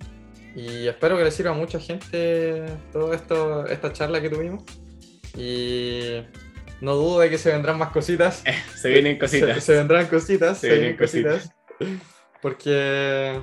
Y 0.56 0.88
espero 0.88 1.18
que 1.18 1.24
le 1.24 1.30
sirva 1.30 1.52
a 1.52 1.54
mucha 1.54 1.80
gente 1.80 2.66
todo 2.92 3.14
esto, 3.14 3.68
esta 3.68 3.94
charla 3.94 4.20
que 4.22 4.30
tuvimos. 4.30 4.64
Y 5.38 6.24
no 6.82 6.96
dudo 6.96 7.20
de 7.20 7.30
que 7.30 7.38
se 7.38 7.52
vendrán 7.52 7.78
más 7.78 7.92
cositas. 7.92 8.44
se 8.76 8.90
vienen 8.90 9.20
cositas. 9.20 9.64
Se, 9.64 9.74
vendrán 9.74 10.08
cositas. 10.08 10.58
Se, 10.58 10.70
vienen 10.70 10.98
cositas. 10.98 11.54
Porque 12.42 13.40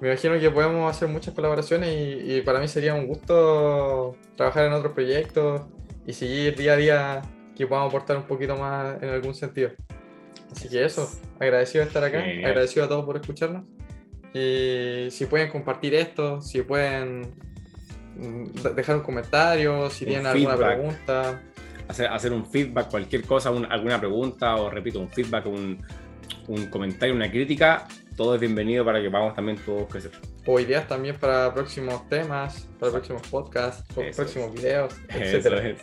me 0.00 0.08
imagino 0.08 0.38
que 0.38 0.50
podemos 0.50 0.88
hacer 0.88 1.08
muchas 1.08 1.34
colaboraciones 1.34 1.90
y, 2.24 2.42
para 2.42 2.60
mí 2.60 2.68
sería 2.68 2.94
un 2.94 3.08
gusto 3.08 4.16
trabajar 4.36 4.66
en 4.66 4.72
otros 4.74 4.92
proyectos 4.92 5.62
y 6.06 6.12
seguir 6.12 6.54
día 6.54 6.74
a 6.74 6.76
día 6.76 7.22
que 7.56 7.66
podamos 7.66 7.88
aportar 7.88 8.18
un 8.18 8.24
poquito 8.28 8.56
más 8.56 9.02
en 9.02 9.08
algún 9.08 9.34
sentido. 9.34 9.70
Así 10.54 10.68
que 10.68 10.84
eso, 10.84 11.10
agradecido 11.40 11.82
de 11.82 11.88
estar 11.88 12.04
acá, 12.04 12.20
agradecido 12.20 12.84
a 12.84 12.88
todos 12.88 13.04
por 13.04 13.16
escucharnos. 13.16 13.64
Y 14.32 15.08
si 15.10 15.26
pueden 15.26 15.50
compartir 15.50 15.94
esto, 15.94 16.40
si 16.40 16.62
pueden 16.62 17.34
mm, 18.16 18.74
dejar 18.74 18.96
un 18.96 19.02
comentario, 19.02 19.90
si 19.90 20.04
tienen 20.04 20.26
alguna 20.26 20.56
pregunta 20.56 21.40
hacer, 21.88 22.06
hacer 22.08 22.32
un 22.32 22.46
feedback, 22.46 22.90
cualquier 22.90 23.24
cosa, 23.24 23.50
alguna 23.50 23.98
pregunta 23.98 24.56
o 24.56 24.70
repito, 24.70 25.00
un 25.00 25.08
feedback, 25.08 25.46
un, 25.46 25.84
un, 26.48 26.66
comentario, 26.66 27.14
una 27.14 27.30
crítica, 27.30 27.86
todo 28.16 28.34
es 28.34 28.40
bienvenido 28.40 28.84
para 28.84 29.00
que 29.00 29.10
podamos 29.10 29.34
también 29.34 29.58
todos 29.58 29.88
crecer. 29.88 30.12
O 30.46 30.60
ideas 30.60 30.86
también 30.86 31.16
para 31.16 31.52
próximos 31.52 32.08
temas, 32.08 32.68
para 32.78 32.92
próximos 32.92 33.22
podcasts, 33.28 33.84
próximos 34.14 34.52
videos, 34.52 34.94
etc. 35.08 35.76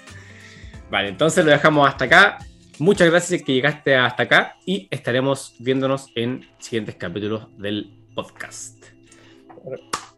Vale, 0.89 1.10
entonces 1.10 1.43
lo 1.45 1.52
dejamos 1.52 1.88
hasta 1.88 2.06
acá. 2.06 2.39
Muchas 2.82 3.12
gracias 3.12 3.44
que 3.44 3.53
llegaste 3.53 3.95
hasta 3.95 4.24
acá 4.24 4.58
y 4.66 4.88
estaremos 4.90 5.53
viéndonos 5.60 6.08
en 6.16 6.49
siguientes 6.58 6.95
capítulos 6.95 7.45
del 7.60 7.94
podcast. 8.16 8.84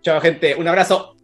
Chao 0.01 0.21
gente, 0.21 0.55
un 0.55 0.65
abrazo. 0.69 1.17